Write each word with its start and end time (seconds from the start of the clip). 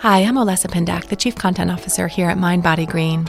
Hi, 0.00 0.18
I'm 0.18 0.34
Olesa 0.34 0.70
Pindak, 0.70 1.06
the 1.06 1.16
Chief 1.16 1.34
Content 1.34 1.70
Officer 1.70 2.06
here 2.06 2.28
at 2.28 2.36
MindBodyGreen. 2.36 3.26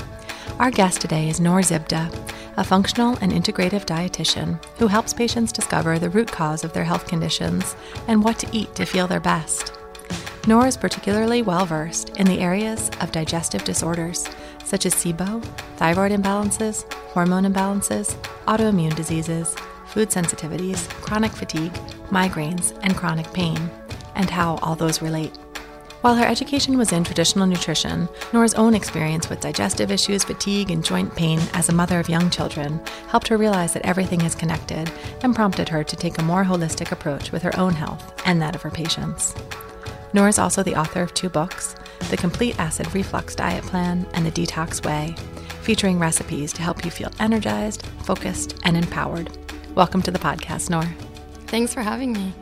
Our 0.60 0.70
guest 0.70 1.00
today 1.00 1.30
is 1.30 1.40
Nour 1.40 1.62
Zibdeh, 1.62 2.34
a 2.58 2.64
functional 2.64 3.18
and 3.22 3.32
integrative 3.32 3.86
dietitian 3.86 4.62
who 4.78 4.88
helps 4.88 5.14
patients 5.14 5.54
discover 5.54 5.98
the 5.98 6.10
root 6.10 6.30
cause 6.30 6.66
of 6.66 6.74
their 6.74 6.84
health 6.84 7.08
conditions 7.08 7.78
and 8.10 8.22
what 8.22 8.38
to 8.40 8.50
eat 8.52 8.76
to 8.76 8.86
feel 8.86 9.08
their 9.08 9.22
best. 9.22 9.80
Nour 10.46 10.68
is 10.68 10.76
particularly 10.76 11.42
well 11.42 11.66
versed 11.66 12.10
in 12.18 12.28
the 12.28 12.42
areas 12.42 12.92
of 13.00 13.14
digestive 13.14 13.64
disorders 13.64 14.30
such 14.66 14.86
as 14.86 14.94
SIBO, 14.94 15.42
thyroid 15.78 16.12
imbalances, 16.12 16.92
hormone 16.92 17.46
imbalances, 17.46 18.14
autoimmune 18.46 18.94
diseases, 18.94 19.56
food 19.86 20.10
sensitivities, 20.10 20.90
chronic 21.02 21.32
fatigue, 21.32 21.74
migraines, 22.10 22.78
and 22.84 22.98
chronic 22.98 23.32
pain, 23.32 23.58
and 24.16 24.30
how 24.30 24.58
all 24.58 24.76
those 24.76 25.02
relate. 25.02 25.32
While 26.08 26.16
her 26.16 26.26
education 26.26 26.78
was 26.78 26.94
in 26.94 27.04
traditional 27.04 27.46
nutrition, 27.46 28.08
Nora's 28.32 28.54
own 28.54 28.74
experience 28.74 29.30
with 29.30 29.42
digestive 29.42 29.92
issues, 29.92 30.24
fatigue, 30.24 30.72
and 30.72 30.82
joint 30.82 31.14
pain 31.14 31.38
as 31.52 31.68
a 31.68 31.74
mother 31.74 32.00
of 32.00 32.08
young 32.08 32.30
children 32.30 32.80
helped 33.10 33.28
her 33.28 33.36
realize 33.36 33.74
that 33.74 33.86
everything 33.86 34.22
is 34.22 34.34
connected 34.34 34.90
and 35.22 35.36
prompted 35.36 35.68
her 35.68 35.84
to 35.84 35.96
take 35.98 36.18
a 36.18 36.24
more 36.24 36.46
holistic 36.46 36.94
approach 36.94 37.34
with 37.34 37.42
her 37.42 37.54
own 37.60 37.74
health 37.74 38.22
and 38.26 38.42
that 38.42 38.56
of 38.56 38.62
her 38.62 38.72
patients. 38.72 39.36
Nora 40.14 40.30
is 40.30 40.40
also 40.40 40.64
the 40.64 40.78
author 40.78 41.02
of 41.02 41.14
two 41.14 41.28
books 41.28 41.76
The 42.10 42.16
Complete 42.16 42.58
Acid 42.58 42.96
Reflux 42.96 43.36
Diet 43.36 43.66
Plan 43.66 44.08
and 44.14 44.26
The 44.26 44.32
Detox 44.32 44.86
Way, 44.86 45.14
featuring 45.62 46.00
recipes 46.00 46.54
to 46.54 46.62
help 46.62 46.86
you 46.86 46.90
feel 46.90 47.12
energized, 47.20 47.86
focused, 48.06 48.58
and 48.64 48.78
empowered. 48.78 49.38
Welcome 49.76 50.02
to 50.04 50.12
the 50.12 50.20
podcast, 50.20 50.70
Nora. 50.70 50.96
Thanks 51.48 51.74
for 51.74 51.82
having 51.82 52.14
me. 52.14 52.34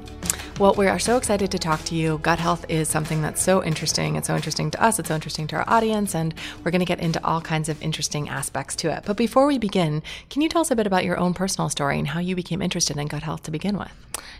Well, 0.58 0.74
we 0.74 0.88
are 0.88 1.00
so 1.00 1.18
excited 1.18 1.52
to 1.52 1.60
talk 1.60 1.84
to 1.84 1.96
you. 1.96 2.18
Gut 2.20 2.40
health 2.40 2.66
is 2.70 2.88
something 2.88 3.22
that's 3.22 3.42
so 3.42 3.62
interesting. 3.62 4.16
It's 4.16 4.28
so 4.28 4.38
interesting 4.38 4.72
to 4.72 4.82
us, 4.82 5.00
it's 5.00 5.10
so 5.10 5.16
interesting 5.16 5.48
to 5.48 5.58
our 5.58 5.66
audience, 5.68 6.16
and 6.16 6.34
we're 6.64 6.72
going 6.72 6.80
to 6.80 6.86
get 6.86 7.02
into 7.02 7.22
all 7.26 7.42
kinds 7.42 7.68
of 7.68 7.82
interesting 7.82 8.30
aspects 8.30 8.74
to 8.78 8.90
it. 8.90 9.04
But 9.06 9.18
before 9.18 9.48
we 9.48 9.58
begin, 9.58 10.02
can 10.30 10.42
you 10.42 10.48
tell 10.48 10.62
us 10.62 10.72
a 10.72 10.76
bit 10.78 10.88
about 10.88 11.04
your 11.04 11.18
own 11.18 11.34
personal 11.34 11.68
story 11.68 12.00
and 12.00 12.08
how 12.08 12.22
you 12.22 12.38
became 12.38 12.62
interested 12.62 12.96
in 12.96 13.08
gut 13.08 13.24
health 13.24 13.44
to 13.44 13.52
begin 13.52 13.78
with? 13.78 13.92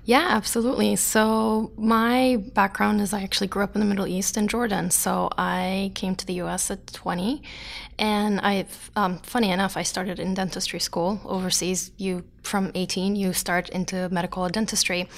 Yeah, 0.06 0.28
absolutely. 0.30 0.96
So, 0.96 1.72
my 1.78 2.38
background 2.54 3.02
is 3.02 3.12
I 3.12 3.22
actually 3.24 3.48
grew 3.48 3.64
up 3.64 3.76
in 3.76 3.82
the 3.82 3.88
Middle 3.88 4.08
East 4.08 4.38
in 4.38 4.48
Jordan. 4.48 4.92
So, 4.92 5.30
I 5.38 5.92
came 5.96 6.16
to 6.16 6.26
the 6.26 6.36
US 6.44 6.72
at 6.72 6.88
20. 6.94 7.42
And 7.98 8.40
I, 8.42 8.66
um, 8.96 9.20
funny 9.20 9.50
enough, 9.52 9.76
I 9.76 9.84
started 9.84 10.20
in 10.20 10.34
dentistry 10.34 10.80
school 10.80 11.20
overseas. 11.26 11.92
You, 11.98 12.24
from 12.44 12.72
18, 12.76 13.16
you 13.16 13.34
start 13.34 13.70
into 13.70 14.08
medical 14.10 14.48
dentistry. 14.50 15.10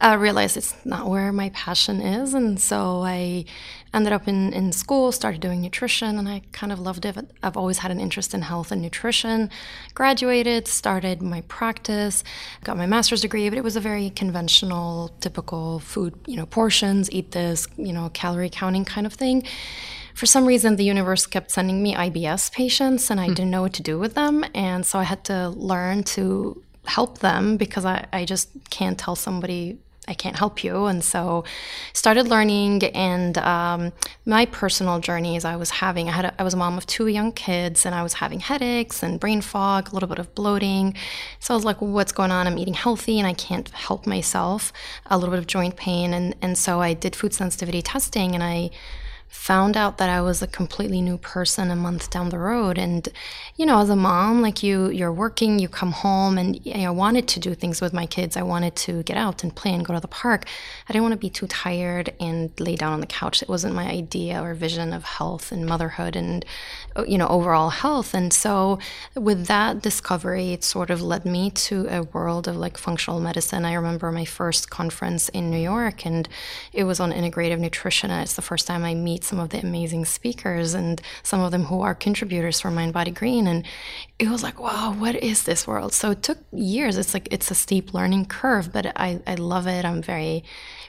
I 0.00 0.14
realized 0.14 0.56
it's 0.56 0.74
not 0.84 1.08
where 1.08 1.32
my 1.32 1.48
passion 1.50 2.00
is. 2.00 2.34
And 2.34 2.60
so 2.60 3.02
I 3.02 3.46
ended 3.94 4.12
up 4.12 4.28
in, 4.28 4.52
in 4.52 4.72
school, 4.72 5.10
started 5.10 5.40
doing 5.40 5.62
nutrition, 5.62 6.18
and 6.18 6.28
I 6.28 6.42
kind 6.52 6.70
of 6.70 6.78
loved 6.78 7.06
it. 7.06 7.16
I've 7.42 7.56
always 7.56 7.78
had 7.78 7.90
an 7.90 7.98
interest 7.98 8.34
in 8.34 8.42
health 8.42 8.70
and 8.70 8.82
nutrition. 8.82 9.48
Graduated, 9.94 10.68
started 10.68 11.22
my 11.22 11.40
practice, 11.42 12.24
got 12.62 12.76
my 12.76 12.86
master's 12.86 13.22
degree, 13.22 13.48
but 13.48 13.56
it 13.56 13.64
was 13.64 13.76
a 13.76 13.80
very 13.80 14.10
conventional, 14.10 15.14
typical 15.20 15.78
food, 15.78 16.14
you 16.26 16.36
know, 16.36 16.46
portions, 16.46 17.10
eat 17.10 17.32
this, 17.32 17.66
you 17.76 17.92
know, 17.92 18.10
calorie 18.12 18.50
counting 18.50 18.84
kind 18.84 19.06
of 19.06 19.14
thing 19.14 19.44
for 20.14 20.24
some 20.24 20.46
reason 20.46 20.76
the 20.76 20.84
universe 20.84 21.26
kept 21.26 21.50
sending 21.50 21.82
me 21.82 21.94
IBS 21.94 22.50
patients 22.50 23.10
and 23.10 23.20
I 23.20 23.28
mm. 23.28 23.34
didn't 23.34 23.50
know 23.50 23.60
what 23.60 23.74
to 23.74 23.82
do 23.82 23.98
with 23.98 24.14
them 24.14 24.46
and 24.54 24.86
so 24.86 24.98
I 24.98 25.02
had 25.02 25.24
to 25.24 25.50
learn 25.50 26.04
to 26.04 26.62
help 26.86 27.18
them 27.18 27.58
because 27.58 27.84
I, 27.84 28.06
I 28.12 28.24
just 28.24 28.48
can't 28.70 28.98
tell 28.98 29.14
somebody 29.14 29.78
I 30.08 30.14
can't 30.14 30.36
help 30.36 30.62
you. 30.62 30.86
And 30.86 31.02
so 31.02 31.44
started 31.92 32.28
learning 32.28 32.84
and 32.84 33.36
um, 33.38 33.92
my 34.24 34.46
personal 34.46 35.00
journey 35.00 35.16
journeys 35.16 35.44
I 35.44 35.56
was 35.56 35.70
having, 35.70 36.08
I 36.08 36.12
had 36.12 36.24
a, 36.26 36.40
I 36.40 36.42
was 36.42 36.54
a 36.54 36.56
mom 36.56 36.76
of 36.76 36.86
two 36.86 37.06
young 37.06 37.32
kids 37.32 37.86
and 37.86 37.94
I 37.94 38.02
was 38.02 38.14
having 38.14 38.40
headaches 38.40 39.02
and 39.02 39.18
brain 39.18 39.40
fog, 39.40 39.90
a 39.90 39.94
little 39.94 40.08
bit 40.08 40.18
of 40.18 40.34
bloating. 40.34 40.94
So 41.40 41.54
I 41.54 41.56
was 41.56 41.64
like, 41.64 41.80
what's 41.80 42.12
going 42.12 42.30
on? 42.30 42.46
I'm 42.46 42.58
eating 42.58 42.74
healthy 42.74 43.18
and 43.18 43.26
I 43.26 43.32
can't 43.32 43.68
help 43.70 44.06
myself. 44.06 44.72
A 45.06 45.16
little 45.16 45.30
bit 45.30 45.38
of 45.38 45.46
joint 45.46 45.76
pain. 45.76 46.12
And, 46.12 46.34
and 46.42 46.58
so 46.58 46.80
I 46.80 46.94
did 46.94 47.16
food 47.16 47.32
sensitivity 47.32 47.82
testing 47.82 48.34
and 48.34 48.42
I 48.42 48.70
found 49.28 49.76
out 49.76 49.98
that 49.98 50.08
I 50.08 50.20
was 50.22 50.42
a 50.42 50.46
completely 50.46 51.00
new 51.00 51.18
person 51.18 51.70
a 51.70 51.76
month 51.76 52.10
down 52.10 52.30
the 52.30 52.38
road. 52.38 52.78
And, 52.78 53.08
you 53.56 53.66
know, 53.66 53.80
as 53.80 53.90
a 53.90 53.96
mom, 53.96 54.42
like 54.42 54.62
you, 54.62 54.88
you're 54.90 55.12
working, 55.12 55.58
you 55.58 55.68
come 55.68 55.92
home, 55.92 56.38
and 56.38 56.64
you 56.64 56.74
know, 56.74 56.88
I 56.88 56.90
wanted 56.90 57.28
to 57.28 57.40
do 57.40 57.54
things 57.54 57.80
with 57.80 57.92
my 57.92 58.06
kids. 58.06 58.36
I 58.36 58.42
wanted 58.42 58.76
to 58.76 59.02
get 59.02 59.16
out 59.16 59.42
and 59.42 59.54
play 59.54 59.72
and 59.72 59.84
go 59.84 59.94
to 59.94 60.00
the 60.00 60.08
park. 60.08 60.46
I 60.88 60.92
didn't 60.92 61.04
want 61.04 61.12
to 61.12 61.18
be 61.18 61.30
too 61.30 61.46
tired 61.46 62.12
and 62.18 62.50
lay 62.58 62.76
down 62.76 62.92
on 62.92 63.00
the 63.00 63.06
couch. 63.06 63.42
It 63.42 63.48
wasn't 63.48 63.74
my 63.74 63.88
idea 63.88 64.42
or 64.42 64.54
vision 64.54 64.92
of 64.92 65.04
health 65.04 65.52
and 65.52 65.66
motherhood 65.66 66.16
and, 66.16 66.44
you 67.06 67.18
know, 67.18 67.28
overall 67.28 67.70
health. 67.70 68.14
And 68.14 68.32
so, 68.32 68.78
with 69.14 69.46
that 69.46 69.82
discovery, 69.82 70.52
it 70.52 70.64
sort 70.64 70.90
of 70.90 71.02
led 71.02 71.24
me 71.24 71.50
to 71.50 71.86
a 71.88 72.02
world 72.02 72.48
of 72.48 72.56
like 72.56 72.78
functional 72.78 73.20
medicine. 73.20 73.64
I 73.64 73.74
remember 73.74 74.10
my 74.12 74.24
first 74.24 74.70
conference 74.70 75.28
in 75.30 75.50
New 75.50 75.58
York, 75.58 76.04
and 76.04 76.28
it 76.72 76.84
was 76.84 77.00
on 77.00 77.12
integrative 77.12 77.58
nutrition. 77.58 78.10
And 78.10 78.22
it's 78.22 78.34
the 78.34 78.42
first 78.42 78.66
time 78.66 78.84
I 78.84 78.94
meet 78.94 79.15
some 79.24 79.38
of 79.38 79.50
the 79.50 79.60
amazing 79.60 80.04
speakers 80.04 80.74
and 80.74 81.00
some 81.22 81.40
of 81.40 81.50
them 81.52 81.64
who 81.64 81.80
are 81.80 81.94
contributors 81.94 82.60
for 82.60 82.70
MindBodyGreen. 82.70 83.46
And 83.46 83.64
it 84.18 84.28
was 84.28 84.42
like, 84.42 84.60
wow, 84.60 84.94
what 84.96 85.16
is 85.16 85.44
this 85.44 85.66
world? 85.66 85.92
So 85.92 86.10
it 86.10 86.22
took 86.22 86.38
years. 86.52 86.96
It's 86.96 87.14
like, 87.14 87.28
it's 87.30 87.50
a 87.50 87.54
steep 87.54 87.94
learning 87.94 88.26
curve, 88.26 88.72
but 88.72 88.86
I, 88.96 89.20
I 89.26 89.34
love 89.34 89.66
it. 89.66 89.84
I'm 89.84 90.02
very 90.02 90.44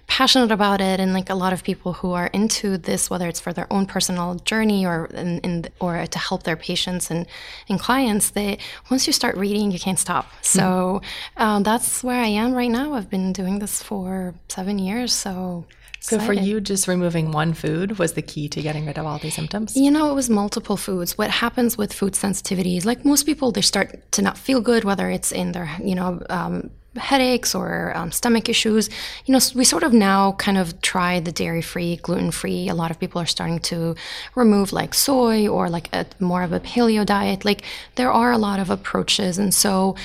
passionate 0.07 0.51
about 0.51 0.79
it 0.79 0.99
and 1.01 1.13
like 1.13 1.29
a 1.29 1.35
lot 1.35 1.51
of 1.51 1.63
people 1.63 1.93
who 1.93 2.13
are 2.13 2.27
into 2.27 2.77
this 2.77 3.09
whether 3.09 3.27
it's 3.27 3.41
for 3.41 3.51
their 3.51 3.71
own 3.71 3.85
personal 3.85 4.35
journey 4.35 4.85
or 4.85 5.07
in, 5.07 5.39
in 5.39 5.65
or 5.81 6.07
to 6.07 6.17
help 6.17 6.43
their 6.43 6.55
patients 6.55 7.11
and, 7.11 7.27
and 7.67 7.79
clients 7.79 8.29
they 8.29 8.57
once 8.89 9.05
you 9.05 9.11
start 9.11 9.35
reading 9.35 9.69
you 9.69 9.77
can't 9.77 9.99
stop 9.99 10.31
so 10.41 11.01
mm. 11.37 11.41
um, 11.41 11.61
that's 11.61 12.03
where 12.03 12.21
i 12.21 12.27
am 12.27 12.53
right 12.53 12.71
now 12.71 12.93
i've 12.93 13.09
been 13.09 13.33
doing 13.33 13.59
this 13.59 13.83
for 13.83 14.33
seven 14.47 14.79
years 14.79 15.11
so 15.11 15.65
so 15.99 16.19
for 16.19 16.33
you, 16.33 16.61
just 16.61 16.87
removing 16.87 17.31
one 17.31 17.53
food 17.53 17.99
was 17.99 18.13
the 18.13 18.21
key 18.21 18.47
to 18.49 18.61
getting 18.61 18.85
rid 18.85 18.97
of 18.97 19.05
all 19.05 19.19
these 19.19 19.35
symptoms? 19.35 19.75
You 19.75 19.91
know, 19.91 20.09
it 20.11 20.13
was 20.13 20.29
multiple 20.29 20.77
foods. 20.77 21.17
What 21.17 21.29
happens 21.29 21.77
with 21.77 21.93
food 21.93 22.13
sensitivities, 22.13 22.85
like 22.85 23.03
most 23.03 23.23
people, 23.23 23.51
they 23.51 23.61
start 23.61 24.11
to 24.13 24.21
not 24.21 24.37
feel 24.37 24.61
good, 24.61 24.83
whether 24.83 25.09
it's 25.09 25.31
in 25.31 25.51
their, 25.51 25.69
you 25.83 25.95
know, 25.95 26.21
um, 26.29 26.69
headaches 26.97 27.55
or 27.55 27.95
um, 27.95 28.11
stomach 28.11 28.49
issues. 28.49 28.89
You 29.25 29.33
know, 29.33 29.39
we 29.55 29.63
sort 29.63 29.83
of 29.83 29.93
now 29.93 30.33
kind 30.33 30.57
of 30.57 30.81
try 30.81 31.19
the 31.19 31.31
dairy 31.31 31.61
free, 31.61 31.97
gluten 31.97 32.31
free. 32.31 32.69
A 32.69 32.75
lot 32.75 32.91
of 32.91 32.99
people 32.99 33.21
are 33.21 33.25
starting 33.25 33.59
to 33.59 33.95
remove 34.35 34.73
like 34.73 34.93
soy 34.93 35.47
or 35.47 35.69
like 35.69 35.93
a 35.93 36.05
more 36.19 36.43
of 36.43 36.51
a 36.51 36.59
paleo 36.59 37.05
diet. 37.05 37.45
Like 37.45 37.63
there 37.95 38.11
are 38.11 38.31
a 38.31 38.37
lot 38.37 38.59
of 38.59 38.69
approaches. 38.69 39.37
And 39.37 39.53
so 39.53 39.95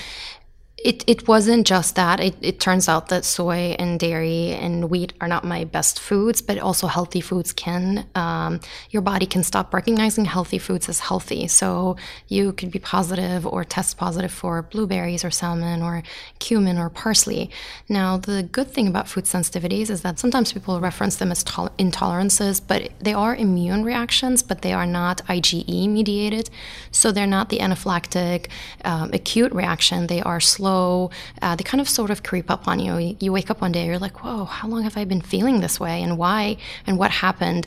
it, 0.85 1.05
it 1.07 1.29
wasn't 1.29 1.67
just 1.67 1.95
that. 1.95 2.19
It, 2.19 2.35
it 2.41 2.59
turns 2.59 2.89
out 2.89 3.09
that 3.09 3.25
soy 3.25 3.77
and 3.79 4.01
dairy 4.01 4.51
and 4.51 4.91
wheat 4.91 5.13
are 5.21 5.29
not 5.29 5.45
my 5.45 5.65
best 5.65 6.01
foods, 6.01 6.43
but 6.43 6.59
also 6.59 6.89
healthy 6.89 7.21
foods 7.21 7.53
can. 7.53 8.07
Um, 8.15 8.61
your 8.91 9.03
body 9.03 9.27
can 9.27 9.45
stop 9.45 9.73
recognizing 9.73 10.25
healthy 10.25 10.59
foods 10.59 10.89
as 10.89 10.99
healthy. 10.99 11.47
So 11.47 11.97
you 12.27 12.53
could 12.53 12.73
be 12.73 12.81
positive 12.81 13.47
or 13.47 13.65
test 13.65 13.97
positive 13.97 14.33
for 14.33 14.63
blueberries 14.63 15.25
or 15.25 15.31
salmon 15.31 15.83
or 15.83 16.03
cumin 16.41 16.79
or 16.79 16.91
parsley. 16.91 17.49
Now, 17.89 18.17
the 18.17 18.43
good 18.43 18.69
thing 18.69 18.89
about 18.89 19.09
food 19.09 19.25
sensitivities 19.25 19.89
is 19.89 20.03
that 20.03 20.19
sometimes 20.19 20.53
people 20.53 20.81
reference 20.81 21.17
them 21.17 21.31
as 21.31 21.45
tol- 21.45 21.71
intolerances, 21.79 22.61
but 22.67 22.91
they 22.99 23.15
are 23.15 23.37
immune 23.37 23.85
reactions, 23.85 24.43
but 24.43 24.63
they 24.63 24.73
are 24.73 24.87
not 24.87 25.19
IgE 25.29 25.89
mediated. 25.89 26.51
So 26.91 27.13
they're 27.13 27.27
not 27.27 27.51
the 27.51 27.59
anaphylactic 27.59 28.49
um, 28.85 29.11
acute 29.13 29.53
reaction. 29.53 30.09
They 30.09 30.23
are 30.23 30.41
slow 30.41 30.72
slow. 30.73 31.11
Uh, 31.41 31.57
they 31.57 31.65
kind 31.65 31.81
of 31.81 31.89
sort 31.89 32.11
of 32.11 32.23
creep 32.23 32.51
up 32.51 32.67
on 32.69 32.79
you. 32.79 33.17
You 33.21 33.33
wake 33.33 33.51
up 33.51 33.61
one 33.61 33.73
day, 33.73 33.87
you're 33.87 33.99
like, 33.99 34.23
whoa, 34.23 34.45
how 34.45 34.69
long 34.69 34.83
have 34.83 34.97
I 34.97 35.05
been 35.05 35.21
feeling 35.21 35.61
this 35.61 35.79
way 35.79 36.03
and 36.03 36.19
why 36.19 36.57
and 36.87 36.99
what 36.99 37.11
happened? 37.11 37.67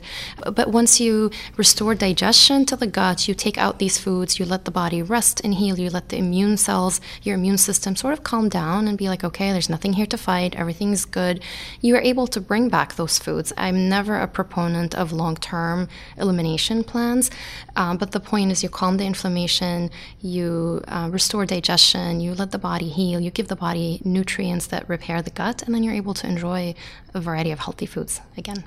But 0.58 0.68
once 0.68 1.00
you 1.00 1.30
restore 1.56 1.94
digestion 1.94 2.66
to 2.66 2.76
the 2.76 2.86
gut, 2.86 3.28
you 3.28 3.34
take 3.34 3.58
out 3.58 3.78
these 3.78 3.98
foods, 3.98 4.38
you 4.38 4.44
let 4.44 4.64
the 4.64 4.70
body 4.70 5.02
rest 5.02 5.40
and 5.44 5.54
heal, 5.54 5.78
you 5.78 5.90
let 5.90 6.08
the 6.08 6.18
immune 6.18 6.56
cells, 6.56 7.00
your 7.22 7.34
immune 7.36 7.58
system 7.58 7.96
sort 7.96 8.12
of 8.12 8.22
calm 8.22 8.48
down 8.48 8.88
and 8.88 8.98
be 8.98 9.08
like, 9.08 9.24
okay, 9.24 9.52
there's 9.52 9.70
nothing 9.70 9.94
here 9.94 10.06
to 10.06 10.18
fight, 10.18 10.54
everything's 10.56 11.04
good. 11.04 11.42
You 11.80 11.94
are 11.96 12.00
able 12.12 12.26
to 12.28 12.40
bring 12.40 12.68
back 12.68 12.94
those 12.94 13.18
foods. 13.18 13.52
I'm 13.56 13.88
never 13.88 14.16
a 14.16 14.28
proponent 14.28 14.94
of 14.94 15.12
long 15.12 15.36
term 15.36 15.88
elimination 16.16 16.84
plans, 16.84 17.30
um, 17.76 17.96
but 17.96 18.12
the 18.12 18.20
point 18.20 18.52
is 18.52 18.62
you 18.62 18.68
calm 18.68 18.96
the 18.96 19.06
inflammation, 19.06 19.90
you 20.20 20.82
uh, 20.88 21.08
restore 21.12 21.46
digestion, 21.46 22.20
you 22.20 22.34
let 22.34 22.50
the 22.50 22.58
body 22.58 22.88
heal, 22.96 23.20
you 23.20 23.30
give 23.30 23.48
the 23.48 23.56
body 23.56 24.00
nutrients 24.04 24.66
that 24.66 24.88
repair 24.88 25.22
the 25.22 25.30
gut, 25.30 25.62
and 25.62 25.74
then 25.74 25.82
you're 25.82 25.94
able 25.94 26.14
to 26.14 26.26
enjoy 26.26 26.74
a 27.14 27.20
variety 27.20 27.52
of 27.52 27.60
healthy 27.60 27.86
foods 27.86 28.20
again. 28.36 28.64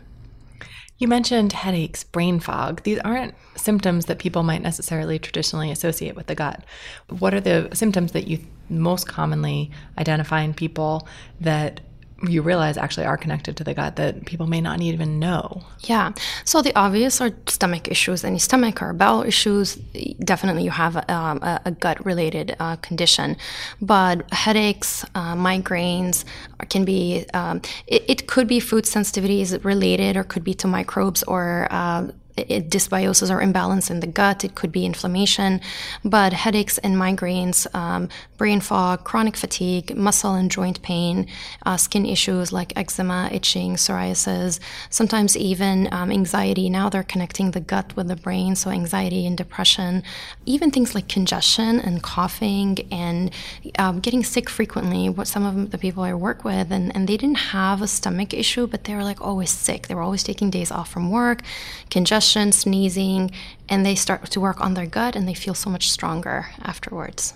You 0.98 1.08
mentioned 1.08 1.54
headaches, 1.54 2.04
brain 2.04 2.42
fog. 2.42 2.84
These 2.84 3.00
aren't 3.00 3.34
symptoms 3.56 4.06
that 4.06 4.20
people 4.20 4.44
might 4.44 4.62
necessarily 4.62 5.18
traditionally 5.18 5.72
associate 5.72 6.16
with 6.16 6.28
the 6.28 6.36
gut. 6.36 6.64
What 7.08 7.34
are 7.34 7.40
the 7.40 7.70
symptoms 7.74 8.12
that 8.12 8.28
you 8.28 8.40
most 8.70 9.08
commonly 9.08 9.72
identify 9.98 10.42
in 10.42 10.54
people 10.54 11.08
that 11.40 11.80
you 12.27 12.42
realize 12.42 12.77
actually 12.77 13.06
are 13.06 13.18
connected 13.18 13.56
to 13.57 13.63
the 13.63 13.74
gut 13.74 13.95
that 13.95 14.25
people 14.25 14.48
may 14.48 14.62
not 14.62 14.81
even 14.81 15.19
know. 15.19 15.63
Yeah. 15.81 16.12
So 16.45 16.62
the 16.62 16.75
obvious 16.75 17.21
are 17.21 17.31
stomach 17.48 17.88
issues. 17.88 18.24
Any 18.24 18.39
stomach 18.39 18.81
or 18.81 18.94
bowel 18.94 19.24
issues, 19.24 19.75
definitely 19.75 20.63
you 20.63 20.71
have 20.71 20.98
um, 21.10 21.42
a, 21.42 21.62
a 21.66 21.71
gut 21.71 22.06
related 22.06 22.56
uh, 22.60 22.75
condition. 22.77 23.38
But 23.81 24.31
headaches, 24.33 25.06
uh, 25.16 25.36
migraines 25.36 26.25
can 26.69 26.86
be, 26.86 27.25
um, 27.33 27.62
it, 27.88 28.04
it, 28.07 28.27
could 28.27 28.48
be 28.48 28.60
food 28.60 28.83
sensitivities 28.83 29.63
related 29.63 30.18
or 30.18 30.24
could 30.24 30.44
be 30.44 30.54
to 30.56 30.68
microbes 30.68 31.24
or 31.24 31.68
uh, 31.71 32.07
it, 32.47 32.69
dysbiosis 32.69 33.33
or 33.33 33.41
imbalance 33.41 33.89
in 33.89 34.00
the 34.00 34.07
gut. 34.07 34.44
It 34.44 34.56
could 34.56 34.71
be 34.71 34.86
inflammation, 34.86 35.62
but 36.03 36.33
headaches 36.33 36.77
and 36.80 36.95
migraines, 36.95 37.68
um, 37.75 38.09
brain 38.38 38.62
fog, 38.62 39.03
chronic 39.03 39.36
fatigue, 39.36 39.95
muscle 39.95 40.33
and 40.33 40.50
joint 40.50 40.81
pain, 40.81 41.27
uh, 41.65 41.77
skin 41.77 42.06
issues 42.06 42.53
like 42.53 42.71
eczema, 42.77 43.30
itching, 43.31 43.75
psoriasis, 43.75 44.59
sometimes 44.89 45.36
even 45.36 45.89
um, 45.91 46.12
anxiety. 46.12 46.69
Now 46.69 46.89
they're 46.89 47.03
connecting 47.03 47.51
the 47.51 47.59
gut 47.59 47.95
with 47.95 48.07
the 48.07 48.15
brain, 48.15 48.56
so 48.56 48.69
anxiety 48.69 49.25
and 49.25 49.38
depression, 49.38 50.03
even 50.45 50.71
things 50.71 50.95
like 50.95 51.07
congestion 51.09 51.80
and 51.80 52.01
coughing 52.01 52.88
and 52.92 53.31
um, 53.77 54.00
getting 54.00 54.24
sick 54.24 54.50
frequently. 54.50 55.09
What 55.09 55.27
some 55.27 55.45
of 55.45 55.71
the 55.71 55.77
people 55.77 56.03
I 56.03 56.13
work 56.13 56.44
with, 56.44 56.71
and, 56.71 56.95
and 56.95 57.07
they 57.07 57.18
didn't 57.18 57.44
have 57.59 57.81
a 57.81 57.88
stomach 57.88 58.33
issue, 58.33 58.68
but 58.68 58.85
they 58.85 58.95
were 58.95 59.03
like 59.03 59.21
always 59.21 59.51
sick. 59.51 59.88
They 59.88 59.95
were 59.95 60.01
always 60.01 60.24
taking 60.24 60.50
days 60.50 60.71
off 60.71 60.89
from 60.89 61.12
work, 61.12 61.42
congestion 61.89 62.29
congestion, 62.30 62.52
sneezing, 62.52 63.31
and 63.68 63.86
they 63.86 63.96
start 63.96 64.30
to 64.31 64.40
work 64.40 64.62
on 64.62 64.74
their 64.74 64.86
gut 64.86 65.16
and 65.16 65.28
they 65.28 65.34
feel 65.34 65.54
so 65.56 65.70
much 65.70 65.90
stronger 65.90 66.48
afterwards. 66.62 67.34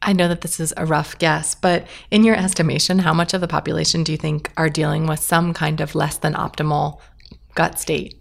I 0.00 0.12
know 0.12 0.28
that 0.28 0.42
this 0.42 0.60
is 0.60 0.72
a 0.76 0.86
rough 0.86 1.18
guess, 1.18 1.56
but 1.56 1.86
in 2.12 2.22
your 2.22 2.36
estimation, 2.36 3.00
how 3.00 3.12
much 3.12 3.34
of 3.34 3.40
the 3.40 3.48
population 3.48 4.04
do 4.04 4.12
you 4.12 4.18
think 4.18 4.52
are 4.56 4.70
dealing 4.70 5.08
with 5.08 5.18
some 5.18 5.52
kind 5.52 5.80
of 5.80 5.96
less 5.96 6.18
than 6.18 6.34
optimal 6.34 7.00
gut 7.56 7.80
state? 7.80 8.14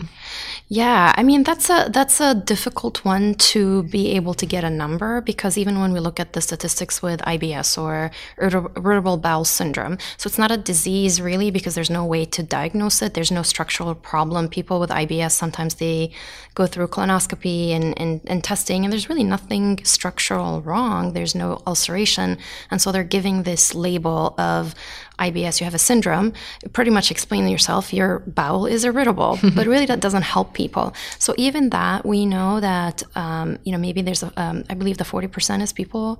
Yeah, 0.70 1.14
I 1.16 1.24
mean 1.24 1.44
that's 1.44 1.70
a 1.70 1.88
that's 1.90 2.20
a 2.20 2.36
difficult 2.36 3.06
one 3.06 3.36
to 3.36 3.84
be 3.84 4.12
able 4.12 4.34
to 4.34 4.46
get 4.46 4.66
a 4.66 4.70
number 4.70 5.22
because 5.22 5.58
even 5.58 5.80
when 5.80 5.94
we 5.94 6.02
look 6.02 6.20
at 6.20 6.34
the 6.34 6.42
statistics 6.42 7.02
with 7.02 7.22
IBS 7.22 7.82
or 7.82 8.12
irritable 8.38 9.16
bowel 9.16 9.46
syndrome, 9.46 9.98
so 10.18 10.28
it's 10.28 10.38
not 10.38 10.52
a 10.52 10.58
disease 10.58 11.22
really 11.22 11.52
because 11.52 11.74
there's 11.76 11.90
no 11.90 12.04
way 12.04 12.26
to 12.26 12.44
diagnose 12.44 13.02
it. 13.02 13.14
There's 13.14 13.32
no 13.32 13.44
structural 13.44 13.96
problem. 13.96 14.50
People 14.50 14.82
with 14.82 14.90
IBS 14.90 15.32
sometimes 15.32 15.76
they 15.76 16.12
go 16.54 16.66
through 16.66 16.88
colonoscopy 16.88 17.70
and, 17.70 17.98
and, 17.98 18.20
and 18.26 18.44
testing, 18.44 18.84
and 18.84 18.92
there's 18.92 19.08
really 19.08 19.24
nothing 19.24 19.80
structural 19.86 20.62
wrong. 20.64 21.14
There's 21.14 21.36
no 21.36 21.62
ulceration, 21.66 22.40
and 22.72 22.82
so 22.82 22.92
they're 22.92 23.06
giving 23.06 23.44
this 23.44 23.74
label 23.74 24.36
of 24.38 24.76
IBS, 25.20 25.60
you 25.60 25.66
have 25.66 25.74
a 25.74 25.80
syndrome, 25.80 26.34
pretty 26.74 26.92
much 26.92 27.10
explain 27.10 27.48
yourself, 27.48 27.94
your 27.94 28.20
bowel 28.20 28.66
is 28.66 28.86
irritable, 28.86 29.40
but 29.56 29.66
really 29.68 29.86
that 29.86 30.00
doesn't 30.00 30.22
help 30.22 30.57
people. 30.62 30.94
So 31.20 31.34
even 31.38 31.70
that, 31.70 32.06
we 32.06 32.26
know 32.26 32.60
that, 32.60 33.04
um, 33.16 33.58
you 33.64 33.72
know, 33.72 33.82
maybe 33.88 34.02
there's, 34.02 34.24
a, 34.24 34.32
um, 34.36 34.64
I 34.70 34.74
believe 34.74 34.98
the 34.98 35.06
40% 35.06 35.62
is 35.62 35.72
people 35.72 36.20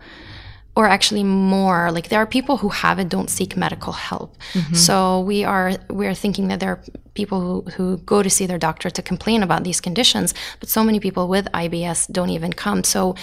or 0.78 0.86
actually 0.86 1.24
more 1.24 1.92
like 1.92 2.10
there 2.10 2.20
are 2.20 2.28
people 2.28 2.58
who 2.58 2.70
have 2.70 3.00
it 3.00 3.10
don't 3.10 3.32
seek 3.32 3.58
medical 3.58 3.94
help 3.94 4.38
mm-hmm. 4.54 4.76
so 4.76 5.22
we 5.22 5.44
are 5.44 5.70
we 5.90 6.06
are 6.06 6.14
thinking 6.14 6.50
that 6.50 6.60
there 6.60 6.70
are 6.76 6.82
people 7.16 7.40
who, 7.42 7.72
who 7.72 7.98
go 8.14 8.22
to 8.22 8.30
see 8.30 8.46
their 8.46 8.60
doctor 8.60 8.92
to 8.92 9.02
complain 9.02 9.42
about 9.42 9.64
these 9.64 9.82
conditions 9.82 10.36
but 10.60 10.70
so 10.70 10.84
many 10.84 11.00
people 11.00 11.28
with 11.28 11.46
ibs 11.64 12.00
don't 12.12 12.30
even 12.30 12.54
come 12.54 12.84
so 12.84 13.16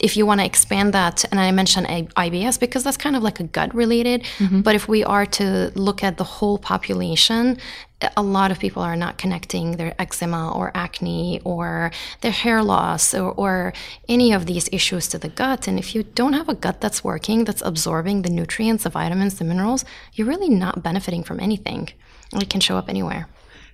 if 0.00 0.16
you 0.16 0.26
want 0.26 0.40
to 0.40 0.46
expand 0.46 0.92
that 0.92 1.24
and 1.30 1.38
i 1.40 1.50
mentioned 1.50 1.86
ibs 1.86 2.58
because 2.58 2.82
that's 2.84 2.96
kind 2.96 3.16
of 3.16 3.22
like 3.22 3.40
a 3.40 3.44
gut 3.44 3.74
related 3.74 4.22
mm-hmm. 4.38 4.60
but 4.60 4.74
if 4.74 4.88
we 4.88 5.04
are 5.04 5.26
to 5.26 5.70
look 5.74 6.02
at 6.02 6.16
the 6.16 6.24
whole 6.24 6.58
population 6.58 7.56
a 8.16 8.22
lot 8.22 8.50
of 8.50 8.58
people 8.58 8.82
are 8.82 8.96
not 8.96 9.18
connecting 9.18 9.72
their 9.72 9.94
eczema 10.00 10.52
or 10.52 10.70
acne 10.74 11.40
or 11.44 11.90
their 12.20 12.30
hair 12.30 12.62
loss 12.62 13.12
or, 13.12 13.32
or, 13.32 13.72
any 14.08 14.32
of 14.32 14.46
these 14.46 14.68
issues 14.72 15.08
to 15.08 15.18
the 15.18 15.28
gut. 15.28 15.66
And 15.66 15.78
if 15.78 15.94
you 15.94 16.02
don't 16.02 16.32
have 16.32 16.48
a 16.48 16.54
gut 16.54 16.80
that's 16.80 17.02
working, 17.02 17.44
that's 17.44 17.62
absorbing 17.62 18.22
the 18.22 18.30
nutrients, 18.30 18.84
the 18.84 18.90
vitamins, 18.90 19.38
the 19.38 19.44
minerals, 19.44 19.84
you're 20.14 20.26
really 20.26 20.48
not 20.48 20.82
benefiting 20.82 21.24
from 21.24 21.40
anything. 21.40 21.90
It 22.32 22.48
can 22.48 22.60
show 22.60 22.76
up 22.76 22.88
anywhere. 22.88 23.28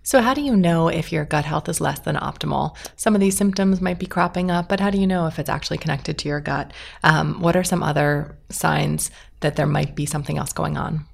So, 0.07 0.21
how 0.21 0.35
do 0.35 0.43
you 0.43 0.55
know 0.55 0.89
if 0.89 1.13
your 1.13 1.25
gut 1.25 1.47
health 1.47 1.67
is 1.67 1.81
less 1.81 1.99
than 2.01 2.17
optimal? 2.17 2.77
Some 2.95 3.15
of 3.15 3.23
these 3.23 3.39
symptoms 3.39 3.81
might 3.81 3.99
be 3.99 4.05
cropping 4.05 4.51
up, 4.51 4.69
but 4.69 4.79
how 4.79 4.91
do 4.91 4.99
you 4.99 5.07
know 5.07 5.27
if 5.27 5.39
it's 5.39 5.49
actually 5.49 5.79
connected 5.79 6.19
to 6.19 6.29
your 6.29 6.41
gut? 6.41 6.73
Um, 7.03 7.41
what 7.41 7.57
are 7.57 7.65
some 7.65 7.83
other 7.83 8.37
signs 8.51 9.11
that 9.41 9.57
there 9.57 9.67
might 9.67 9.95
be 9.95 10.05
something 10.05 10.37
else 10.37 10.53
going 10.53 10.77
on? 10.77 11.07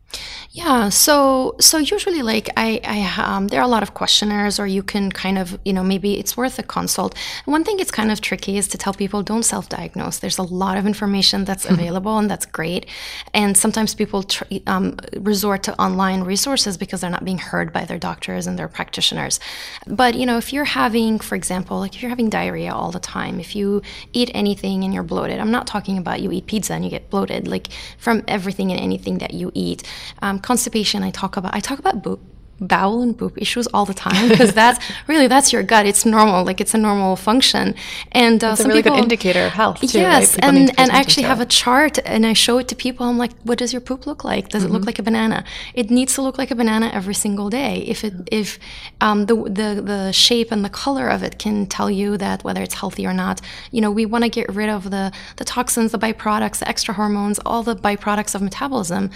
Yeah, 0.53 0.89
so 0.89 1.55
so 1.61 1.79
usually 1.79 2.23
like 2.23 2.49
I, 2.57 2.81
I 2.83 3.23
um, 3.23 3.49
there 3.49 3.61
are 3.61 3.65
a 3.65 3.69
lot 3.69 3.85
of 3.85 3.95
questionnaires, 3.95 4.59
or 4.59 4.67
you 4.67 4.83
can 4.83 5.12
kind 5.12 5.39
of 5.39 5.57
you 5.65 5.73
know 5.73 5.85
maybe 5.85 6.19
it's 6.19 6.37
worth 6.37 6.59
a 6.59 6.65
consult. 6.65 7.17
One 7.45 7.62
thing 7.62 7.79
it's 7.79 7.93
kind 7.93 8.11
of 8.11 8.21
tricky 8.21 8.59
is 8.59 8.67
to 8.69 8.79
tell 8.79 8.93
people 8.93 9.23
don't 9.23 9.45
self-diagnose. 9.45 10.19
There's 10.19 10.38
a 10.38 10.43
lot 10.43 10.76
of 10.76 10.87
information 10.87 11.45
that's 11.45 11.67
available, 11.67 12.19
and 12.19 12.29
that's 12.29 12.47
great. 12.47 12.87
And 13.33 13.57
sometimes 13.57 13.95
people 13.95 14.25
tr- 14.25 14.43
um, 14.67 14.97
resort 15.17 15.62
to 15.64 15.81
online 15.81 16.23
resources 16.25 16.76
because 16.76 17.00
they're 17.00 17.11
not 17.11 17.25
being 17.25 17.38
heard 17.38 17.73
by 17.73 17.85
their 17.85 17.99
doctors 17.99 18.49
and 18.49 18.59
their 18.59 18.69
practitioners. 18.69 19.38
But 19.87 20.17
you 20.17 20.26
know 20.26 20.37
if 20.37 20.52
you're 20.52 20.64
having, 20.64 21.21
for 21.21 21.37
example, 21.37 21.79
like 21.79 21.95
if 21.95 22.02
you're 22.02 22.11
having 22.11 22.29
diarrhea 22.29 22.73
all 22.73 22.90
the 22.90 22.99
time, 22.99 23.38
if 23.38 23.55
you 23.55 23.83
eat 24.12 24.33
anything 24.35 24.83
and 24.83 24.93
you're 24.93 25.05
bloated, 25.05 25.38
I'm 25.38 25.52
not 25.52 25.69
talking 25.69 25.97
about 25.97 26.21
you 26.21 26.33
eat 26.33 26.47
pizza 26.47 26.75
and 26.75 26.85
you 26.85 26.90
get 26.90 27.09
bloated. 27.09 27.47
Like 27.47 27.69
from 27.99 28.25
everything 28.26 28.73
and 28.73 28.81
anything 28.81 29.19
that 29.19 29.33
you 29.33 29.52
eat 29.55 29.85
um, 30.23 30.38
constipation, 30.38 31.02
I 31.02 31.11
talk 31.11 31.37
about. 31.37 31.54
I 31.54 31.61
talk 31.61 31.78
about 31.78 32.02
bo- 32.02 32.21
bowel 32.61 33.00
and 33.00 33.16
poop 33.16 33.40
issues 33.40 33.66
all 33.69 33.87
the 33.87 33.95
time 33.95 34.28
because 34.28 34.52
that's 34.52 34.78
really 35.07 35.26
that's 35.26 35.52
your 35.52 35.62
gut. 35.62 35.87
It's 35.87 36.04
normal, 36.04 36.45
like 36.45 36.61
it's 36.61 36.75
a 36.75 36.78
normal 36.78 37.16
function. 37.16 37.75
And 38.12 38.42
uh, 38.45 38.50
it's 38.52 38.61
a 38.61 38.69
really 38.69 38.83
people, 38.83 38.97
good 38.97 39.04
indicator 39.04 39.40
of 39.47 39.52
health. 39.52 39.80
Too, 39.80 39.99
yes, 39.99 40.35
right? 40.35 40.45
and 40.45 40.78
and 40.78 40.90
I 40.92 40.99
actually 40.99 41.25
have 41.25 41.40
a 41.40 41.47
chart, 41.47 41.99
and 42.04 42.26
I 42.26 42.35
show 42.35 42.59
it 42.59 42.69
to 42.69 42.76
people. 42.76 43.07
I'm 43.07 43.19
like, 43.19 43.33
what 43.42 43.59
does 43.59 43.73
your 43.73 43.80
poop 43.80 44.07
look 44.07 44.25
like? 44.25 44.49
Does 44.49 44.62
mm-hmm. 44.62 44.71
it 44.71 44.73
look 44.73 44.83
mm-hmm. 44.83 44.87
like 44.88 44.99
a 44.99 45.02
banana? 45.02 45.45
It 45.75 45.90
needs 45.90 46.14
to 46.14 46.23
look 46.23 46.38
like 46.38 46.50
a 46.50 46.54
banana 46.54 46.90
every 46.92 47.14
single 47.14 47.50
day. 47.50 47.85
If 47.87 48.04
it 48.04 48.14
if 48.30 48.59
um, 49.00 49.26
the 49.26 49.35
the 49.35 49.83
the 49.83 50.12
shape 50.12 50.52
and 50.52 50.64
the 50.64 50.71
color 50.71 51.09
of 51.09 51.23
it 51.23 51.38
can 51.38 51.66
tell 51.66 51.90
you 51.90 52.16
that 52.19 52.45
whether 52.45 52.62
it's 52.62 52.75
healthy 52.75 53.07
or 53.07 53.14
not. 53.14 53.40
You 53.71 53.80
know, 53.80 53.90
we 53.90 54.07
want 54.07 54.25
to 54.25 54.30
get 54.30 54.52
rid 54.54 54.69
of 54.69 54.90
the 54.90 55.12
the 55.37 55.45
toxins, 55.45 55.92
the 55.92 55.99
byproducts, 55.99 56.59
the 56.59 56.69
extra 56.69 56.95
hormones, 56.95 57.38
all 57.47 57.62
the 57.62 57.76
byproducts 57.76 58.35
of 58.35 58.42
metabolism 58.42 59.11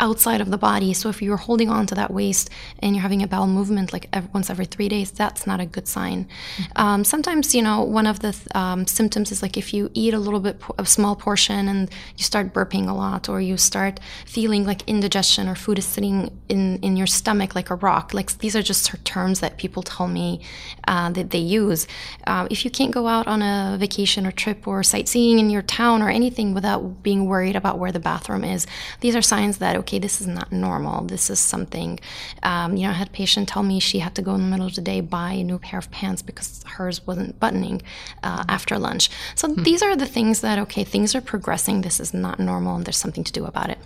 outside 0.00 0.40
of 0.40 0.50
the 0.50 0.58
body. 0.58 0.92
So 0.94 1.08
if 1.10 1.22
you're 1.22 1.36
holding 1.36 1.68
on 1.68 1.86
to 1.86 1.94
that 1.94 2.10
waste 2.10 2.50
and 2.80 2.96
you're 2.96 3.02
having 3.02 3.22
a 3.22 3.28
bowel 3.28 3.46
movement 3.46 3.92
like 3.92 4.08
every, 4.12 4.30
once 4.32 4.50
every 4.50 4.64
three 4.64 4.88
days, 4.88 5.10
that's 5.10 5.46
not 5.46 5.60
a 5.60 5.66
good 5.66 5.86
sign. 5.86 6.26
Mm-hmm. 6.56 6.82
Um, 6.82 7.04
sometimes, 7.04 7.54
you 7.54 7.62
know, 7.62 7.82
one 7.82 8.06
of 8.06 8.20
the 8.20 8.36
um, 8.54 8.86
symptoms 8.86 9.30
is 9.30 9.42
like 9.42 9.56
if 9.56 9.72
you 9.74 9.90
eat 9.94 10.14
a 10.14 10.18
little 10.18 10.40
bit, 10.40 10.60
a 10.78 10.86
small 10.86 11.14
portion, 11.14 11.68
and 11.68 11.90
you 12.16 12.24
start 12.24 12.54
burping 12.54 12.88
a 12.88 12.94
lot, 12.94 13.28
or 13.28 13.40
you 13.40 13.56
start 13.56 14.00
feeling 14.26 14.64
like 14.64 14.82
indigestion, 14.88 15.48
or 15.48 15.54
food 15.54 15.78
is 15.78 15.84
sitting 15.84 16.30
in, 16.48 16.78
in 16.78 16.96
your 16.96 17.06
stomach 17.06 17.54
like 17.54 17.68
a 17.70 17.74
rock. 17.74 18.14
Like 18.14 18.38
these 18.38 18.56
are 18.56 18.62
just 18.62 18.92
terms 19.04 19.40
that 19.40 19.58
people 19.58 19.82
tell 19.82 20.08
me 20.08 20.40
uh, 20.88 21.10
that 21.10 21.30
they 21.30 21.38
use. 21.38 21.86
Uh, 22.26 22.48
if 22.50 22.64
you 22.64 22.70
can't 22.70 22.90
go 22.90 23.06
out 23.06 23.26
on 23.26 23.42
a 23.42 23.76
vacation 23.78 24.26
or 24.26 24.32
trip 24.32 24.66
or 24.66 24.82
sightseeing 24.82 25.38
in 25.38 25.50
your 25.50 25.62
town 25.62 26.00
or 26.00 26.08
anything 26.08 26.54
without 26.54 27.02
being 27.02 27.26
worried 27.26 27.56
about 27.56 27.78
where 27.78 27.92
the 27.92 28.00
bathroom 28.00 28.44
is, 28.44 28.66
these 29.00 29.14
are 29.14 29.22
signs 29.22 29.58
that, 29.58 29.76
okay, 29.76 29.89
this 29.98 30.20
is 30.20 30.26
not 30.26 30.52
normal. 30.52 31.04
This 31.04 31.30
is 31.30 31.38
something, 31.38 31.98
um, 32.42 32.76
you 32.76 32.84
know, 32.84 32.90
I 32.90 32.94
had 32.94 33.08
a 33.08 33.12
patient 33.12 33.48
tell 33.48 33.62
me 33.62 33.80
she 33.80 33.98
had 33.98 34.14
to 34.14 34.22
go 34.22 34.34
in 34.34 34.42
the 34.42 34.46
middle 34.48 34.66
of 34.66 34.74
the 34.74 34.80
day 34.80 35.00
buy 35.00 35.32
a 35.32 35.44
new 35.44 35.58
pair 35.58 35.78
of 35.78 35.90
pants 35.90 36.22
because 36.22 36.62
hers 36.64 37.06
wasn't 37.06 37.38
buttoning 37.40 37.82
uh, 38.22 38.44
after 38.48 38.78
lunch. 38.78 39.10
So 39.34 39.48
hmm. 39.48 39.62
these 39.62 39.82
are 39.82 39.96
the 39.96 40.06
things 40.06 40.40
that, 40.40 40.58
okay, 40.58 40.84
things 40.84 41.14
are 41.14 41.20
progressing. 41.20 41.82
This 41.82 42.00
is 42.00 42.14
not 42.14 42.38
normal 42.38 42.76
and 42.76 42.84
there's 42.84 42.96
something 42.96 43.24
to 43.24 43.32
do 43.32 43.44
about 43.44 43.70
it. 43.70 43.78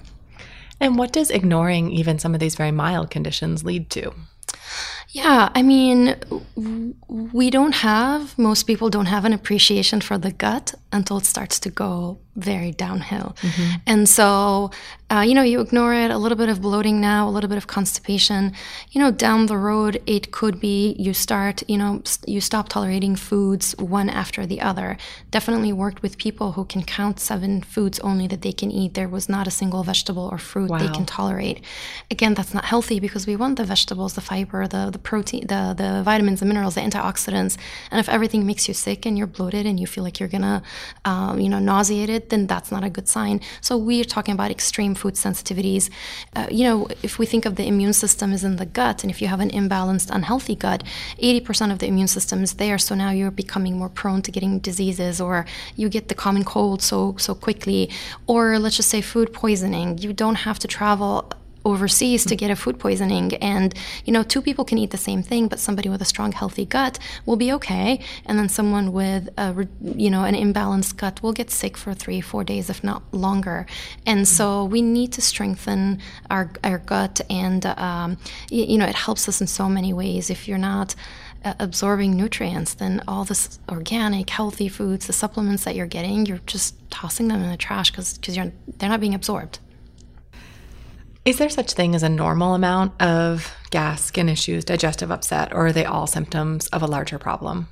And 0.80 0.98
what 0.98 1.12
does 1.12 1.30
ignoring 1.30 1.90
even 1.90 2.18
some 2.18 2.34
of 2.34 2.40
these 2.40 2.56
very 2.56 2.72
mild 2.72 3.10
conditions 3.10 3.64
lead 3.64 3.90
to? 3.90 4.12
Yeah, 5.14 5.48
I 5.54 5.62
mean, 5.62 6.16
we 7.08 7.48
don't 7.48 7.76
have, 7.76 8.36
most 8.36 8.64
people 8.64 8.90
don't 8.90 9.06
have 9.06 9.24
an 9.24 9.32
appreciation 9.32 10.00
for 10.00 10.18
the 10.18 10.32
gut 10.32 10.74
until 10.90 11.18
it 11.18 11.24
starts 11.24 11.60
to 11.60 11.70
go 11.70 12.18
very 12.36 12.72
downhill. 12.72 13.36
Mm-hmm. 13.40 13.76
And 13.86 14.08
so, 14.08 14.72
uh, 15.10 15.20
you 15.20 15.34
know, 15.34 15.42
you 15.42 15.60
ignore 15.60 15.94
it, 15.94 16.10
a 16.10 16.18
little 16.18 16.36
bit 16.36 16.48
of 16.48 16.60
bloating 16.60 17.00
now, 17.00 17.28
a 17.28 17.30
little 17.30 17.48
bit 17.48 17.58
of 17.58 17.66
constipation. 17.68 18.52
You 18.90 19.00
know, 19.00 19.12
down 19.12 19.46
the 19.46 19.56
road, 19.56 20.02
it 20.06 20.32
could 20.32 20.58
be 20.58 20.96
you 20.98 21.14
start, 21.14 21.62
you 21.68 21.78
know, 21.78 22.02
you 22.26 22.40
stop 22.40 22.68
tolerating 22.68 23.14
foods 23.14 23.76
one 23.78 24.10
after 24.10 24.46
the 24.46 24.60
other. 24.60 24.96
Definitely 25.30 25.72
worked 25.72 26.02
with 26.02 26.18
people 26.18 26.52
who 26.52 26.64
can 26.64 26.82
count 26.82 27.20
seven 27.20 27.62
foods 27.62 28.00
only 28.00 28.26
that 28.28 28.42
they 28.42 28.52
can 28.52 28.70
eat. 28.70 28.94
There 28.94 29.08
was 29.08 29.28
not 29.28 29.46
a 29.46 29.52
single 29.52 29.84
vegetable 29.84 30.28
or 30.32 30.38
fruit 30.38 30.70
wow. 30.70 30.78
they 30.78 30.88
can 30.88 31.06
tolerate. 31.06 31.60
Again, 32.10 32.34
that's 32.34 32.54
not 32.54 32.64
healthy 32.64 32.98
because 32.98 33.26
we 33.26 33.36
want 33.36 33.58
the 33.58 33.64
vegetables, 33.64 34.14
the 34.14 34.20
fiber, 34.20 34.66
the, 34.66 34.90
the 34.90 34.98
protein, 35.04 35.46
the, 35.46 35.74
the 35.76 36.02
vitamins, 36.02 36.40
the 36.40 36.46
minerals, 36.46 36.74
the 36.74 36.80
antioxidants. 36.80 37.56
And 37.90 38.00
if 38.00 38.08
everything 38.08 38.46
makes 38.46 38.66
you 38.66 38.74
sick 38.74 39.06
and 39.06 39.16
you're 39.16 39.26
bloated 39.26 39.66
and 39.66 39.78
you 39.78 39.86
feel 39.86 40.02
like 40.02 40.18
you're 40.18 40.28
to, 40.28 40.62
um, 41.04 41.40
you 41.40 41.48
know, 41.48 41.58
nauseated, 41.58 42.30
then 42.30 42.46
that's 42.46 42.72
not 42.72 42.84
a 42.84 42.90
good 42.90 43.08
sign. 43.08 43.40
So 43.60 43.76
we're 43.76 44.04
talking 44.04 44.34
about 44.34 44.50
extreme 44.50 44.94
food 44.94 45.14
sensitivities. 45.14 45.90
Uh, 46.34 46.48
you 46.50 46.64
know, 46.64 46.88
if 47.02 47.18
we 47.18 47.26
think 47.26 47.46
of 47.46 47.56
the 47.56 47.66
immune 47.66 47.92
system 47.92 48.32
is 48.32 48.42
in 48.44 48.56
the 48.56 48.66
gut, 48.66 49.04
and 49.04 49.10
if 49.10 49.20
you 49.22 49.28
have 49.28 49.40
an 49.40 49.50
imbalanced, 49.50 50.10
unhealthy 50.10 50.56
gut, 50.56 50.82
80% 51.20 51.72
of 51.72 51.78
the 51.78 51.86
immune 51.86 52.08
system 52.08 52.42
is 52.42 52.54
there. 52.54 52.78
So 52.78 52.94
now 52.94 53.10
you're 53.10 53.30
becoming 53.30 53.78
more 53.78 53.88
prone 53.88 54.22
to 54.22 54.30
getting 54.32 54.58
diseases, 54.58 55.20
or 55.20 55.46
you 55.76 55.88
get 55.88 56.08
the 56.08 56.14
common 56.14 56.44
cold 56.44 56.82
so 56.82 57.14
so 57.18 57.34
quickly, 57.34 57.90
or 58.26 58.58
let's 58.58 58.76
just 58.76 58.90
say 58.90 59.00
food 59.00 59.32
poisoning. 59.32 59.98
You 59.98 60.12
don't 60.12 60.36
have 60.46 60.58
to 60.60 60.68
travel 60.68 61.30
overseas 61.64 62.24
to 62.26 62.36
get 62.36 62.50
a 62.50 62.56
food 62.56 62.78
poisoning. 62.78 63.34
And 63.36 63.74
you 64.04 64.12
know 64.12 64.22
two 64.22 64.42
people 64.42 64.64
can 64.64 64.78
eat 64.78 64.90
the 64.90 64.96
same 64.96 65.22
thing 65.22 65.48
but 65.48 65.58
somebody 65.58 65.88
with 65.88 66.02
a 66.02 66.04
strong 66.04 66.32
healthy 66.32 66.64
gut 66.64 66.98
will 67.26 67.36
be 67.36 67.52
okay. 67.52 68.00
And 68.26 68.38
then 68.38 68.48
someone 68.48 68.92
with 68.92 69.28
a 69.36 69.66
you 69.80 70.10
know 70.10 70.24
an 70.24 70.34
imbalanced 70.34 70.96
gut 70.96 71.22
will 71.22 71.32
get 71.32 71.50
sick 71.50 71.76
for 71.76 71.94
3 71.94 72.20
4 72.20 72.44
days 72.44 72.70
if 72.70 72.82
not 72.84 73.02
longer. 73.12 73.66
And 74.06 74.26
so 74.28 74.64
we 74.64 74.82
need 74.82 75.12
to 75.12 75.22
strengthen 75.22 76.00
our 76.30 76.50
our 76.62 76.78
gut. 76.78 77.20
And 77.30 77.66
um, 77.66 78.18
you, 78.50 78.64
you 78.64 78.78
know 78.78 78.86
it 78.86 78.94
helps 78.94 79.28
us 79.28 79.40
in 79.40 79.46
so 79.46 79.68
many 79.68 79.92
ways. 79.92 80.30
If 80.30 80.48
you're 80.48 80.58
not 80.58 80.94
uh, 81.44 81.52
absorbing 81.58 82.16
nutrients 82.16 82.74
then 82.74 83.02
all 83.06 83.24
this 83.24 83.58
organic 83.68 84.30
healthy 84.30 84.66
foods 84.66 85.06
the 85.06 85.12
supplements 85.12 85.64
that 85.64 85.74
you're 85.74 85.86
getting 85.86 86.24
you're 86.24 86.40
just 86.46 86.74
tossing 86.90 87.28
them 87.28 87.42
in 87.42 87.50
the 87.50 87.56
trash 87.56 87.90
because 87.90 88.16
because 88.16 88.34
you're 88.34 88.50
they're 88.78 88.88
not 88.88 89.00
being 89.00 89.14
absorbed 89.14 89.58
is 91.24 91.38
there 91.38 91.48
such 91.48 91.72
thing 91.72 91.94
as 91.94 92.02
a 92.02 92.08
normal 92.08 92.54
amount 92.54 93.00
of 93.00 93.54
gas, 93.70 94.04
skin 94.04 94.28
issues, 94.28 94.64
digestive 94.64 95.10
upset, 95.10 95.52
or 95.52 95.66
are 95.66 95.72
they 95.72 95.84
all 95.84 96.06
symptoms 96.06 96.66
of 96.68 96.82
a 96.82 96.86
larger 96.86 97.18
problem? 97.18 97.68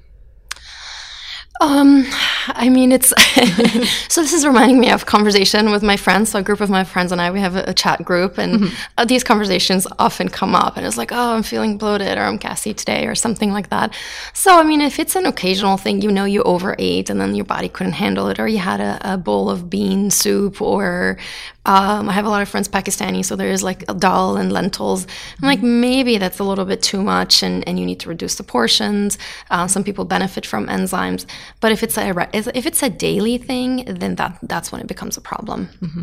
Um, 1.61 2.05
I 2.49 2.69
mean, 2.71 2.91
it's 2.91 3.09
so. 4.13 4.23
This 4.23 4.33
is 4.33 4.45
reminding 4.45 4.81
me 4.81 4.91
of 4.91 5.07
conversation 5.07 5.71
with 5.71 5.83
my 5.83 5.97
friends. 5.97 6.31
So 6.31 6.41
a 6.41 6.43
group 6.43 6.61
of 6.61 6.71
my 6.71 6.83
friends 6.83 7.13
and 7.13 7.21
I, 7.21 7.31
we 7.31 7.39
have 7.41 7.55
a, 7.55 7.65
a 7.69 7.75
chat 7.75 8.05
group, 8.05 8.37
and 8.37 8.61
mm-hmm. 8.61 8.75
uh, 8.99 9.05
these 9.05 9.23
conversations 9.23 9.87
often 10.01 10.29
come 10.29 10.57
up. 10.57 10.77
And 10.77 10.85
it's 10.85 10.97
like, 10.97 11.13
oh, 11.13 11.35
I'm 11.35 11.45
feeling 11.45 11.79
bloated, 11.79 12.19
or 12.19 12.23
I'm 12.23 12.37
gassy 12.37 12.75
today, 12.75 13.07
or 13.07 13.15
something 13.15 13.53
like 13.53 13.69
that. 13.69 13.95
So 14.33 14.59
I 14.59 14.65
mean, 14.65 14.81
if 14.81 14.99
it's 14.99 15.15
an 15.15 15.27
occasional 15.27 15.77
thing, 15.77 16.03
you 16.03 16.11
know, 16.11 16.25
you 16.25 16.43
overate, 16.43 17.11
and 17.11 17.21
then 17.21 17.37
your 17.37 17.45
body 17.45 17.69
couldn't 17.69 17.93
handle 17.93 18.29
it, 18.29 18.41
or 18.41 18.49
you 18.49 18.59
had 18.59 18.81
a, 18.81 19.15
a 19.15 19.17
bowl 19.17 19.49
of 19.49 19.71
bean 19.71 20.11
soup, 20.11 20.61
or 20.61 21.17
um, 21.65 22.09
I 22.09 22.13
have 22.13 22.25
a 22.25 22.29
lot 22.29 22.43
of 22.43 22.49
friends 22.49 22.69
Pakistani, 22.69 23.25
so 23.25 23.37
there 23.37 23.51
is 23.51 23.63
like 23.63 23.87
dal 23.99 24.37
and 24.37 24.53
lentils. 24.53 25.07
I'm 25.41 25.47
like, 25.47 25.63
maybe 25.63 26.19
that's 26.19 26.39
a 26.39 26.45
little 26.45 26.65
bit 26.65 26.83
too 26.83 27.03
much, 27.03 27.43
and, 27.43 27.67
and 27.69 27.79
you 27.79 27.87
need 27.87 28.01
to 28.01 28.09
reduce 28.09 28.35
the 28.35 28.43
portions. 28.43 29.17
Uh, 29.51 29.69
some 29.69 29.85
people 29.85 30.05
benefit 30.05 30.45
from 30.45 30.67
enzymes, 30.67 31.25
but 31.61 31.71
if 31.71 31.83
it's 31.83 31.97
a 31.97 32.29
if 32.35 32.67
it's 32.67 32.83
a 32.83 32.91
daily 32.91 33.39
thing, 33.39 33.85
then 33.87 34.17
that 34.17 34.39
that's 34.43 34.73
when 34.73 34.81
it 34.81 34.89
becomes 34.89 35.17
a 35.17 35.21
problem. 35.21 35.69
Mm-hmm. 35.81 36.03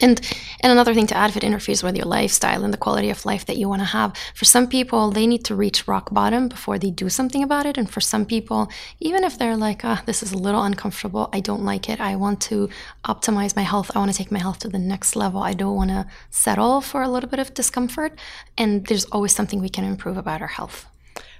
And 0.00 0.20
and 0.60 0.72
another 0.72 0.94
thing 0.94 1.06
to 1.08 1.16
add, 1.16 1.30
if 1.30 1.36
it 1.36 1.44
interferes 1.44 1.82
with 1.82 1.96
your 1.96 2.06
lifestyle 2.06 2.64
and 2.64 2.72
the 2.72 2.78
quality 2.78 3.10
of 3.10 3.24
life 3.24 3.46
that 3.46 3.56
you 3.56 3.68
want 3.68 3.80
to 3.80 3.86
have, 3.86 4.14
for 4.34 4.44
some 4.44 4.66
people 4.66 5.10
they 5.10 5.26
need 5.26 5.44
to 5.46 5.54
reach 5.54 5.88
rock 5.88 6.12
bottom 6.12 6.48
before 6.48 6.78
they 6.78 6.90
do 6.90 7.08
something 7.08 7.42
about 7.42 7.66
it. 7.66 7.78
And 7.78 7.88
for 7.88 8.00
some 8.00 8.24
people, 8.26 8.70
even 9.00 9.24
if 9.24 9.38
they're 9.38 9.56
like, 9.56 9.84
ah, 9.84 9.98
oh, 9.98 10.04
this 10.06 10.22
is 10.22 10.32
a 10.32 10.38
little 10.38 10.62
uncomfortable, 10.62 11.28
I 11.32 11.40
don't 11.40 11.64
like 11.64 11.88
it, 11.88 12.00
I 12.00 12.16
want 12.16 12.40
to 12.42 12.68
optimize 13.04 13.56
my 13.56 13.62
health, 13.62 13.90
I 13.94 13.98
want 13.98 14.10
to 14.10 14.16
take 14.18 14.32
my 14.32 14.38
health 14.38 14.58
to 14.60 14.68
the 14.68 14.78
next 14.78 15.16
level. 15.16 15.40
I 15.42 15.54
don't 15.54 15.76
want 15.76 15.90
to 15.90 16.06
settle 16.30 16.80
for 16.80 17.02
a 17.02 17.08
little 17.08 17.30
bit 17.30 17.40
of 17.40 17.54
discomfort. 17.54 18.18
And 18.58 18.86
there's 18.86 19.06
always 19.06 19.34
something 19.34 19.60
we 19.60 19.68
can 19.68 19.84
improve 19.84 20.16
about 20.16 20.42
our 20.42 20.48
health. 20.48 20.89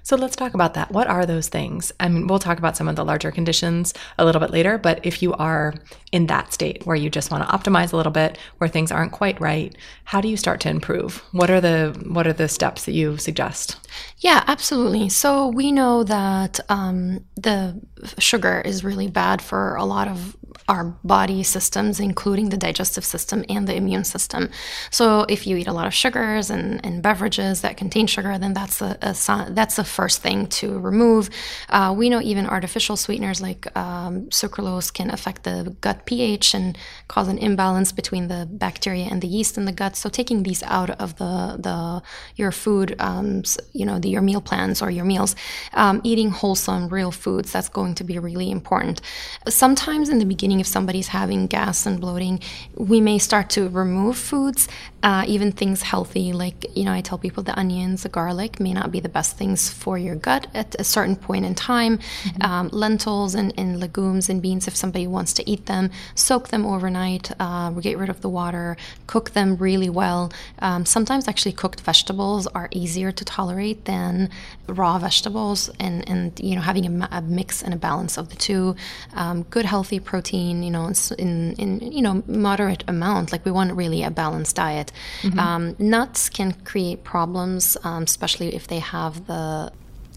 So 0.03 0.15
let's 0.15 0.35
talk 0.35 0.53
about 0.53 0.73
that. 0.73 0.91
What 0.91 1.07
are 1.07 1.25
those 1.25 1.47
things? 1.47 1.91
I 1.99 2.09
mean, 2.09 2.27
we'll 2.27 2.39
talk 2.39 2.57
about 2.57 2.75
some 2.75 2.87
of 2.87 2.95
the 2.95 3.05
larger 3.05 3.31
conditions 3.31 3.93
a 4.17 4.25
little 4.25 4.41
bit 4.41 4.51
later, 4.51 4.77
but 4.77 4.99
if 5.03 5.21
you 5.21 5.33
are 5.33 5.73
in 6.11 6.27
that 6.27 6.53
state 6.53 6.85
where 6.85 6.95
you 6.95 7.09
just 7.09 7.31
want 7.31 7.47
to 7.47 7.55
optimize 7.55 7.93
a 7.93 7.97
little 7.97 8.11
bit, 8.11 8.37
where 8.57 8.67
things 8.67 8.91
aren't 8.91 9.11
quite 9.11 9.39
right, 9.39 9.75
how 10.05 10.21
do 10.21 10.27
you 10.27 10.37
start 10.37 10.59
to 10.61 10.69
improve? 10.69 11.23
What 11.31 11.49
are 11.49 11.61
the 11.61 11.95
what 12.07 12.27
are 12.27 12.33
the 12.33 12.47
steps 12.47 12.85
that 12.85 12.93
you 12.93 13.17
suggest? 13.17 13.77
Yeah, 14.17 14.43
absolutely. 14.47 15.09
So 15.09 15.47
we 15.47 15.71
know 15.71 16.03
that 16.03 16.59
um, 16.69 17.25
the 17.35 17.79
sugar 18.17 18.61
is 18.63 18.83
really 18.83 19.07
bad 19.07 19.41
for 19.41 19.75
a 19.75 19.85
lot 19.85 20.07
of 20.07 20.35
our 20.67 20.85
body 21.03 21.43
systems, 21.43 21.99
including 21.99 22.49
the 22.49 22.57
digestive 22.57 23.03
system 23.03 23.43
and 23.49 23.67
the 23.67 23.75
immune 23.75 24.03
system. 24.03 24.49
So 24.89 25.25
if 25.27 25.45
you 25.45 25.57
eat 25.57 25.67
a 25.67 25.73
lot 25.73 25.87
of 25.87 25.93
sugars 25.93 26.49
and, 26.49 26.83
and 26.85 27.01
beverages 27.01 27.61
that 27.61 27.77
contain 27.77 28.07
sugar, 28.07 28.37
then 28.37 28.53
that's 28.53 28.81
a, 28.81 28.97
a 29.01 29.47
that's 29.49 29.75
the 29.75 29.83
first 29.99 30.21
thing 30.21 30.47
to 30.59 30.79
remove. 30.79 31.29
Uh, 31.69 31.93
we 31.95 32.09
know 32.09 32.21
even 32.21 32.45
artificial 32.47 32.97
sweeteners 32.97 33.41
like 33.41 33.63
um, 33.77 34.13
sucralose 34.39 34.89
can 34.93 35.09
affect 35.11 35.43
the 35.43 35.75
gut 35.81 36.05
pH 36.07 36.53
and 36.53 36.77
cause 37.07 37.27
an 37.27 37.37
imbalance 37.37 37.91
between 37.91 38.27
the 38.27 38.47
bacteria 38.49 39.05
and 39.11 39.21
the 39.21 39.27
yeast 39.27 39.57
in 39.57 39.65
the 39.65 39.71
gut. 39.71 39.95
So 39.95 40.09
taking 40.09 40.43
these 40.43 40.63
out 40.63 40.89
of 40.89 41.09
the 41.21 41.57
the 41.67 42.01
your 42.35 42.51
food, 42.51 42.95
um, 42.99 43.43
you 43.73 43.85
know, 43.85 43.99
the, 43.99 44.09
your 44.09 44.21
meal 44.21 44.41
plans 44.41 44.81
or 44.81 44.89
your 44.89 45.05
meals, 45.05 45.35
um, 45.73 46.01
eating 46.03 46.29
wholesome, 46.29 46.89
real 46.89 47.11
foods, 47.11 47.51
that's 47.51 47.69
going 47.69 47.93
to 47.95 48.03
be 48.03 48.17
really 48.19 48.49
important. 48.49 49.01
Sometimes 49.47 50.09
in 50.09 50.19
the 50.19 50.25
beginning 50.25 50.59
if 50.59 50.67
somebody's 50.67 51.09
having 51.09 51.47
gas 51.47 51.85
and 51.85 51.99
bloating, 51.99 52.39
we 52.75 53.01
may 53.01 53.17
start 53.19 53.49
to 53.51 53.69
remove 53.69 54.17
foods, 54.17 54.67
uh, 55.03 55.23
even 55.27 55.51
things 55.51 55.81
healthy. 55.81 56.33
Like, 56.33 56.65
you 56.75 56.83
know, 56.85 56.93
I 56.93 57.01
tell 57.01 57.17
people 57.17 57.43
the 57.43 57.57
onions, 57.57 58.03
the 58.03 58.09
garlic 58.09 58.59
may 58.59 58.73
not 58.73 58.91
be 58.91 58.99
the 58.99 59.09
best 59.09 59.37
things 59.37 59.71
for 59.81 59.97
your 59.97 60.15
gut 60.15 60.47
at 60.53 60.75
a 60.79 60.83
certain 60.83 61.15
point 61.15 61.45
in 61.45 61.55
time. 61.55 61.97
Mm-hmm. 61.97 62.41
Um, 62.41 62.69
lentils 62.71 63.35
and, 63.35 63.53
and, 63.57 63.79
legumes 63.79 64.29
and 64.29 64.41
beans, 64.41 64.67
if 64.67 64.75
somebody 64.75 65.07
wants 65.07 65.33
to 65.33 65.49
eat 65.49 65.65
them, 65.65 65.89
soak 66.13 66.49
them 66.49 66.65
overnight, 66.65 67.31
uh, 67.39 67.71
get 67.71 67.97
rid 67.97 68.09
of 68.09 68.21
the 68.21 68.29
water, 68.29 68.77
cook 69.07 69.31
them 69.31 69.57
really 69.57 69.89
well. 69.89 70.31
Um, 70.59 70.85
sometimes 70.85 71.27
actually 71.27 71.53
cooked 71.53 71.81
vegetables 71.81 72.47
are 72.47 72.69
easier 72.71 73.11
to 73.11 73.25
tolerate 73.25 73.85
than 73.85 74.29
raw 74.67 74.99
vegetables, 74.99 75.69
and, 75.79 76.07
and 76.07 76.39
you 76.39 76.55
know, 76.55 76.61
having 76.61 76.85
a, 76.85 77.07
a 77.11 77.21
mix 77.21 77.61
and 77.63 77.73
a 77.73 77.77
balance 77.77 78.17
of 78.17 78.29
the 78.29 78.35
two. 78.35 78.75
Um, 79.13 79.43
good, 79.43 79.65
healthy 79.65 79.99
protein 79.99 80.61
you 80.63 80.71
know, 80.71 80.91
in, 81.17 81.53
in 81.53 81.91
you 81.91 82.01
know 82.01 82.23
moderate 82.27 82.83
amount. 82.87 83.31
Like 83.31 83.45
we 83.45 83.51
want 83.51 83.73
really 83.73 84.03
a 84.03 84.11
balanced 84.11 84.55
diet. 84.55 84.91
Mm-hmm. 85.21 85.39
Um, 85.39 85.75
nuts 85.79 86.29
can 86.29 86.53
create 86.53 87.03
problems, 87.03 87.77
um, 87.83 88.03
especially 88.03 88.55
if 88.55 88.67
they 88.67 88.79
have 88.79 89.27
the 89.27 89.70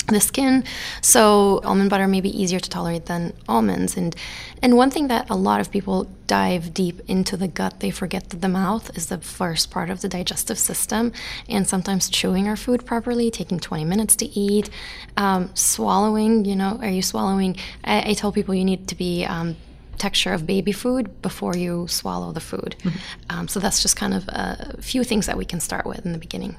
the 0.06 0.20
skin. 0.20 0.64
So 1.00 1.60
almond 1.64 1.90
butter 1.90 2.06
may 2.06 2.20
be 2.20 2.42
easier 2.42 2.60
to 2.60 2.70
tolerate 2.70 3.06
than 3.06 3.32
almonds. 3.48 3.96
And 3.96 4.14
and 4.62 4.76
one 4.76 4.90
thing 4.90 5.08
that 5.08 5.28
a 5.30 5.36
lot 5.36 5.60
of 5.60 5.70
people 5.70 6.08
dive 6.26 6.72
deep 6.72 7.00
into 7.08 7.36
the 7.36 7.48
gut, 7.48 7.80
they 7.80 7.90
forget 7.90 8.30
that 8.30 8.40
the 8.40 8.48
mouth 8.48 8.96
is 8.96 9.06
the 9.06 9.18
first 9.18 9.70
part 9.70 9.90
of 9.90 10.00
the 10.00 10.08
digestive 10.08 10.58
system. 10.58 11.12
And 11.48 11.66
sometimes 11.66 12.08
chewing 12.08 12.48
our 12.48 12.56
food 12.56 12.86
properly, 12.86 13.30
taking 13.30 13.60
20 13.60 13.84
minutes 13.84 14.16
to 14.16 14.26
eat, 14.26 14.70
um, 15.16 15.54
swallowing. 15.54 16.44
You 16.44 16.56
know, 16.56 16.78
are 16.80 16.88
you 16.88 17.02
swallowing? 17.02 17.56
I, 17.84 18.10
I, 18.10 18.12
tell 18.14 18.32
people 18.32 18.54
you 18.54 18.64
need 18.64 18.88
to 18.88 18.94
be. 18.94 19.24
Um, 19.24 19.56
texture 19.96 20.32
of 20.32 20.44
baby 20.44 20.72
food 20.72 21.22
before 21.22 21.56
you 21.56 21.86
swallow 21.88 22.32
the 22.32 22.40
food. 22.40 22.74
Mm-hmm. 22.80 22.98
Um, 23.30 23.48
so 23.48 23.60
that's 23.60 23.80
just 23.80 23.96
kind 23.96 24.12
of 24.12 24.28
a 24.28 24.76
few 24.82 25.04
things 25.04 25.26
that 25.26 25.38
we 25.38 25.44
can 25.44 25.60
start 25.60 25.86
with 25.86 26.04
in 26.04 26.12
the 26.12 26.18
beginning. 26.18 26.56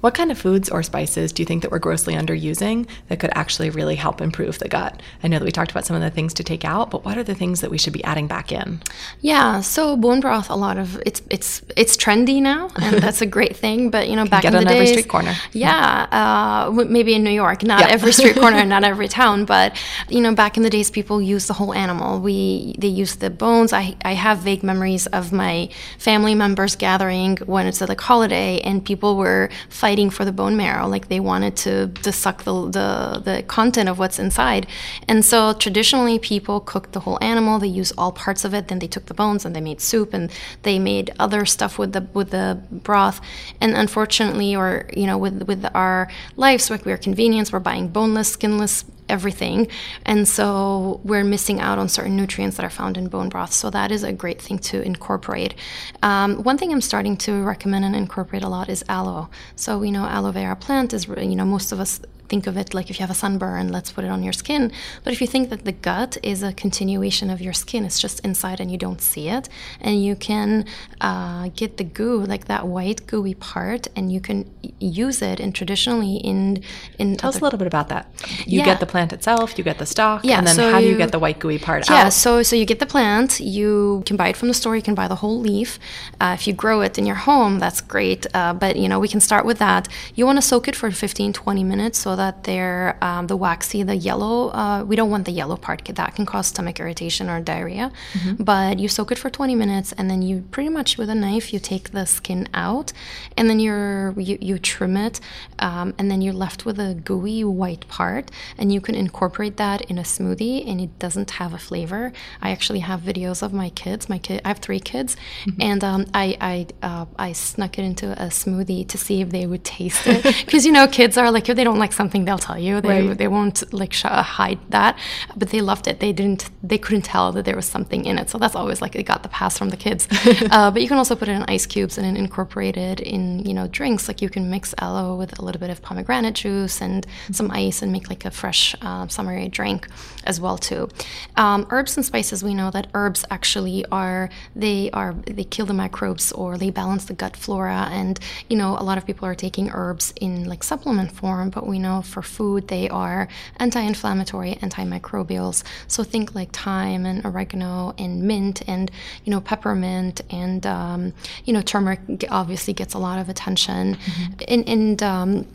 What 0.00 0.14
kind 0.14 0.30
of 0.30 0.38
foods 0.38 0.68
or 0.68 0.84
spices 0.84 1.32
do 1.32 1.42
you 1.42 1.46
think 1.46 1.62
that 1.62 1.72
we're 1.72 1.80
grossly 1.80 2.14
underusing 2.14 2.88
that 3.08 3.18
could 3.18 3.30
actually 3.34 3.70
really 3.70 3.96
help 3.96 4.20
improve 4.20 4.60
the 4.60 4.68
gut? 4.68 5.02
I 5.24 5.28
know 5.28 5.40
that 5.40 5.44
we 5.44 5.50
talked 5.50 5.72
about 5.72 5.84
some 5.84 5.96
of 5.96 6.02
the 6.02 6.10
things 6.10 6.32
to 6.34 6.44
take 6.44 6.64
out, 6.64 6.90
but 6.90 7.04
what 7.04 7.18
are 7.18 7.24
the 7.24 7.34
things 7.34 7.62
that 7.62 7.70
we 7.70 7.78
should 7.78 7.92
be 7.92 8.04
adding 8.04 8.28
back 8.28 8.52
in? 8.52 8.80
Yeah, 9.20 9.60
so 9.60 9.96
bone 9.96 10.20
broth, 10.20 10.50
a 10.50 10.54
lot 10.54 10.78
of 10.78 11.02
it's 11.04 11.20
it's 11.30 11.62
it's 11.76 11.96
trendy 11.96 12.40
now, 12.40 12.70
and 12.80 12.96
that's 13.02 13.22
a 13.22 13.26
great 13.26 13.56
thing. 13.56 13.90
But 13.90 14.08
you 14.08 14.14
know, 14.14 14.24
back 14.24 14.44
in 14.44 14.52
the 14.52 14.60
days, 14.60 14.72
every 14.72 14.86
street 14.86 15.08
corner. 15.08 15.34
Yeah, 15.52 16.06
uh, 16.12 16.70
maybe 16.70 17.14
in 17.14 17.24
New 17.24 17.30
York, 17.30 17.64
not 17.64 17.80
yeah. 17.80 17.88
every 17.88 18.12
street 18.12 18.36
corner, 18.36 18.64
not 18.64 18.84
every 18.92 19.08
town, 19.08 19.46
but 19.46 19.76
you 20.08 20.20
know, 20.20 20.32
back 20.32 20.56
in 20.56 20.62
the 20.62 20.70
days, 20.70 20.92
people 20.92 21.20
used 21.20 21.48
the 21.48 21.54
whole 21.54 21.74
animal. 21.74 22.20
We 22.20 22.76
they 22.78 22.88
used 22.88 23.18
the 23.18 23.30
bones. 23.30 23.72
I 23.72 23.96
I 24.04 24.14
have 24.14 24.38
vague 24.38 24.62
memories 24.62 25.08
of 25.08 25.32
my 25.32 25.70
family 25.98 26.36
members 26.36 26.76
gathering 26.76 27.38
when 27.46 27.66
it's 27.66 27.80
a 27.80 27.86
like 27.86 28.00
holiday, 28.00 28.60
and 28.60 28.84
people 28.84 29.16
were 29.16 29.50
fighting 29.68 29.87
for 30.10 30.24
the 30.24 30.32
bone 30.32 30.56
marrow. 30.56 30.86
Like 30.86 31.08
they 31.08 31.20
wanted 31.20 31.56
to, 31.58 31.88
to 31.88 32.12
suck 32.12 32.44
the, 32.44 32.52
the, 32.70 33.22
the 33.24 33.42
content 33.44 33.88
of 33.88 33.98
what's 33.98 34.18
inside. 34.18 34.66
And 35.08 35.24
so 35.24 35.54
traditionally, 35.54 36.18
people 36.18 36.60
cooked 36.60 36.92
the 36.92 37.00
whole 37.00 37.18
animal. 37.22 37.58
They 37.58 37.68
used 37.68 37.94
all 37.96 38.12
parts 38.12 38.44
of 38.44 38.52
it. 38.52 38.68
Then 38.68 38.80
they 38.80 38.86
took 38.86 39.06
the 39.06 39.14
bones 39.14 39.44
and 39.44 39.56
they 39.56 39.60
made 39.60 39.80
soup 39.80 40.12
and 40.12 40.30
they 40.62 40.78
made 40.78 41.10
other 41.18 41.46
stuff 41.46 41.78
with 41.78 41.92
the 41.92 42.06
with 42.12 42.30
the 42.30 42.60
broth. 42.70 43.20
And 43.60 43.74
unfortunately, 43.74 44.54
or 44.54 44.90
you 44.94 45.06
know, 45.06 45.16
with 45.16 45.44
with 45.44 45.64
our 45.74 46.10
lives, 46.36 46.70
like 46.70 46.84
we're 46.84 46.98
convenience, 46.98 47.52
we're 47.52 47.60
buying 47.60 47.88
boneless, 47.88 48.32
skinless 48.32 48.84
everything. 49.08 49.68
And 50.04 50.26
so 50.28 51.00
we're 51.04 51.24
missing 51.24 51.60
out 51.60 51.78
on 51.78 51.88
certain 51.88 52.16
nutrients 52.16 52.56
that 52.56 52.64
are 52.64 52.70
found 52.70 52.96
in 52.96 53.08
bone 53.08 53.28
broth. 53.28 53.52
So 53.52 53.70
that 53.70 53.90
is 53.90 54.02
a 54.02 54.12
great 54.12 54.40
thing 54.40 54.58
to 54.58 54.82
incorporate. 54.82 55.54
Um, 56.02 56.42
one 56.42 56.58
thing 56.58 56.72
I'm 56.72 56.80
starting 56.80 57.16
to 57.18 57.42
recommend 57.42 57.84
and 57.84 57.96
incorporate 57.96 58.42
a 58.42 58.48
lot 58.48 58.68
is 58.68 58.84
aloe. 58.88 59.28
So 59.56 59.78
we 59.78 59.90
know 59.90 60.04
aloe 60.04 60.32
vera 60.32 60.56
plant 60.56 60.92
is, 60.92 61.06
you 61.06 61.36
know, 61.36 61.44
most 61.44 61.72
of 61.72 61.80
us 61.80 62.00
think 62.28 62.46
of 62.46 62.56
it 62.56 62.74
like 62.74 62.90
if 62.90 62.98
you 62.98 63.02
have 63.02 63.10
a 63.10 63.18
sunburn, 63.18 63.72
let's 63.72 63.90
put 63.92 64.04
it 64.04 64.10
on 64.10 64.22
your 64.22 64.32
skin. 64.32 64.70
But 65.04 65.12
if 65.12 65.20
you 65.20 65.26
think 65.26 65.50
that 65.50 65.64
the 65.64 65.72
gut 65.72 66.16
is 66.22 66.42
a 66.42 66.52
continuation 66.52 67.30
of 67.30 67.40
your 67.40 67.52
skin, 67.52 67.84
it's 67.84 68.00
just 68.00 68.20
inside 68.20 68.60
and 68.60 68.70
you 68.70 68.78
don't 68.78 69.00
see 69.00 69.28
it, 69.28 69.48
and 69.80 70.02
you 70.02 70.14
can 70.16 70.66
uh, 71.00 71.48
get 71.54 71.76
the 71.76 71.84
goo, 71.84 72.24
like 72.24 72.46
that 72.46 72.66
white 72.66 73.06
gooey 73.06 73.34
part, 73.34 73.88
and 73.96 74.12
you 74.12 74.20
can 74.20 74.50
use 74.78 75.22
it. 75.22 75.40
And 75.40 75.54
traditionally, 75.54 76.16
in 76.16 76.62
in 76.98 77.16
tell 77.16 77.30
us 77.30 77.40
a 77.40 77.44
little 77.44 77.58
bit 77.58 77.66
about 77.66 77.88
that. 77.88 78.06
You 78.46 78.60
yeah. 78.60 78.64
get 78.64 78.80
the 78.80 78.86
plant 78.86 79.12
itself, 79.12 79.56
you 79.58 79.64
get 79.64 79.78
the 79.78 79.86
stalk, 79.86 80.24
yeah, 80.24 80.38
and 80.38 80.46
then 80.46 80.56
so 80.56 80.70
how 80.70 80.80
do 80.80 80.86
you, 80.86 80.96
get 80.96 81.12
the 81.12 81.18
white 81.18 81.38
gooey 81.38 81.58
part 81.58 81.88
yeah, 81.88 81.94
out? 81.94 81.98
Yeah, 81.98 82.08
so 82.10 82.42
so 82.42 82.56
you 82.56 82.64
get 82.64 82.78
the 82.78 82.86
plant. 82.86 83.40
You 83.40 84.02
can 84.06 84.16
buy 84.16 84.28
it 84.28 84.36
from 84.36 84.48
the 84.48 84.54
store. 84.54 84.76
You 84.76 84.82
can 84.82 84.94
buy 84.94 85.08
the 85.08 85.16
whole 85.16 85.38
leaf. 85.38 85.78
Uh, 86.20 86.36
if 86.38 86.46
you 86.46 86.52
grow 86.52 86.80
it 86.82 86.98
in 86.98 87.06
your 87.06 87.16
home, 87.16 87.58
that's 87.58 87.80
great. 87.80 88.26
Uh, 88.34 88.52
but 88.52 88.76
you 88.76 88.88
know 88.88 88.98
we 88.98 89.08
can 89.08 89.20
start 89.20 89.44
with 89.44 89.58
that. 89.58 89.88
You 90.14 90.26
want 90.26 90.36
to 90.38 90.42
soak 90.42 90.68
it 90.68 90.76
for 90.76 90.90
15, 90.90 91.32
20 91.32 91.64
minutes 91.64 91.98
so 91.98 92.16
that 92.18 92.44
they're 92.44 92.98
um, 93.00 93.28
the 93.28 93.36
waxy, 93.36 93.82
the 93.82 93.96
yellow. 93.96 94.48
Uh, 94.50 94.84
we 94.84 94.96
don't 94.96 95.10
want 95.10 95.24
the 95.24 95.32
yellow 95.32 95.56
part. 95.56 95.84
That 95.84 96.14
can 96.16 96.26
cause 96.26 96.48
stomach 96.48 96.80
irritation 96.80 97.30
or 97.30 97.40
diarrhea. 97.40 97.90
Mm-hmm. 98.12 98.42
But 98.42 98.78
you 98.78 98.88
soak 98.88 99.12
it 99.12 99.18
for 99.18 99.30
20 99.30 99.54
minutes, 99.54 99.92
and 99.92 100.10
then 100.10 100.20
you 100.20 100.42
pretty 100.50 100.68
much 100.68 100.98
with 100.98 101.08
a 101.08 101.14
knife 101.14 101.52
you 101.52 101.58
take 101.58 101.92
the 101.92 102.04
skin 102.04 102.48
out, 102.52 102.92
and 103.36 103.48
then 103.48 103.60
you're 103.60 104.14
you, 104.18 104.36
you 104.40 104.58
trim 104.58 104.96
it, 104.96 105.20
um, 105.60 105.94
and 105.98 106.10
then 106.10 106.20
you're 106.20 106.34
left 106.34 106.66
with 106.66 106.78
a 106.78 106.94
gooey 106.94 107.44
white 107.44 107.86
part, 107.88 108.30
and 108.58 108.72
you 108.72 108.80
can 108.80 108.94
incorporate 108.94 109.56
that 109.56 109.80
in 109.82 109.96
a 109.98 110.02
smoothie, 110.02 110.68
and 110.68 110.80
it 110.80 110.98
doesn't 110.98 111.30
have 111.32 111.54
a 111.54 111.58
flavor. 111.58 112.12
I 112.42 112.50
actually 112.50 112.80
have 112.80 113.00
videos 113.00 113.42
of 113.42 113.52
my 113.52 113.70
kids. 113.70 114.08
My 114.08 114.18
kid, 114.18 114.42
I 114.44 114.48
have 114.48 114.58
three 114.58 114.80
kids, 114.80 115.16
mm-hmm. 115.44 115.62
and 115.62 115.84
um, 115.84 116.06
I 116.12 116.36
I 116.40 116.66
uh, 116.82 117.06
I 117.16 117.32
snuck 117.32 117.78
it 117.78 117.84
into 117.84 118.12
a 118.12 118.26
smoothie 118.26 118.86
to 118.88 118.98
see 118.98 119.20
if 119.20 119.30
they 119.30 119.46
would 119.46 119.64
taste 119.64 120.06
it 120.06 120.22
because 120.44 120.66
you 120.66 120.72
know 120.72 120.86
kids 120.88 121.16
are 121.16 121.30
like 121.30 121.48
if 121.48 121.56
they 121.56 121.64
don't 121.64 121.78
like 121.78 121.92
something 121.92 122.07
they'll 122.10 122.38
tell 122.38 122.58
you. 122.58 122.80
They 122.80 123.08
right. 123.08 123.18
they 123.18 123.28
won't 123.28 123.72
like 123.72 123.92
sh- 123.92 124.02
hide 124.02 124.58
that. 124.70 124.98
But 125.36 125.50
they 125.50 125.60
loved 125.60 125.86
it. 125.86 126.00
They 126.00 126.12
didn't. 126.12 126.50
They 126.62 126.78
couldn't 126.78 127.02
tell 127.02 127.32
that 127.32 127.44
there 127.44 127.56
was 127.56 127.66
something 127.66 128.04
in 128.04 128.18
it. 128.18 128.30
So 128.30 128.38
that's 128.38 128.54
always 128.54 128.80
like 128.80 128.92
they 128.92 129.02
got 129.02 129.22
the 129.22 129.28
pass 129.28 129.58
from 129.58 129.70
the 129.70 129.76
kids. 129.76 130.08
uh, 130.50 130.70
but 130.70 130.82
you 130.82 130.88
can 130.88 130.98
also 130.98 131.14
put 131.14 131.28
it 131.28 131.32
in 131.32 131.42
ice 131.44 131.66
cubes 131.66 131.98
and 131.98 132.16
incorporate 132.16 132.76
it 132.76 133.00
in 133.00 133.44
you 133.44 133.54
know 133.54 133.66
drinks. 133.68 134.08
Like 134.08 134.22
you 134.22 134.28
can 134.28 134.50
mix 134.50 134.74
aloe 134.78 135.16
with 135.16 135.38
a 135.38 135.42
little 135.42 135.60
bit 135.60 135.70
of 135.70 135.82
pomegranate 135.82 136.34
juice 136.34 136.80
and 136.80 137.06
some 137.32 137.50
ice 137.50 137.82
and 137.82 137.92
make 137.92 138.08
like 138.08 138.24
a 138.24 138.30
fresh 138.30 138.74
uh, 138.82 139.06
summery 139.08 139.48
drink 139.48 139.88
as 140.24 140.40
well 140.40 140.58
too. 140.58 140.88
Um, 141.36 141.66
herbs 141.70 141.96
and 141.96 142.04
spices. 142.04 142.42
We 142.42 142.54
know 142.54 142.70
that 142.70 142.88
herbs 142.94 143.24
actually 143.30 143.84
are 143.92 144.30
they 144.54 144.90
are 144.92 145.14
they 145.26 145.44
kill 145.44 145.66
the 145.66 145.74
microbes 145.74 146.32
or 146.32 146.58
they 146.58 146.70
balance 146.70 147.04
the 147.06 147.14
gut 147.14 147.36
flora. 147.36 147.88
And 147.90 148.18
you 148.48 148.56
know 148.56 148.76
a 148.78 148.84
lot 148.84 148.98
of 148.98 149.06
people 149.06 149.26
are 149.26 149.34
taking 149.34 149.70
herbs 149.70 150.12
in 150.20 150.44
like 150.44 150.62
supplement 150.62 151.12
form, 151.12 151.50
but 151.50 151.66
we 151.66 151.78
know 151.78 151.97
for 152.02 152.22
food, 152.22 152.68
they 152.68 152.88
are 152.88 153.28
anti 153.56 153.80
inflammatory, 153.80 154.54
antimicrobials. 154.56 155.62
So 155.86 156.02
think 156.04 156.34
like 156.34 156.52
thyme 156.52 157.06
and 157.06 157.24
oregano 157.24 157.94
and 157.98 158.22
mint 158.22 158.62
and, 158.68 158.90
you 159.24 159.30
know, 159.30 159.40
peppermint 159.40 160.20
and, 160.30 160.66
um, 160.66 161.12
you 161.44 161.52
know, 161.52 161.62
turmeric 161.62 162.00
obviously 162.30 162.74
gets 162.74 162.94
a 162.94 162.98
lot 162.98 163.18
of 163.18 163.28
attention. 163.28 163.96
Mm-hmm. 163.96 164.32
And, 164.48 164.68
and 164.68 165.02
um, 165.02 165.46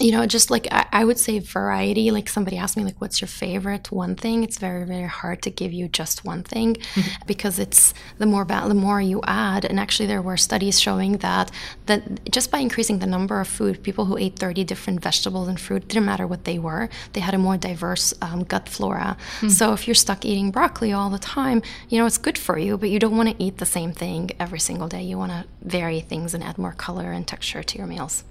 you 0.00 0.10
know, 0.10 0.26
just 0.26 0.50
like 0.50 0.66
I, 0.70 0.86
I, 0.92 1.04
would 1.04 1.18
say 1.18 1.38
variety. 1.38 2.10
Like 2.10 2.28
somebody 2.28 2.56
asked 2.56 2.76
me, 2.76 2.84
like, 2.84 3.00
what's 3.00 3.20
your 3.20 3.28
favorite 3.28 3.92
one 3.92 4.16
thing? 4.16 4.42
It's 4.42 4.58
very, 4.58 4.84
very 4.84 5.06
hard 5.06 5.42
to 5.42 5.50
give 5.50 5.72
you 5.72 5.88
just 5.88 6.24
one 6.24 6.42
thing 6.42 6.74
mm-hmm. 6.74 7.22
because 7.26 7.58
it's 7.58 7.94
the 8.18 8.26
more 8.26 8.44
ba- 8.44 8.64
the 8.66 8.74
more 8.74 9.00
you 9.00 9.20
add. 9.24 9.64
And 9.64 9.78
actually, 9.78 10.06
there 10.06 10.22
were 10.22 10.36
studies 10.36 10.80
showing 10.80 11.18
that 11.18 11.50
that 11.86 12.30
just 12.30 12.50
by 12.50 12.58
increasing 12.58 12.98
the 12.98 13.06
number 13.06 13.40
of 13.40 13.48
food, 13.48 13.82
people 13.82 14.06
who 14.06 14.16
ate 14.16 14.38
30 14.38 14.64
different 14.64 15.00
vegetables 15.00 15.48
and 15.48 15.60
fruit 15.60 15.86
didn't 15.88 16.06
matter 16.06 16.26
what 16.26 16.44
they 16.44 16.58
were, 16.58 16.88
they 17.12 17.20
had 17.20 17.34
a 17.34 17.38
more 17.38 17.56
diverse 17.56 18.12
um, 18.20 18.42
gut 18.44 18.68
flora. 18.68 19.16
Mm-hmm. 19.36 19.48
So 19.48 19.72
if 19.72 19.86
you're 19.86 19.94
stuck 19.94 20.24
eating 20.24 20.50
broccoli 20.50 20.92
all 20.92 21.10
the 21.10 21.18
time, 21.18 21.62
you 21.88 21.98
know, 21.98 22.06
it's 22.06 22.18
good 22.18 22.38
for 22.38 22.58
you, 22.58 22.76
but 22.76 22.90
you 22.90 22.98
don't 22.98 23.16
want 23.16 23.28
to 23.28 23.42
eat 23.42 23.58
the 23.58 23.66
same 23.66 23.92
thing 23.92 24.30
every 24.40 24.60
single 24.60 24.88
day. 24.88 25.02
You 25.02 25.18
want 25.18 25.32
to 25.32 25.44
vary 25.62 26.00
things 26.00 26.34
and 26.34 26.42
add 26.42 26.58
more 26.58 26.72
color 26.72 27.12
and 27.12 27.26
texture 27.26 27.62
to 27.62 27.78
your 27.78 27.86
meals. 27.86 28.24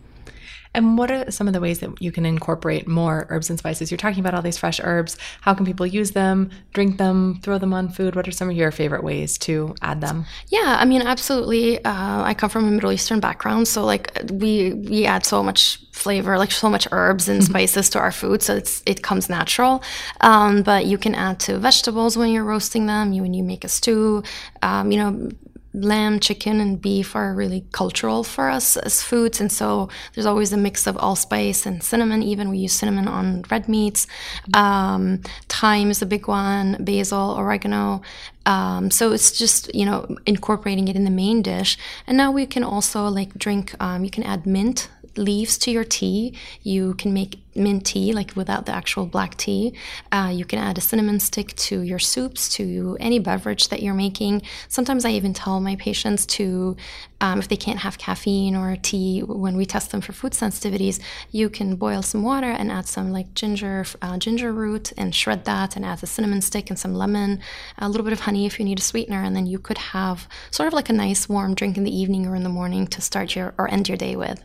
And 0.73 0.97
what 0.97 1.11
are 1.11 1.29
some 1.31 1.47
of 1.47 1.53
the 1.53 1.59
ways 1.59 1.79
that 1.79 2.01
you 2.01 2.11
can 2.11 2.25
incorporate 2.25 2.87
more 2.87 3.27
herbs 3.29 3.49
and 3.49 3.59
spices? 3.59 3.91
You're 3.91 3.97
talking 3.97 4.19
about 4.19 4.33
all 4.33 4.41
these 4.41 4.57
fresh 4.57 4.79
herbs. 4.83 5.17
How 5.41 5.53
can 5.53 5.65
people 5.65 5.85
use 5.85 6.11
them, 6.11 6.49
drink 6.73 6.97
them, 6.97 7.39
throw 7.43 7.57
them 7.57 7.73
on 7.73 7.89
food? 7.89 8.15
What 8.15 8.27
are 8.27 8.31
some 8.31 8.49
of 8.49 8.55
your 8.55 8.71
favorite 8.71 9.03
ways 9.03 9.37
to 9.39 9.75
add 9.81 10.01
them? 10.01 10.25
Yeah, 10.47 10.77
I 10.79 10.85
mean, 10.85 11.01
absolutely. 11.01 11.83
Uh, 11.83 12.23
I 12.23 12.33
come 12.33 12.49
from 12.49 12.67
a 12.67 12.71
Middle 12.71 12.91
Eastern 12.91 13.19
background, 13.19 13.67
so 13.67 13.85
like 13.85 14.17
we 14.31 14.73
we 14.73 15.05
add 15.05 15.25
so 15.25 15.43
much 15.43 15.79
flavor, 15.93 16.37
like 16.37 16.51
so 16.51 16.69
much 16.69 16.87
herbs 16.91 17.29
and 17.29 17.41
mm-hmm. 17.41 17.51
spices 17.51 17.89
to 17.91 17.99
our 17.99 18.11
food, 18.11 18.41
so 18.41 18.55
it's 18.55 18.81
it 18.85 19.03
comes 19.03 19.29
natural. 19.29 19.83
Um, 20.21 20.63
but 20.63 20.85
you 20.85 20.97
can 20.97 21.13
add 21.15 21.39
to 21.41 21.59
vegetables 21.59 22.17
when 22.17 22.31
you're 22.31 22.43
roasting 22.43 22.87
them. 22.87 23.13
You 23.13 23.21
when 23.21 23.33
you 23.33 23.43
make 23.43 23.63
a 23.63 23.69
stew, 23.69 24.23
um, 24.61 24.91
you 24.91 24.97
know 24.97 25.29
lamb, 25.73 26.19
chicken, 26.19 26.59
and 26.59 26.81
beef 26.81 27.15
are 27.15 27.33
really 27.33 27.65
cultural 27.71 28.23
for 28.23 28.49
us 28.49 28.77
as 28.77 29.01
foods. 29.01 29.41
And 29.41 29.51
so 29.51 29.89
there's 30.13 30.25
always 30.25 30.53
a 30.53 30.57
mix 30.57 30.87
of 30.87 30.97
allspice 30.97 31.65
and 31.65 31.83
cinnamon. 31.83 32.21
Even 32.23 32.49
we 32.49 32.59
use 32.59 32.73
cinnamon 32.73 33.07
on 33.07 33.43
red 33.49 33.67
meats. 33.67 34.07
Um, 34.53 35.21
thyme 35.49 35.89
is 35.89 36.01
a 36.01 36.05
big 36.05 36.27
one, 36.27 36.77
basil, 36.79 37.35
oregano. 37.37 38.01
Um, 38.45 38.91
so 38.91 39.11
it's 39.11 39.31
just, 39.31 39.73
you 39.73 39.85
know, 39.85 40.17
incorporating 40.25 40.87
it 40.87 40.95
in 40.95 41.05
the 41.05 41.11
main 41.11 41.41
dish. 41.41 41.77
And 42.05 42.17
now 42.17 42.31
we 42.31 42.45
can 42.45 42.63
also 42.63 43.07
like 43.07 43.33
drink, 43.35 43.73
um, 43.79 44.03
you 44.03 44.11
can 44.11 44.23
add 44.23 44.45
mint 44.45 44.89
leaves 45.15 45.57
to 45.59 45.71
your 45.71 45.83
tea. 45.83 46.33
You 46.61 46.93
can 46.95 47.13
make 47.13 47.39
mint 47.55 47.85
tea, 47.85 48.13
like 48.13 48.35
without 48.35 48.65
the 48.65 48.71
actual 48.71 49.05
black 49.05 49.37
tea. 49.37 49.73
Uh, 50.11 50.31
you 50.33 50.45
can 50.45 50.59
add 50.59 50.77
a 50.77 50.81
cinnamon 50.81 51.19
stick 51.19 51.55
to 51.55 51.81
your 51.81 51.99
soups, 51.99 52.49
to 52.49 52.97
any 52.99 53.19
beverage 53.19 53.67
that 53.69 53.83
you're 53.83 53.93
making. 53.93 54.41
Sometimes 54.69 55.05
I 55.05 55.11
even 55.11 55.33
tell 55.33 55.59
my 55.59 55.75
patients 55.75 56.25
to, 56.25 56.75
um, 57.21 57.39
if 57.39 57.47
they 57.47 57.55
can't 57.55 57.79
have 57.79 57.97
caffeine 57.97 58.55
or 58.55 58.75
tea, 58.81 59.21
when 59.21 59.55
we 59.55 59.65
test 59.65 59.91
them 59.91 60.01
for 60.01 60.13
food 60.13 60.33
sensitivities, 60.33 60.99
you 61.31 61.49
can 61.49 61.75
boil 61.75 62.01
some 62.01 62.23
water 62.23 62.49
and 62.49 62.71
add 62.71 62.87
some 62.87 63.11
like 63.11 63.33
ginger, 63.35 63.85
uh, 64.01 64.17
ginger 64.17 64.51
root 64.51 64.91
and 64.97 65.13
shred 65.13 65.45
that 65.45 65.75
and 65.75 65.85
add 65.85 66.01
a 66.01 66.07
cinnamon 66.07 66.41
stick 66.41 66.69
and 66.69 66.79
some 66.79 66.95
lemon, 66.95 67.39
a 67.77 67.87
little 67.87 68.03
bit 68.03 68.13
of 68.13 68.21
honey 68.21 68.45
if 68.45 68.59
you 68.59 68.65
need 68.65 68.79
a 68.79 68.81
sweetener, 68.81 69.21
and 69.21 69.35
then 69.35 69.45
you 69.45 69.59
could 69.59 69.77
have 69.77 70.27
sort 70.51 70.67
of 70.67 70.73
like 70.73 70.89
a 70.89 70.93
nice 70.93 71.29
warm 71.29 71.53
drink 71.53 71.77
in 71.77 71.83
the 71.83 71.95
evening 71.95 72.25
or 72.25 72.35
in 72.35 72.43
the 72.43 72.49
morning 72.49 72.87
to 72.87 73.01
start 73.01 73.35
your 73.35 73.53
or 73.57 73.69
end 73.69 73.87
your 73.87 73.97
day 73.97 74.15
with. 74.15 74.43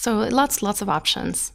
So 0.00 0.16
lots, 0.16 0.62
lots 0.62 0.80
of 0.80 0.88
options. 0.88 1.52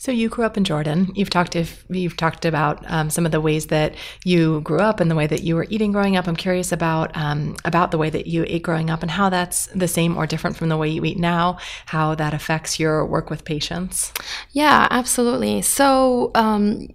So 0.00 0.12
you 0.12 0.28
grew 0.28 0.44
up 0.44 0.56
in 0.56 0.62
Jordan. 0.62 1.12
You've 1.14 1.30
talked 1.30 1.56
if 1.56 1.84
you've 1.88 2.16
talked 2.16 2.44
about 2.44 2.84
um, 2.88 3.10
some 3.10 3.26
of 3.26 3.32
the 3.32 3.40
ways 3.40 3.66
that 3.66 3.94
you 4.24 4.60
grew 4.60 4.78
up 4.78 5.00
and 5.00 5.10
the 5.10 5.16
way 5.16 5.26
that 5.26 5.42
you 5.42 5.56
were 5.56 5.66
eating 5.70 5.90
growing 5.90 6.16
up. 6.16 6.28
I'm 6.28 6.36
curious 6.36 6.70
about 6.70 7.16
um, 7.16 7.56
about 7.64 7.90
the 7.90 7.98
way 7.98 8.08
that 8.10 8.28
you 8.28 8.44
ate 8.46 8.62
growing 8.62 8.90
up 8.90 9.02
and 9.02 9.10
how 9.10 9.28
that's 9.28 9.66
the 9.68 9.88
same 9.88 10.16
or 10.16 10.24
different 10.24 10.56
from 10.56 10.68
the 10.68 10.76
way 10.76 10.88
you 10.88 11.04
eat 11.04 11.18
now. 11.18 11.58
How 11.86 12.14
that 12.14 12.32
affects 12.32 12.78
your 12.78 13.04
work 13.04 13.28
with 13.28 13.44
patients. 13.44 14.12
Yeah, 14.52 14.86
absolutely. 14.90 15.62
So 15.62 16.30
um, 16.36 16.88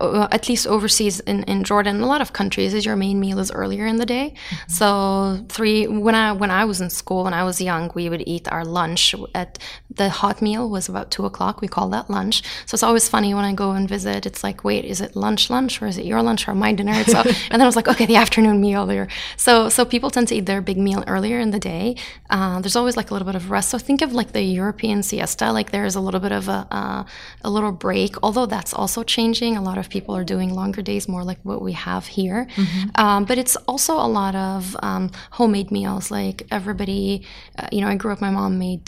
uh, 0.00 0.28
at 0.30 0.48
least 0.48 0.66
overseas 0.66 1.20
in, 1.20 1.42
in 1.44 1.64
Jordan, 1.64 2.00
a 2.00 2.06
lot 2.06 2.20
of 2.20 2.32
countries, 2.32 2.74
is 2.74 2.84
your 2.84 2.96
main 2.96 3.18
meal 3.20 3.38
is 3.38 3.50
earlier 3.50 3.86
in 3.86 3.96
the 3.96 4.06
day. 4.06 4.34
Mm-hmm. 4.34 4.72
So 4.72 5.44
three 5.48 5.86
when 5.86 6.14
I 6.14 6.32
when 6.32 6.50
I 6.50 6.64
was 6.64 6.80
in 6.80 6.90
school 6.90 7.24
when 7.24 7.34
I 7.34 7.44
was 7.44 7.60
young, 7.60 7.90
we 7.94 8.08
would 8.08 8.22
eat 8.26 8.48
our 8.50 8.64
lunch 8.64 9.14
at 9.34 9.58
the 9.90 10.08
hot 10.08 10.40
meal 10.40 10.68
was 10.68 10.88
about 10.88 11.10
two 11.10 11.24
o'clock. 11.26 11.60
We 11.60 11.68
call 11.68 11.88
that 11.90 12.08
lunch. 12.08 12.42
So 12.66 12.74
it's 12.74 12.82
always 12.82 13.08
funny 13.08 13.34
when 13.34 13.44
I 13.44 13.52
go 13.52 13.72
and 13.72 13.88
visit. 13.88 14.26
It's 14.26 14.42
like, 14.42 14.64
wait, 14.64 14.84
is 14.84 15.00
it 15.00 15.16
lunch 15.16 15.50
lunch 15.50 15.82
or 15.82 15.86
is 15.86 15.98
it 15.98 16.06
your 16.06 16.22
lunch 16.22 16.48
or 16.48 16.54
my 16.54 16.72
dinner? 16.72 17.04
So 17.04 17.18
and 17.50 17.52
then 17.52 17.62
I 17.62 17.66
was 17.66 17.76
like, 17.76 17.88
okay, 17.88 18.06
the 18.06 18.16
afternoon 18.16 18.60
meal 18.60 18.86
there. 18.86 19.08
So 19.36 19.68
so 19.68 19.84
people 19.84 20.10
tend 20.10 20.28
to 20.28 20.34
eat 20.34 20.46
their 20.46 20.60
big 20.60 20.78
meal 20.78 21.04
earlier 21.06 21.38
in 21.38 21.50
the 21.50 21.58
day. 21.58 21.96
Uh, 22.30 22.60
there's 22.60 22.76
always 22.76 22.96
like 22.96 23.10
a 23.10 23.14
little 23.14 23.26
bit 23.26 23.34
of 23.34 23.50
rest. 23.50 23.70
So 23.70 23.78
think 23.78 24.02
of 24.02 24.12
like 24.12 24.32
the 24.32 24.42
European 24.42 25.02
siesta. 25.02 25.52
Like 25.52 25.70
there's 25.70 25.94
a 25.94 26.00
little 26.00 26.20
bit 26.20 26.32
of 26.32 26.48
a 26.48 26.66
uh, 26.70 27.04
a 27.42 27.50
little 27.50 27.72
break, 27.72 28.16
although 28.22 28.46
that's 28.46 28.72
also 28.72 29.02
changing. 29.02 29.56
A 29.56 29.62
lot 29.62 29.71
lot 29.72 29.78
of 29.78 29.88
people 29.88 30.14
are 30.14 30.24
doing 30.34 30.52
longer 30.52 30.82
days, 30.82 31.08
more 31.08 31.24
like 31.24 31.40
what 31.50 31.62
we 31.62 31.72
have 31.72 32.04
here. 32.06 32.46
Mm-hmm. 32.56 33.02
Um, 33.02 33.24
but 33.24 33.38
it's 33.38 33.56
also 33.66 33.94
a 33.94 34.10
lot 34.20 34.34
of 34.34 34.76
um, 34.82 35.10
homemade 35.30 35.70
meals. 35.70 36.10
Like 36.10 36.46
everybody, 36.50 37.24
uh, 37.58 37.68
you 37.72 37.80
know, 37.80 37.88
I 37.88 37.96
grew 37.96 38.12
up, 38.12 38.20
my 38.20 38.30
mom 38.30 38.58
made 38.58 38.84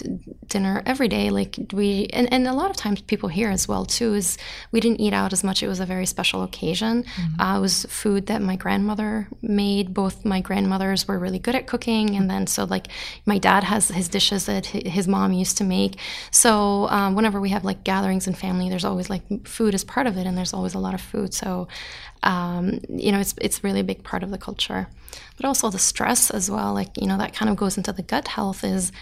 dinner 0.47 0.83
every 0.85 1.09
day. 1.09 1.31
Like 1.31 1.57
we, 1.73 2.07
and, 2.13 2.31
and 2.35 2.47
a 2.47 2.53
lot 2.53 2.71
of 2.71 2.77
times 2.77 3.01
people 3.01 3.31
here 3.31 3.51
as 3.51 3.67
well 3.67 3.87
too, 3.87 4.13
is 4.13 4.37
we 4.73 4.81
didn't 4.81 5.01
eat 5.01 5.15
out 5.15 5.33
as 5.33 5.43
much. 5.43 5.63
It 5.63 5.69
was 5.69 5.81
a 5.81 5.87
very 5.87 6.05
special 6.05 6.43
occasion. 6.43 7.05
Mm-hmm. 7.05 7.41
Uh, 7.41 7.57
it 7.59 7.61
was 7.61 7.87
food 7.89 8.27
that 8.27 8.43
my 8.43 8.57
grandmother 8.57 9.29
made. 9.41 9.95
Both 9.95 10.25
my 10.25 10.41
grandmothers 10.43 11.09
were 11.09 11.19
really 11.19 11.39
good 11.39 11.55
at 11.55 11.67
cooking. 11.67 12.15
And 12.17 12.29
then 12.29 12.47
so 12.47 12.65
like 12.65 12.89
my 13.25 13.39
dad 13.39 13.65
has 13.65 13.89
his 13.89 14.09
dishes 14.09 14.45
that 14.47 14.67
his 14.67 15.09
mom 15.09 15.33
used 15.33 15.57
to 15.59 15.65
make. 15.65 15.97
So 16.31 16.89
um, 16.89 17.15
whenever 17.15 17.41
we 17.41 17.51
have 17.51 17.65
like 17.65 17.85
gatherings 17.85 18.27
and 18.27 18.37
family, 18.37 18.69
there's 18.69 18.85
always 18.85 19.09
like 19.09 19.23
food 19.49 19.75
as 19.75 19.83
part 19.83 20.07
of 20.07 20.19
it. 20.19 20.27
And 20.27 20.37
there's 20.37 20.53
always 20.53 20.74
a 20.75 20.79
lot 20.79 20.95
of 20.95 21.01
food. 21.01 21.35
So, 21.35 21.69
um, 22.23 22.81
you 22.89 23.13
know, 23.13 23.21
it's 23.21 23.35
it's 23.41 23.63
really 23.63 23.81
a 23.81 23.85
big 23.85 24.03
part 24.03 24.23
of 24.23 24.31
the 24.31 24.39
culture. 24.39 24.89
But 25.37 25.47
also 25.47 25.71
the 25.71 25.79
stress 25.79 26.31
as 26.31 26.51
well. 26.51 26.75
Like 26.75 26.91
you 26.97 27.07
know, 27.07 27.19
that 27.19 27.35
kind 27.35 27.51
of 27.51 27.57
goes 27.57 27.77
into 27.77 27.93
the 27.93 28.03
gut 28.03 28.29
health. 28.29 28.65
Is 28.65 28.93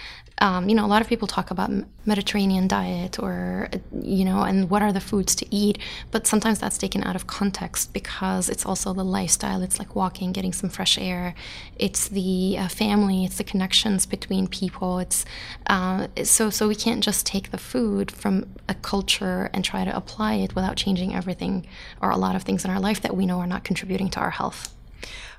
um, 0.42 0.68
you 0.68 0.74
know, 0.74 0.84
a 0.84 0.88
lot 0.88 1.00
of 1.00 1.08
people 1.08 1.28
talk 1.28 1.52
about 1.52 1.70
Mediterranean 2.04 2.66
diet 2.66 3.20
or, 3.20 3.68
you 4.02 4.24
know, 4.24 4.42
and 4.42 4.68
what 4.68 4.82
are 4.82 4.92
the 4.92 5.00
foods 5.00 5.36
to 5.36 5.46
eat. 5.54 5.78
But 6.10 6.26
sometimes 6.26 6.58
that's 6.58 6.76
taken 6.76 7.04
out 7.04 7.14
of 7.14 7.28
context 7.28 7.92
because 7.92 8.48
it's 8.48 8.66
also 8.66 8.92
the 8.92 9.04
lifestyle. 9.04 9.62
It's 9.62 9.78
like 9.78 9.94
walking, 9.94 10.32
getting 10.32 10.52
some 10.52 10.68
fresh 10.68 10.98
air. 10.98 11.36
It's 11.76 12.08
the 12.08 12.56
uh, 12.58 12.66
family. 12.66 13.24
It's 13.24 13.36
the 13.36 13.44
connections 13.44 14.04
between 14.04 14.48
people. 14.48 14.98
It's 14.98 15.24
uh, 15.68 16.08
so 16.24 16.50
so 16.50 16.66
we 16.66 16.74
can't 16.74 17.04
just 17.04 17.24
take 17.24 17.52
the 17.52 17.58
food 17.58 18.10
from 18.10 18.46
a 18.68 18.74
culture 18.74 19.48
and 19.54 19.64
try 19.64 19.84
to 19.84 19.96
apply 19.96 20.34
it 20.34 20.56
without 20.56 20.76
changing 20.76 21.14
everything 21.14 21.64
or 22.00 22.10
a 22.10 22.16
lot 22.16 22.34
of 22.34 22.42
things 22.42 22.64
in 22.64 22.70
our 22.72 22.80
life 22.80 23.00
that 23.02 23.14
we 23.16 23.26
know 23.26 23.38
are 23.38 23.46
not 23.46 23.62
contributing 23.62 24.10
to 24.10 24.18
our 24.18 24.30
health. 24.30 24.74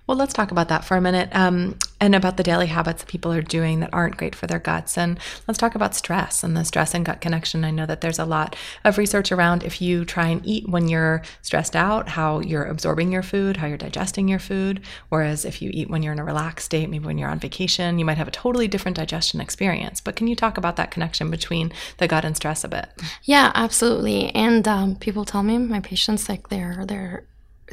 Well, 0.05 0.17
let's 0.17 0.33
talk 0.33 0.51
about 0.51 0.67
that 0.67 0.83
for 0.83 0.97
a 0.97 1.01
minute 1.01 1.29
um, 1.31 1.77
and 2.01 2.13
about 2.13 2.35
the 2.35 2.43
daily 2.43 2.67
habits 2.67 3.01
that 3.01 3.09
people 3.09 3.31
are 3.31 3.41
doing 3.41 3.79
that 3.79 3.93
aren't 3.93 4.17
great 4.17 4.35
for 4.35 4.47
their 4.47 4.59
guts. 4.59 4.97
And 4.97 5.17
let's 5.47 5.57
talk 5.57 5.75
about 5.75 5.95
stress 5.95 6.43
and 6.43 6.57
the 6.57 6.65
stress 6.65 6.93
and 6.93 7.05
gut 7.05 7.21
connection. 7.21 7.63
I 7.63 7.71
know 7.71 7.85
that 7.85 8.01
there's 8.01 8.19
a 8.19 8.25
lot 8.25 8.57
of 8.83 8.97
research 8.97 9.31
around 9.31 9.63
if 9.63 9.81
you 9.81 10.03
try 10.03 10.27
and 10.27 10.45
eat 10.45 10.67
when 10.67 10.89
you're 10.89 11.21
stressed 11.41 11.75
out, 11.75 12.09
how 12.09 12.41
you're 12.41 12.65
absorbing 12.65 13.13
your 13.13 13.23
food, 13.23 13.57
how 13.57 13.67
you're 13.67 13.77
digesting 13.77 14.27
your 14.27 14.39
food. 14.39 14.81
Whereas 15.07 15.45
if 15.45 15.61
you 15.61 15.69
eat 15.73 15.89
when 15.89 16.03
you're 16.03 16.13
in 16.13 16.19
a 16.19 16.25
relaxed 16.25 16.65
state, 16.65 16.89
maybe 16.89 17.05
when 17.05 17.17
you're 17.17 17.29
on 17.29 17.39
vacation, 17.39 17.97
you 17.97 18.03
might 18.03 18.17
have 18.17 18.27
a 18.27 18.31
totally 18.31 18.67
different 18.67 18.97
digestion 18.97 19.39
experience. 19.39 20.01
But 20.01 20.17
can 20.17 20.27
you 20.27 20.35
talk 20.35 20.57
about 20.57 20.75
that 20.75 20.91
connection 20.91 21.31
between 21.31 21.71
the 21.97 22.09
gut 22.09 22.25
and 22.25 22.35
stress 22.35 22.65
a 22.65 22.67
bit? 22.67 22.89
Yeah, 23.23 23.53
absolutely. 23.55 24.35
And 24.35 24.67
um, 24.67 24.97
people 24.97 25.23
tell 25.23 25.43
me, 25.43 25.57
my 25.57 25.79
patients, 25.79 26.27
like 26.27 26.49
they're, 26.49 26.85
they're, 26.85 27.25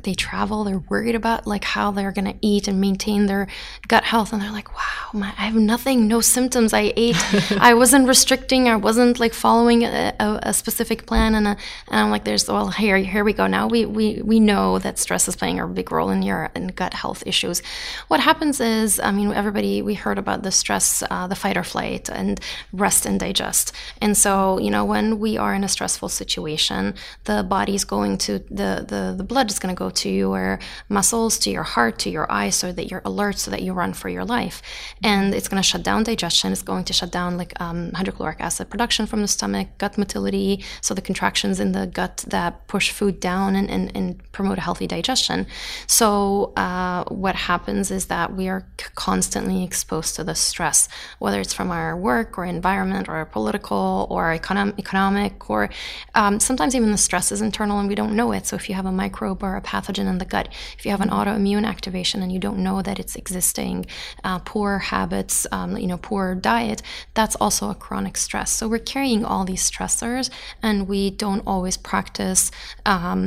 they 0.03 0.15
travel 0.15 0.65
they're 0.65 0.79
worried 0.79 1.15
about 1.15 1.47
like 1.47 1.65
how 1.65 1.91
they're 1.91 2.13
going 2.13 2.25
to 2.25 2.37
eat 2.41 2.69
and 2.69 2.81
maintain 2.81 3.27
their 3.27 3.47
gut 3.89 4.05
health 4.05 4.33
and 4.33 4.41
they're 4.41 4.53
like 4.53 4.73
wow 4.73 5.11
my, 5.13 5.29
i 5.37 5.47
have 5.47 5.55
nothing 5.55 6.07
no 6.07 6.21
symptoms. 6.21 6.73
I 6.73 6.93
ate 6.97 7.17
i 7.59 7.75
wasn't 7.75 8.07
restricting 8.07 8.69
i 8.69 8.77
wasn't 8.77 9.19
like 9.19 9.35
following 9.35 9.83
a, 9.85 10.15
a, 10.21 10.41
a 10.45 10.55
specific 10.55 11.07
plan 11.07 11.35
and, 11.35 11.47
a, 11.47 11.57
and, 11.89 12.01
i'm 12.01 12.11
like 12.11 12.25
there's 12.25 12.49
well 12.49 12.69
here 12.69 12.97
here 12.99 13.25
we 13.25 13.33
go. 13.33 13.47
Now 13.47 13.67
we, 13.67 13.85
we 13.85 14.23
we 14.23 14.41
know 14.41 14.79
that 14.79 14.99
stress 14.99 15.29
is 15.29 15.37
playing 15.37 15.61
a 15.61 15.67
big 15.67 15.93
role 15.93 16.11
in 16.11 16.23
your 16.23 16.51
in 16.55 16.69
gut 16.69 16.95
health 16.95 17.23
issues. 17.27 17.63
What 18.09 18.21
happens 18.21 18.61
is 18.61 19.01
i 19.01 19.11
mean 19.11 19.33
everybody 19.33 19.83
we 19.83 19.95
heard 19.95 20.19
about 20.19 20.43
the 20.43 20.53
stress 20.53 21.03
uh, 21.11 21.27
the 21.27 21.35
fight 21.35 21.57
or 21.57 21.65
flight 21.65 22.09
and 22.09 22.41
rest 22.73 23.07
and 23.07 23.19
digest. 23.19 23.73
And 24.01 24.17
so 24.17 24.59
you 24.59 24.71
know 24.71 24.85
when 24.85 25.19
we 25.19 25.37
are 25.37 25.55
in 25.55 25.65
a 25.65 25.69
stressful 25.69 26.09
situation 26.09 26.95
the 27.25 27.43
body's 27.43 27.85
going 27.85 28.19
to 28.19 28.39
the 28.51 28.85
the, 28.93 29.15
the 29.17 29.25
blood 29.25 29.51
is 29.51 29.59
going 29.59 29.75
to 29.75 29.79
go 29.81 29.91
to 30.03 30.11
your 30.25 30.59
muscles, 30.89 31.33
to 31.45 31.51
your 31.57 31.67
heart, 31.75 31.95
to 32.05 32.11
your 32.17 32.27
eyes, 32.41 32.55
so 32.63 32.67
that 32.77 32.87
you're 32.91 33.03
alert, 33.13 33.37
so 33.45 33.51
that 33.51 33.63
you 33.65 33.73
run 33.83 33.93
for 34.01 34.09
your 34.17 34.27
life. 34.39 34.57
And 35.03 35.35
it's 35.37 35.49
going 35.51 35.63
to 35.63 35.69
shut 35.73 35.83
down 35.91 36.01
digestion. 36.13 36.53
It's 36.53 36.69
going 36.73 36.85
to 36.91 36.95
shut 37.01 37.11
down 37.19 37.31
like 37.43 37.53
um, 37.65 37.93
hydrochloric 37.99 38.41
acid 38.49 38.67
production 38.73 39.07
from 39.07 39.21
the 39.23 39.29
stomach, 39.37 39.69
gut 39.83 39.97
motility, 39.97 40.53
so 40.87 40.91
the 40.95 41.07
contractions 41.11 41.57
in 41.65 41.73
the 41.73 41.87
gut 41.87 42.17
that 42.35 42.51
push 42.75 42.91
food 42.99 43.17
down 43.31 43.49
and, 43.59 43.69
and, 43.75 43.85
and 43.97 44.07
promote 44.33 44.59
a 44.59 44.65
healthy 44.69 44.87
digestion. 44.97 45.47
So 45.87 46.11
uh, 46.57 47.05
what 47.25 47.37
happens 47.51 47.91
is 47.91 48.07
that 48.07 48.27
we 48.39 48.49
are 48.49 48.63
constantly 48.95 49.65
exposed 49.65 50.15
to 50.17 50.23
the 50.25 50.35
stress, 50.35 50.89
whether 51.19 51.41
it's 51.41 51.55
from 51.59 51.71
our 51.71 51.97
work 51.97 52.39
or 52.39 52.45
environment 52.45 53.09
or 53.09 53.25
political 53.25 54.07
or 54.11 54.23
economic, 54.33 54.79
economic 54.79 55.33
or 55.49 55.71
um, 56.15 56.41
sometimes 56.41 56.75
even 56.75 56.91
the 56.91 56.99
stress 57.09 57.33
is 57.33 57.41
internal 57.41 57.79
and 57.81 57.89
we 57.89 57.95
don't 57.95 58.15
know 58.15 58.33
it. 58.33 58.47
So 58.47 58.57
if 58.57 58.69
you 58.69 58.75
have 58.75 58.87
a 58.87 58.93
microbe 58.93 59.43
or 59.43 59.57
a 59.57 59.63
pathogen 59.71 60.07
in 60.13 60.19
the 60.19 60.25
gut. 60.35 60.49
If 60.79 60.85
you 60.85 60.91
have 60.91 61.01
an 61.01 61.11
autoimmune 61.11 61.67
activation 61.75 62.23
and 62.23 62.31
you 62.33 62.41
don't 62.47 62.61
know 62.67 62.83
that 62.83 62.99
it's 62.99 63.17
existing, 63.17 63.87
uh, 64.25 64.39
poor 64.53 64.79
habits, 64.79 65.47
um, 65.53 65.77
you 65.77 65.87
know, 65.87 65.99
poor 66.11 66.35
diet, 66.35 66.83
that's 67.15 67.37
also 67.37 67.71
a 67.71 67.75
chronic 67.75 68.17
stress. 68.17 68.51
So 68.51 68.69
we're 68.69 68.91
carrying 68.95 69.25
all 69.25 69.45
these 69.45 69.65
stressors, 69.71 70.31
and 70.63 70.89
we 70.89 71.11
don't 71.11 71.43
always 71.47 71.77
practice 71.77 72.51
um, 72.85 73.19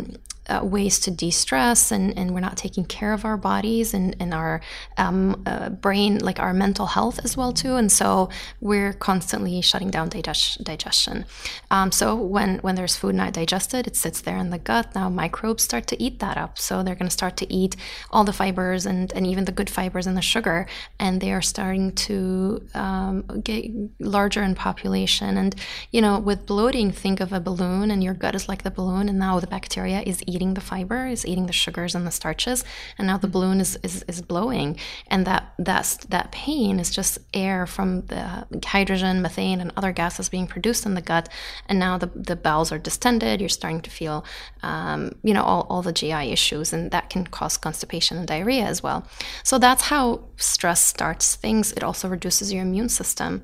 uh, 0.47 0.59
ways 0.63 0.99
to 0.99 1.11
de-stress 1.11 1.91
and, 1.91 2.17
and 2.17 2.33
we're 2.33 2.39
not 2.39 2.57
taking 2.57 2.83
care 2.85 3.13
of 3.13 3.23
our 3.23 3.37
bodies 3.37 3.93
and, 3.93 4.15
and 4.19 4.33
our 4.33 4.61
um, 4.97 5.41
uh, 5.45 5.69
brain 5.69 6.19
like 6.19 6.39
our 6.39 6.53
mental 6.53 6.87
health 6.87 7.19
as 7.23 7.37
well 7.37 7.53
too. 7.53 7.75
And 7.75 7.91
so 7.91 8.29
we're 8.59 8.93
constantly 8.93 9.61
shutting 9.61 9.89
down 9.89 10.09
digest- 10.09 10.63
digestion. 10.63 11.25
Um, 11.71 11.91
so 11.91 12.15
when 12.15 12.59
when 12.59 12.75
there's 12.75 12.95
food 12.95 13.15
not 13.15 13.33
digested 13.33 13.87
it 13.87 13.95
sits 13.95 14.21
there 14.21 14.37
in 14.37 14.49
the 14.49 14.57
gut. 14.57 14.93
Now 14.93 15.09
microbes 15.09 15.63
start 15.63 15.87
to 15.87 16.01
eat 16.01 16.19
that 16.19 16.37
up. 16.37 16.59
So 16.59 16.83
they're 16.83 16.95
going 16.95 17.09
to 17.09 17.13
start 17.13 17.37
to 17.37 17.53
eat 17.53 17.75
all 18.11 18.23
the 18.23 18.33
fibers 18.33 18.85
and, 18.85 19.13
and 19.13 19.25
even 19.25 19.45
the 19.45 19.51
good 19.51 19.69
fibers 19.69 20.07
and 20.07 20.17
the 20.17 20.21
sugar 20.21 20.67
and 20.99 21.21
they 21.21 21.31
are 21.31 21.41
starting 21.41 21.93
to 21.93 22.67
um, 22.73 23.21
get 23.43 23.65
larger 23.99 24.43
in 24.43 24.55
population. 24.55 25.37
And 25.37 25.55
you 25.91 26.01
know 26.01 26.19
with 26.19 26.45
bloating 26.45 26.91
think 26.91 27.21
of 27.21 27.31
a 27.31 27.39
balloon 27.39 27.91
and 27.91 28.03
your 28.03 28.13
gut 28.13 28.35
is 28.35 28.49
like 28.49 28.63
the 28.63 28.71
balloon 28.71 29.07
and 29.07 29.17
now 29.17 29.39
the 29.39 29.47
bacteria 29.47 30.01
is 30.01 30.21
eating 30.27 30.32
the 30.53 30.61
fiber, 30.61 31.07
is 31.07 31.25
eating 31.25 31.45
the 31.45 31.53
sugars 31.53 31.95
and 31.95 32.05
the 32.05 32.11
starches, 32.11 32.63
and 32.97 33.07
now 33.07 33.17
the 33.17 33.27
mm-hmm. 33.27 33.33
balloon 33.33 33.61
is, 33.61 33.77
is, 33.83 34.03
is 34.07 34.21
blowing. 34.21 34.77
And 35.07 35.25
that 35.25 35.53
that's, 35.57 35.97
that 36.05 36.31
pain 36.31 36.79
is 36.79 36.89
just 36.89 37.19
air 37.33 37.65
from 37.65 38.05
the 38.07 38.45
hydrogen, 38.65 39.21
methane, 39.21 39.61
and 39.61 39.71
other 39.77 39.91
gases 39.91 40.29
being 40.29 40.47
produced 40.47 40.85
in 40.85 40.93
the 40.95 41.01
gut. 41.01 41.29
And 41.67 41.79
now 41.79 41.97
the, 41.97 42.07
the 42.15 42.35
bowels 42.35 42.71
are 42.71 42.79
distended. 42.79 43.39
You're 43.39 43.49
starting 43.49 43.81
to 43.81 43.89
feel, 43.89 44.25
um, 44.61 45.15
you 45.23 45.33
know, 45.33 45.43
all, 45.43 45.67
all 45.69 45.81
the 45.81 45.93
GI 45.93 46.31
issues, 46.31 46.73
and 46.73 46.91
that 46.91 47.09
can 47.09 47.25
cause 47.27 47.57
constipation 47.57 48.17
and 48.17 48.27
diarrhea 48.27 48.65
as 48.65 48.83
well. 48.83 49.07
So 49.43 49.57
that's 49.57 49.83
how 49.83 50.25
stress 50.37 50.81
starts 50.81 51.35
things. 51.35 51.71
It 51.73 51.83
also 51.83 52.07
reduces 52.07 52.51
your 52.51 52.63
immune 52.63 52.89
system. 52.89 53.43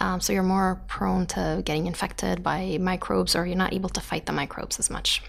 Um, 0.00 0.20
so 0.20 0.32
you're 0.32 0.42
more 0.42 0.82
prone 0.88 1.26
to 1.28 1.62
getting 1.64 1.86
infected 1.86 2.42
by 2.42 2.78
microbes, 2.80 3.34
or 3.34 3.46
you're 3.46 3.56
not 3.56 3.72
able 3.72 3.88
to 3.90 4.00
fight 4.00 4.26
the 4.26 4.32
microbes 4.32 4.78
as 4.78 4.90
much. 4.90 5.22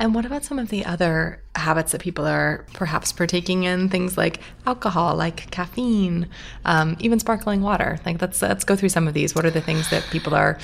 And 0.00 0.14
what 0.14 0.24
about 0.24 0.44
some 0.44 0.58
of 0.58 0.70
the 0.70 0.86
other 0.86 1.42
habits 1.54 1.92
that 1.92 2.00
people 2.00 2.26
are 2.26 2.64
perhaps 2.72 3.12
partaking 3.12 3.64
in? 3.64 3.90
Things 3.90 4.16
like 4.16 4.40
alcohol, 4.64 5.14
like 5.14 5.50
caffeine, 5.50 6.26
um, 6.64 6.96
even 7.00 7.20
sparkling 7.20 7.60
water. 7.60 8.00
Like 8.06 8.20
let's 8.20 8.40
let's 8.40 8.64
go 8.64 8.76
through 8.76 8.88
some 8.88 9.06
of 9.06 9.12
these. 9.12 9.34
What 9.34 9.44
are 9.44 9.50
the 9.50 9.60
things 9.60 9.90
that 9.90 10.02
people 10.10 10.34
are 10.34 10.58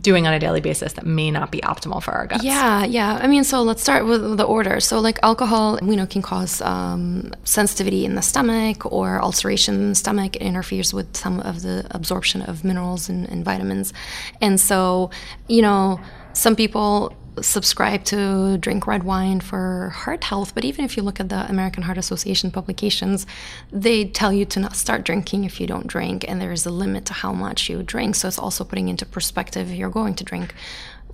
doing 0.00 0.26
on 0.28 0.32
a 0.32 0.38
daily 0.38 0.60
basis 0.60 0.92
that 0.92 1.04
may 1.04 1.30
not 1.30 1.50
be 1.50 1.60
optimal 1.62 2.00
for 2.00 2.12
our 2.12 2.28
guts? 2.28 2.44
Yeah, 2.44 2.84
yeah. 2.84 3.18
I 3.20 3.26
mean, 3.26 3.42
so 3.42 3.62
let's 3.62 3.82
start 3.82 4.06
with 4.06 4.36
the 4.36 4.44
order. 4.44 4.78
So, 4.78 5.00
like 5.00 5.18
alcohol, 5.24 5.78
we 5.82 5.96
know 5.96 6.06
can 6.06 6.22
cause 6.22 6.60
um, 6.62 7.32
sensitivity 7.42 8.04
in 8.04 8.14
the 8.14 8.22
stomach 8.22 8.90
or 8.92 9.20
ulceration 9.20 9.74
in 9.74 9.88
the 9.88 9.94
stomach. 9.96 10.36
It 10.36 10.42
interferes 10.42 10.94
with 10.94 11.16
some 11.16 11.40
of 11.40 11.62
the 11.62 11.86
absorption 11.90 12.42
of 12.42 12.64
minerals 12.64 13.08
and, 13.08 13.28
and 13.28 13.44
vitamins. 13.44 13.92
And 14.40 14.60
so, 14.60 15.10
you 15.48 15.62
know, 15.62 16.00
some 16.32 16.54
people 16.54 17.16
subscribe 17.40 18.04
to 18.04 18.58
drink 18.58 18.86
red 18.86 19.04
wine 19.04 19.40
for 19.40 19.90
heart 19.90 20.24
health, 20.24 20.54
but 20.54 20.64
even 20.64 20.84
if 20.84 20.96
you 20.96 21.02
look 21.02 21.20
at 21.20 21.28
the 21.28 21.48
American 21.48 21.84
Heart 21.84 21.98
Association 21.98 22.50
publications, 22.50 23.26
they 23.70 24.04
tell 24.04 24.32
you 24.32 24.44
to 24.46 24.60
not 24.60 24.76
start 24.76 25.04
drinking 25.04 25.44
if 25.44 25.60
you 25.60 25.66
don't 25.66 25.86
drink, 25.86 26.24
and 26.28 26.40
there 26.40 26.52
is 26.52 26.66
a 26.66 26.70
limit 26.70 27.06
to 27.06 27.12
how 27.12 27.32
much 27.32 27.70
you 27.70 27.82
drink. 27.82 28.16
So 28.16 28.28
it's 28.28 28.38
also 28.38 28.64
putting 28.64 28.88
into 28.88 29.06
perspective 29.06 29.70
if 29.70 29.76
you're 29.76 29.90
going 29.90 30.14
to 30.16 30.24
drink 30.24 30.54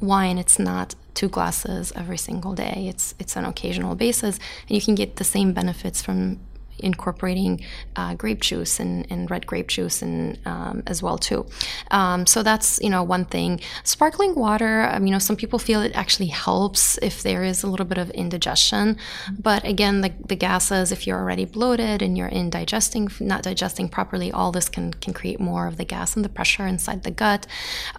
wine, 0.00 0.38
it's 0.38 0.59
not 0.59 0.94
two 1.14 1.28
glasses 1.28 1.92
every 1.96 2.18
single 2.18 2.54
day. 2.54 2.87
It's 2.88 3.14
it's 3.18 3.37
an 3.37 3.44
occasional 3.44 3.94
basis, 3.94 4.38
and 4.68 4.70
you 4.70 4.81
can 4.81 4.94
get 4.94 5.16
the 5.16 5.24
same 5.24 5.52
benefits 5.52 6.02
from 6.02 6.40
incorporating 6.80 7.64
uh, 7.96 8.14
grape 8.14 8.40
juice 8.40 8.80
and, 8.80 9.06
and, 9.10 9.30
red 9.30 9.46
grape 9.46 9.68
juice 9.68 10.00
and 10.00 10.38
um, 10.46 10.82
as 10.86 11.02
well 11.02 11.18
too. 11.18 11.46
Um, 11.90 12.26
so 12.26 12.42
that's 12.42 12.78
you 12.82 12.90
know 12.90 13.02
one 13.02 13.24
thing. 13.24 13.60
Sparkling 13.84 14.34
water, 14.34 14.88
um, 14.92 15.06
you 15.06 15.12
know, 15.12 15.18
some 15.18 15.36
people 15.36 15.58
feel 15.58 15.82
it 15.82 15.92
actually 15.94 16.28
helps 16.28 16.98
if 16.98 17.22
there 17.22 17.44
is 17.44 17.62
a 17.62 17.66
little 17.66 17.86
bit 17.86 17.98
of 17.98 18.10
indigestion, 18.10 18.96
but 19.38 19.64
again, 19.64 20.00
the, 20.00 20.12
the 20.26 20.36
gases, 20.36 20.92
if 20.92 21.06
you're 21.06 21.18
already 21.18 21.44
bloated 21.44 22.02
and 22.02 22.16
you're 22.16 22.28
indigesting, 22.28 23.08
not 23.20 23.42
digesting 23.42 23.88
properly, 23.88 24.32
all 24.32 24.52
this 24.52 24.68
can 24.68 24.92
can 24.94 25.12
create 25.12 25.40
more 25.40 25.66
of 25.66 25.76
the 25.76 25.84
gas 25.84 26.16
and 26.16 26.24
the 26.24 26.28
pressure 26.28 26.66
inside 26.66 27.02
the 27.02 27.10
gut. 27.10 27.46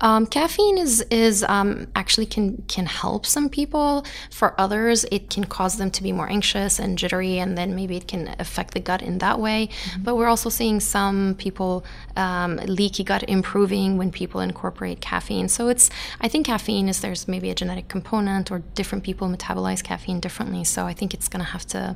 Um, 0.01 0.25
caffeine 0.25 0.77
is 0.77 1.01
is 1.09 1.43
um, 1.43 1.87
actually 1.95 2.25
can 2.25 2.63
can 2.67 2.85
help 2.85 3.25
some 3.25 3.49
people. 3.49 4.05
For 4.31 4.59
others, 4.59 5.05
it 5.11 5.29
can 5.29 5.45
cause 5.45 5.77
them 5.77 5.91
to 5.91 6.03
be 6.03 6.11
more 6.11 6.29
anxious 6.29 6.79
and 6.79 6.97
jittery, 6.97 7.39
and 7.39 7.57
then 7.57 7.75
maybe 7.75 7.97
it 7.97 8.07
can 8.07 8.35
affect 8.39 8.68
affect 8.69 8.73
the 8.73 8.79
gut 8.79 9.01
in 9.01 9.19
that 9.19 9.39
way. 9.39 9.67
Mm-hmm. 9.67 10.03
But 10.03 10.15
we're 10.15 10.27
also 10.27 10.49
seeing 10.49 10.79
some 10.79 11.35
people 11.35 11.83
um, 12.15 12.57
leaky 12.57 13.03
gut 13.03 13.23
improving 13.27 13.97
when 13.97 14.11
people 14.11 14.41
incorporate 14.41 15.01
caffeine. 15.01 15.49
So 15.49 15.69
it's 15.69 15.89
I 16.21 16.27
think 16.27 16.45
caffeine 16.45 16.89
is 16.89 17.01
there's 17.01 17.27
maybe 17.27 17.49
a 17.49 17.55
genetic 17.55 17.87
component 17.87 18.51
or 18.51 18.59
different 18.75 19.03
people 19.03 19.27
metabolize 19.27 19.83
caffeine 19.83 20.19
differently. 20.19 20.63
So 20.63 20.85
I 20.85 20.93
think 20.93 21.13
it's 21.13 21.27
going 21.27 21.45
to 21.45 21.51
have 21.51 21.65
to 21.67 21.95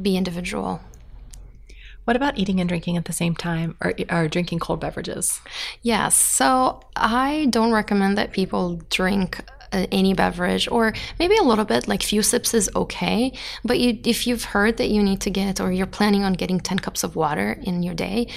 be 0.00 0.16
individual. 0.16 0.80
What 2.04 2.16
about 2.16 2.36
eating 2.36 2.60
and 2.60 2.68
drinking 2.68 2.98
at 2.98 3.06
the 3.06 3.14
same 3.14 3.34
time 3.34 3.76
or, 3.80 3.94
or 4.10 4.28
drinking 4.28 4.58
cold 4.58 4.78
beverages? 4.78 5.40
Yes. 5.80 6.14
So 6.14 6.80
I 6.94 7.46
don't 7.48 7.72
recommend 7.72 8.18
that 8.18 8.32
people 8.32 8.82
drink 8.90 9.40
any 9.92 10.14
beverage 10.14 10.68
or 10.68 10.92
maybe 11.18 11.36
a 11.36 11.42
little 11.42 11.64
bit 11.64 11.88
like 11.88 12.02
few 12.02 12.22
sips 12.22 12.54
is 12.54 12.70
okay. 12.74 13.32
But 13.64 13.78
you, 13.78 13.98
if 14.04 14.26
you've 14.26 14.44
heard 14.44 14.76
that 14.78 14.88
you 14.88 15.02
need 15.02 15.20
to 15.22 15.30
get 15.30 15.60
or 15.60 15.72
you're 15.72 15.86
planning 15.86 16.22
on 16.24 16.34
getting 16.34 16.60
10 16.60 16.78
cups 16.78 17.04
of 17.04 17.16
water 17.16 17.58
in 17.62 17.82
your 17.82 17.94
day 17.94 18.28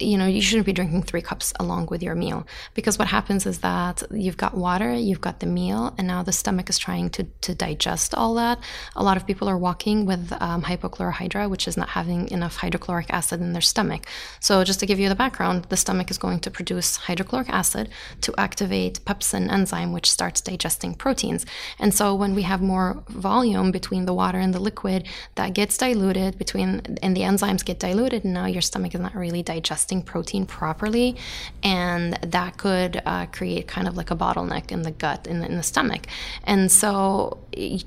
you 0.00 0.16
know, 0.16 0.26
you 0.26 0.40
shouldn't 0.40 0.66
be 0.66 0.72
drinking 0.72 1.02
three 1.02 1.22
cups 1.22 1.52
along 1.58 1.86
with 1.86 2.02
your 2.02 2.14
meal 2.14 2.46
because 2.74 2.98
what 2.98 3.08
happens 3.08 3.46
is 3.46 3.58
that 3.60 4.02
you've 4.12 4.36
got 4.36 4.56
water, 4.56 4.94
you've 4.94 5.20
got 5.20 5.40
the 5.40 5.46
meal, 5.46 5.92
and 5.98 6.06
now 6.06 6.22
the 6.22 6.32
stomach 6.32 6.70
is 6.70 6.78
trying 6.78 7.10
to, 7.10 7.24
to 7.40 7.54
digest 7.54 8.14
all 8.14 8.34
that. 8.34 8.58
A 8.94 9.02
lot 9.02 9.16
of 9.16 9.26
people 9.26 9.48
are 9.48 9.58
walking 9.58 10.06
with 10.06 10.32
um, 10.40 10.62
hypochlorhydria, 10.62 11.50
which 11.50 11.66
is 11.66 11.76
not 11.76 11.90
having 11.90 12.30
enough 12.30 12.56
hydrochloric 12.56 13.10
acid 13.10 13.40
in 13.40 13.52
their 13.52 13.62
stomach. 13.62 14.06
So, 14.40 14.62
just 14.62 14.78
to 14.80 14.86
give 14.86 15.00
you 15.00 15.08
the 15.08 15.16
background, 15.16 15.64
the 15.64 15.76
stomach 15.76 16.10
is 16.10 16.18
going 16.18 16.40
to 16.40 16.50
produce 16.50 16.96
hydrochloric 16.96 17.48
acid 17.48 17.88
to 18.20 18.34
activate 18.38 19.04
pepsin 19.04 19.50
enzyme, 19.50 19.92
which 19.92 20.10
starts 20.10 20.40
digesting 20.40 20.94
proteins. 20.94 21.44
And 21.78 21.92
so, 21.92 22.14
when 22.14 22.36
we 22.36 22.42
have 22.42 22.62
more 22.62 23.02
volume 23.08 23.72
between 23.72 24.06
the 24.06 24.14
water 24.14 24.38
and 24.38 24.54
the 24.54 24.60
liquid, 24.60 25.08
that 25.34 25.54
gets 25.54 25.76
diluted 25.76 26.38
between, 26.38 26.98
and 27.02 27.16
the 27.16 27.22
enzymes 27.22 27.64
get 27.64 27.80
diluted, 27.80 28.24
and 28.24 28.34
now 28.34 28.46
your 28.46 28.62
stomach 28.62 28.94
is 28.94 29.00
not 29.00 29.16
really 29.16 29.42
digesting 29.42 29.87
digesting 29.88 30.02
protein 30.02 30.46
properly, 30.46 31.16
and 31.62 32.14
that 32.22 32.58
could 32.58 33.00
uh, 33.06 33.26
create 33.26 33.66
kind 33.66 33.88
of 33.88 33.96
like 33.96 34.10
a 34.10 34.16
bottleneck 34.16 34.70
in 34.70 34.82
the 34.82 34.90
gut, 34.90 35.26
in 35.26 35.40
the, 35.40 35.46
in 35.46 35.56
the 35.56 35.62
stomach. 35.62 36.06
And 36.44 36.70
so, 36.70 37.38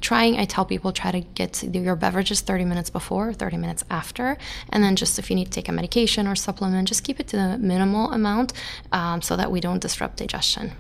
trying, 0.01 0.39
I 0.39 0.45
tell 0.45 0.65
people 0.65 0.91
try 0.91 1.11
to 1.11 1.21
get 1.21 1.63
your 1.63 1.95
beverages 1.95 2.41
30 2.41 2.65
minutes 2.65 2.89
before, 2.89 3.33
30 3.33 3.57
minutes 3.57 3.83
after, 3.89 4.37
and 4.69 4.83
then 4.83 4.95
just 4.95 5.19
if 5.19 5.29
you 5.29 5.35
need 5.35 5.45
to 5.45 5.51
take 5.51 5.69
a 5.69 5.71
medication 5.71 6.27
or 6.27 6.35
supplement, 6.35 6.87
just 6.87 7.03
keep 7.03 7.19
it 7.19 7.27
to 7.27 7.37
the 7.37 7.57
minimal 7.59 8.11
amount 8.11 8.53
um, 8.91 9.21
so 9.21 9.35
that 9.35 9.51
we 9.51 9.59
don't 9.59 9.81
disrupt 9.81 10.17
digestion. 10.17 10.71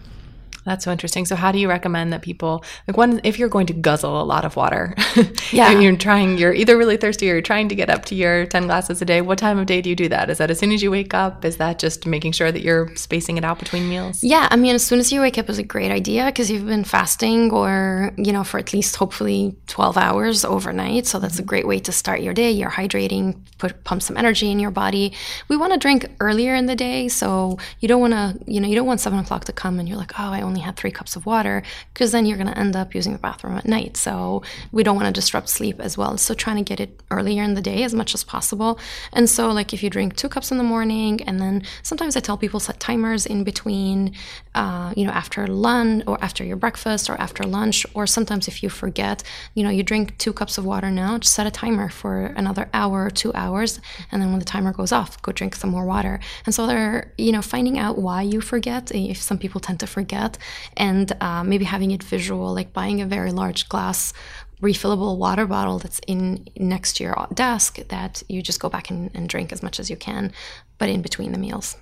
That's 0.65 0.85
so 0.85 0.91
interesting. 0.91 1.25
So, 1.25 1.35
how 1.35 1.51
do 1.51 1.59
you 1.59 1.67
recommend 1.67 2.13
that 2.13 2.21
people 2.21 2.63
like 2.87 2.97
one 2.97 3.21
if 3.23 3.39
you're 3.39 3.49
going 3.49 3.67
to 3.67 3.73
guzzle 3.73 4.21
a 4.21 4.23
lot 4.23 4.45
of 4.45 4.55
water? 4.55 4.95
Yeah, 5.51 5.69
and 5.69 5.83
you're 5.83 5.97
trying, 5.97 6.37
you're 6.37 6.53
either 6.53 6.77
really 6.77 6.95
thirsty 6.95 7.29
or 7.29 7.33
you're 7.33 7.41
trying 7.41 7.67
to 7.69 7.75
get 7.75 7.89
up 7.89 8.05
to 8.05 8.15
your 8.15 8.45
ten 8.45 8.67
glasses 8.67 9.01
a 9.01 9.05
day. 9.05 9.21
What 9.21 9.37
time 9.37 9.57
of 9.57 9.65
day 9.65 9.81
do 9.81 9.89
you 9.89 9.95
do 9.95 10.07
that? 10.07 10.29
Is 10.29 10.37
that 10.37 10.49
as 10.49 10.59
soon 10.59 10.71
as 10.71 10.81
you 10.81 10.89
wake 10.89 11.13
up? 11.13 11.43
Is 11.43 11.57
that 11.57 11.77
just 11.77 12.05
making 12.05 12.31
sure 12.31 12.51
that 12.51 12.61
you're 12.61 12.95
spacing 12.95 13.37
it 13.37 13.43
out 13.43 13.59
between 13.59 13.89
meals? 13.89 14.23
Yeah, 14.23 14.47
I 14.49 14.55
mean, 14.55 14.75
as 14.75 14.85
soon 14.85 14.99
as 14.99 15.11
you 15.11 15.19
wake 15.19 15.37
up 15.37 15.49
is 15.49 15.57
a 15.57 15.63
great 15.63 15.91
idea 15.91 16.25
because 16.25 16.49
you've 16.49 16.65
been 16.65 16.85
fasting 16.85 17.51
or 17.51 18.13
you 18.17 18.31
know 18.31 18.43
for 18.43 18.59
at 18.59 18.71
least 18.71 18.95
hopefully 18.95 19.55
twelve 19.67 19.97
hours 19.97 20.45
overnight. 20.45 21.05
So 21.05 21.19
that's 21.19 21.39
a 21.39 21.43
great 21.43 21.67
way 21.67 21.79
to 21.79 21.91
start 21.91 22.21
your 22.21 22.33
day. 22.33 22.51
You're 22.51 22.71
hydrating, 22.71 23.41
put 23.57 23.83
pump 23.83 24.01
some 24.01 24.15
energy 24.15 24.51
in 24.51 24.59
your 24.59 24.71
body. 24.71 25.13
We 25.49 25.57
want 25.57 25.73
to 25.73 25.79
drink 25.79 26.09
earlier 26.21 26.55
in 26.55 26.67
the 26.67 26.75
day, 26.75 27.09
so 27.09 27.57
you 27.79 27.87
don't 27.87 28.01
want 28.01 28.13
to, 28.13 28.51
you 28.51 28.61
know, 28.61 28.67
you 28.67 28.75
don't 28.75 28.87
want 28.87 29.01
seven 29.01 29.19
o'clock 29.19 29.45
to 29.45 29.53
come 29.53 29.79
and 29.79 29.89
you're 29.89 29.97
like, 29.97 30.13
oh, 30.17 30.31
I 30.31 30.43
only 30.51 30.61
had 30.61 30.75
three 30.75 30.91
cups 30.91 31.15
of 31.15 31.25
water 31.25 31.63
because 31.93 32.11
then 32.11 32.25
you're 32.25 32.37
going 32.37 32.51
to 32.51 32.57
end 32.57 32.75
up 32.75 32.93
using 32.93 33.13
the 33.13 33.19
bathroom 33.19 33.57
at 33.57 33.65
night. 33.65 33.95
So 33.95 34.43
we 34.73 34.83
don't 34.83 34.97
want 34.97 35.07
to 35.07 35.13
disrupt 35.13 35.47
sleep 35.47 35.79
as 35.79 35.97
well. 35.97 36.17
So 36.17 36.33
trying 36.33 36.57
to 36.57 36.63
get 36.63 36.81
it 36.81 37.01
earlier 37.09 37.41
in 37.41 37.53
the 37.53 37.61
day 37.61 37.83
as 37.83 37.93
much 37.93 38.13
as 38.13 38.23
possible. 38.25 38.77
And 39.13 39.29
so, 39.29 39.49
like, 39.49 39.73
if 39.73 39.81
you 39.81 39.89
drink 39.89 40.17
two 40.17 40.27
cups 40.27 40.51
in 40.51 40.57
the 40.57 40.63
morning, 40.63 41.21
and 41.23 41.39
then 41.39 41.63
sometimes 41.83 42.17
I 42.17 42.19
tell 42.19 42.37
people 42.37 42.59
set 42.59 42.79
timers 42.81 43.25
in 43.25 43.45
between, 43.45 44.13
uh, 44.53 44.93
you 44.97 45.05
know, 45.05 45.11
after 45.11 45.47
lunch 45.47 46.03
or 46.07 46.17
after 46.21 46.43
your 46.43 46.57
breakfast 46.57 47.09
or 47.09 47.15
after 47.15 47.43
lunch, 47.43 47.85
or 47.93 48.05
sometimes 48.05 48.47
if 48.47 48.61
you 48.61 48.69
forget, 48.69 49.23
you 49.53 49.63
know, 49.63 49.69
you 49.69 49.83
drink 49.83 50.17
two 50.17 50.33
cups 50.33 50.57
of 50.57 50.65
water 50.65 50.91
now, 50.91 51.17
just 51.17 51.33
set 51.33 51.47
a 51.47 51.51
timer 51.51 51.89
for 51.89 52.25
another 52.35 52.69
hour 52.73 53.05
or 53.05 53.09
two 53.09 53.33
hours. 53.33 53.79
And 54.11 54.21
then 54.21 54.31
when 54.31 54.39
the 54.39 54.45
timer 54.45 54.73
goes 54.73 54.91
off, 54.91 55.21
go 55.21 55.31
drink 55.31 55.55
some 55.55 55.69
more 55.69 55.85
water. 55.85 56.19
And 56.45 56.53
so 56.53 56.67
they're, 56.67 57.13
you 57.17 57.31
know, 57.31 57.41
finding 57.41 57.79
out 57.79 57.97
why 57.97 58.23
you 58.23 58.41
forget. 58.41 58.91
If 58.93 59.21
some 59.21 59.37
people 59.37 59.61
tend 59.61 59.79
to 59.79 59.87
forget, 59.87 60.37
and 60.75 61.11
uh, 61.21 61.43
maybe 61.43 61.65
having 61.65 61.91
it 61.91 62.03
visual, 62.03 62.53
like 62.53 62.73
buying 62.73 63.01
a 63.01 63.05
very 63.05 63.31
large 63.31 63.69
glass 63.69 64.13
refillable 64.61 65.17
water 65.17 65.45
bottle 65.45 65.79
that's 65.79 65.99
in 66.07 66.45
next 66.55 66.97
to 66.97 67.03
your 67.03 67.27
desk 67.33 67.79
that 67.87 68.21
you 68.29 68.41
just 68.41 68.59
go 68.59 68.69
back 68.69 68.89
and, 68.89 69.09
and 69.15 69.27
drink 69.27 69.51
as 69.51 69.63
much 69.63 69.79
as 69.79 69.89
you 69.89 69.95
can, 69.95 70.31
but 70.77 70.89
in 70.89 71.01
between 71.01 71.31
the 71.31 71.39
meals. 71.39 71.77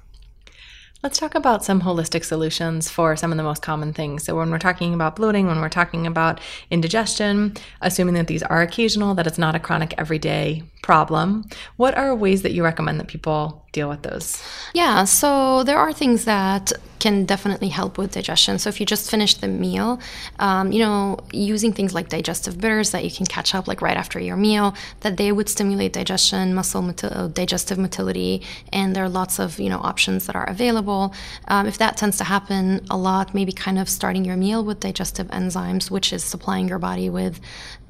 Let's 1.02 1.18
talk 1.18 1.34
about 1.34 1.64
some 1.64 1.84
holistic 1.84 2.26
solutions 2.26 2.90
for 2.90 3.16
some 3.16 3.32
of 3.32 3.38
the 3.38 3.44
most 3.44 3.62
common 3.62 3.94
things. 3.94 4.26
So, 4.26 4.36
when 4.36 4.52
we're 4.52 4.60
talking 4.60 4.94
about 4.94 5.16
bloating, 5.16 5.48
when 5.48 5.62
we're 5.62 5.70
talking 5.70 6.06
about 6.06 6.42
indigestion, 6.70 7.56
assuming 7.80 8.16
that 8.16 8.28
these 8.28 8.44
are 8.44 8.62
occasional, 8.62 9.16
that 9.16 9.26
it's 9.26 9.38
not 9.38 9.56
a 9.56 9.60
chronic 9.60 9.94
everyday 9.98 10.62
problem, 10.82 11.46
what 11.78 11.98
are 11.98 12.14
ways 12.14 12.42
that 12.42 12.52
you 12.52 12.66
recommend 12.66 13.00
that 13.00 13.08
people 13.08 13.66
deal 13.72 13.90
with 13.90 14.02
those? 14.02 14.42
Yeah, 14.74 15.04
so 15.04 15.64
there 15.64 15.78
are 15.78 15.94
things 15.94 16.26
that 16.26 16.72
can 17.00 17.26
definitely 17.26 17.70
help 17.70 17.98
with 17.98 18.12
digestion. 18.12 18.60
So 18.60 18.70
if 18.70 18.80
you 18.80 18.86
just 18.86 19.10
finished 19.10 19.42
the 19.42 19.48
meal, 19.48 20.00
um, 20.40 20.72
you 20.72 20.80
know, 20.80 21.18
using 21.32 21.72
things 21.72 21.94
like 21.94 22.10
digestive 22.10 22.60
bitters 22.60 22.92
that 22.92 23.04
you 23.06 23.12
can 23.12 23.26
catch 23.26 23.56
up 23.56 23.68
like 23.68 23.82
right 23.82 23.96
after 23.96 24.20
your 24.20 24.36
meal, 24.36 24.76
that 25.00 25.18
they 25.18 25.32
would 25.32 25.50
stimulate 25.50 25.94
digestion, 25.94 26.54
muscle 26.54 26.82
motil- 26.82 27.16
uh, 27.16 27.28
digestive 27.28 27.78
motility, 27.78 28.42
and 28.74 28.96
there 28.96 29.04
are 29.04 29.10
lots 29.10 29.40
of 29.40 29.60
you 29.60 29.70
know 29.70 29.80
options 29.80 30.26
that 30.28 30.36
are 30.36 30.48
available. 30.50 31.14
Um, 31.48 31.68
if 31.68 31.78
that 31.78 31.98
tends 31.98 32.18
to 32.18 32.26
happen 32.26 32.86
a 32.90 32.98
lot, 32.98 33.34
maybe 33.34 33.52
kind 33.52 33.80
of 33.80 33.88
starting 33.88 34.26
your 34.26 34.38
meal 34.38 34.64
with 34.64 34.82
digestive 34.82 35.28
enzymes, 35.28 35.90
which 35.90 36.12
is 36.12 36.24
supplying 36.24 36.68
your 36.68 36.80
body 36.80 37.10
with 37.10 37.40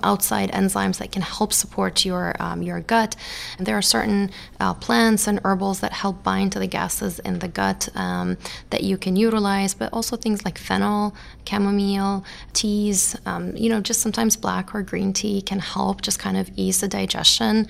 outside 0.04 0.52
enzymes 0.52 0.98
that 0.98 1.12
can 1.12 1.22
help 1.22 1.54
support 1.54 2.06
your 2.06 2.36
um, 2.40 2.62
your 2.62 2.80
gut. 2.80 3.16
And 3.58 3.66
there 3.66 3.78
are 3.78 3.82
certain 3.82 4.32
uh, 4.60 4.74
plants 4.74 5.28
and 5.28 5.40
herbals 5.44 5.80
that 5.82 5.94
help 5.94 6.24
bind 6.24 6.52
to 6.54 6.60
the 6.60 6.68
gases 6.68 7.20
in 7.20 7.40
the 7.40 7.48
gut 7.48 7.90
um, 7.96 8.38
that 8.70 8.84
you 8.84 8.98
can 8.98 9.16
utilize, 9.16 9.74
but 9.74 9.92
also 9.94 10.16
things 10.16 10.46
like 10.46 10.58
fennel, 10.58 11.16
chamomile, 11.48 12.24
teas. 12.54 13.16
Um, 13.26 13.56
you 13.56 13.70
know, 13.70 13.82
just 13.82 14.02
sometimes 14.02 14.36
black 14.36 14.74
or 14.74 14.82
green 14.82 15.14
tea 15.14 15.42
can 15.42 15.60
help 15.60 16.02
just 16.02 16.20
kind 16.20 16.38
of 16.38 16.50
ease 16.56 16.82
the 16.82 16.88
digestion 16.88 17.68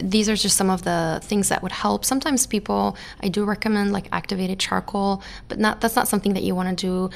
these 0.00 0.28
are 0.28 0.36
just 0.36 0.56
some 0.56 0.70
of 0.70 0.82
the 0.82 1.20
things 1.24 1.48
that 1.48 1.62
would 1.62 1.72
help. 1.72 2.04
Sometimes 2.04 2.46
people, 2.46 2.96
I 3.20 3.28
do 3.28 3.44
recommend 3.44 3.92
like 3.92 4.06
activated 4.12 4.58
charcoal, 4.58 5.22
but 5.48 5.58
not 5.58 5.80
that's 5.80 5.96
not 5.96 6.08
something 6.08 6.34
that 6.34 6.42
you 6.42 6.54
want 6.54 6.78
to 6.78 6.86
do 6.86 7.10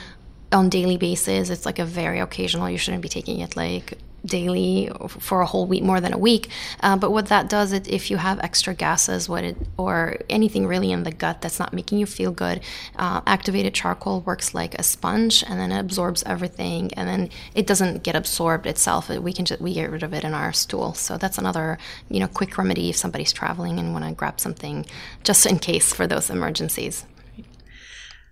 on 0.52 0.68
daily 0.68 0.96
basis. 0.96 1.50
It's 1.50 1.66
like 1.66 1.78
a 1.78 1.84
very 1.84 2.18
occasional. 2.20 2.68
You 2.68 2.78
shouldn't 2.78 3.02
be 3.02 3.08
taking 3.08 3.40
it 3.40 3.56
like 3.56 3.98
daily 4.24 4.90
for 5.08 5.40
a 5.40 5.46
whole 5.46 5.66
week, 5.66 5.82
more 5.82 6.00
than 6.00 6.12
a 6.12 6.18
week. 6.18 6.48
Uh, 6.80 6.96
but 6.96 7.10
what 7.10 7.26
that 7.26 7.48
does, 7.48 7.72
it, 7.72 7.88
if 7.88 8.10
you 8.10 8.16
have 8.16 8.38
extra 8.40 8.74
gases, 8.74 9.28
what 9.28 9.44
it 9.44 9.56
or 9.76 10.16
anything 10.28 10.66
really 10.66 10.92
in 10.92 11.02
the 11.02 11.10
gut 11.10 11.40
that's 11.40 11.58
not 11.58 11.72
making 11.72 11.98
you 11.98 12.06
feel 12.06 12.30
good, 12.32 12.60
uh, 12.96 13.20
activated 13.26 13.74
charcoal 13.74 14.20
works 14.20 14.54
like 14.54 14.74
a 14.74 14.82
sponge, 14.82 15.42
and 15.46 15.58
then 15.58 15.72
it 15.72 15.78
absorbs 15.78 16.22
everything, 16.24 16.92
and 16.94 17.08
then 17.08 17.30
it 17.54 17.66
doesn't 17.66 18.02
get 18.02 18.14
absorbed 18.14 18.66
itself. 18.66 19.08
We 19.08 19.32
can 19.32 19.44
just 19.44 19.60
we 19.60 19.74
get 19.74 19.90
rid 19.90 20.02
of 20.02 20.12
it 20.12 20.24
in 20.24 20.34
our 20.34 20.52
stool. 20.52 20.94
So 20.94 21.16
that's 21.16 21.38
another 21.38 21.78
you 22.08 22.20
know 22.20 22.28
quick 22.28 22.56
remedy 22.56 22.90
if 22.90 22.96
somebody's 22.96 23.32
traveling 23.32 23.78
and 23.78 23.92
want 23.92 24.04
to 24.04 24.12
grab 24.12 24.40
something 24.40 24.86
just 25.24 25.46
in 25.46 25.58
case 25.58 25.92
for 25.92 26.06
those 26.06 26.30
emergencies. 26.30 27.04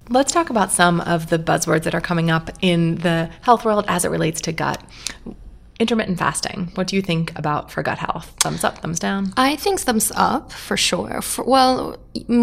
Let's 0.09 0.33
talk 0.33 0.51
about 0.51 0.73
some 0.73 1.01
of 1.03 1.31
the 1.31 1.39
buzzwords 1.39 1.85
that 1.85 1.95
are 1.95 2.01
coming 2.01 2.33
up 2.33 2.51
in 2.61 2.97
the 2.97 3.31
health 3.43 3.65
world 3.65 3.85
as 3.87 4.05
it 4.05 4.09
relates 4.09 4.41
to 4.41 4.53
gut 4.53 4.83
intermittent 5.81 6.19
fasting. 6.19 6.71
What 6.75 6.87
do 6.87 6.95
you 6.95 7.03
think 7.03 7.37
about 7.37 7.71
for 7.73 7.83
gut 7.83 7.99
health? 7.99 8.33
Thumbs 8.41 8.63
up, 8.63 8.79
thumbs 8.79 8.99
down? 8.99 9.33
I 9.37 9.57
think 9.57 9.81
thumbs 9.81 10.13
up 10.15 10.53
for 10.53 10.77
sure. 10.77 11.23
For, 11.23 11.45
well, 11.45 11.97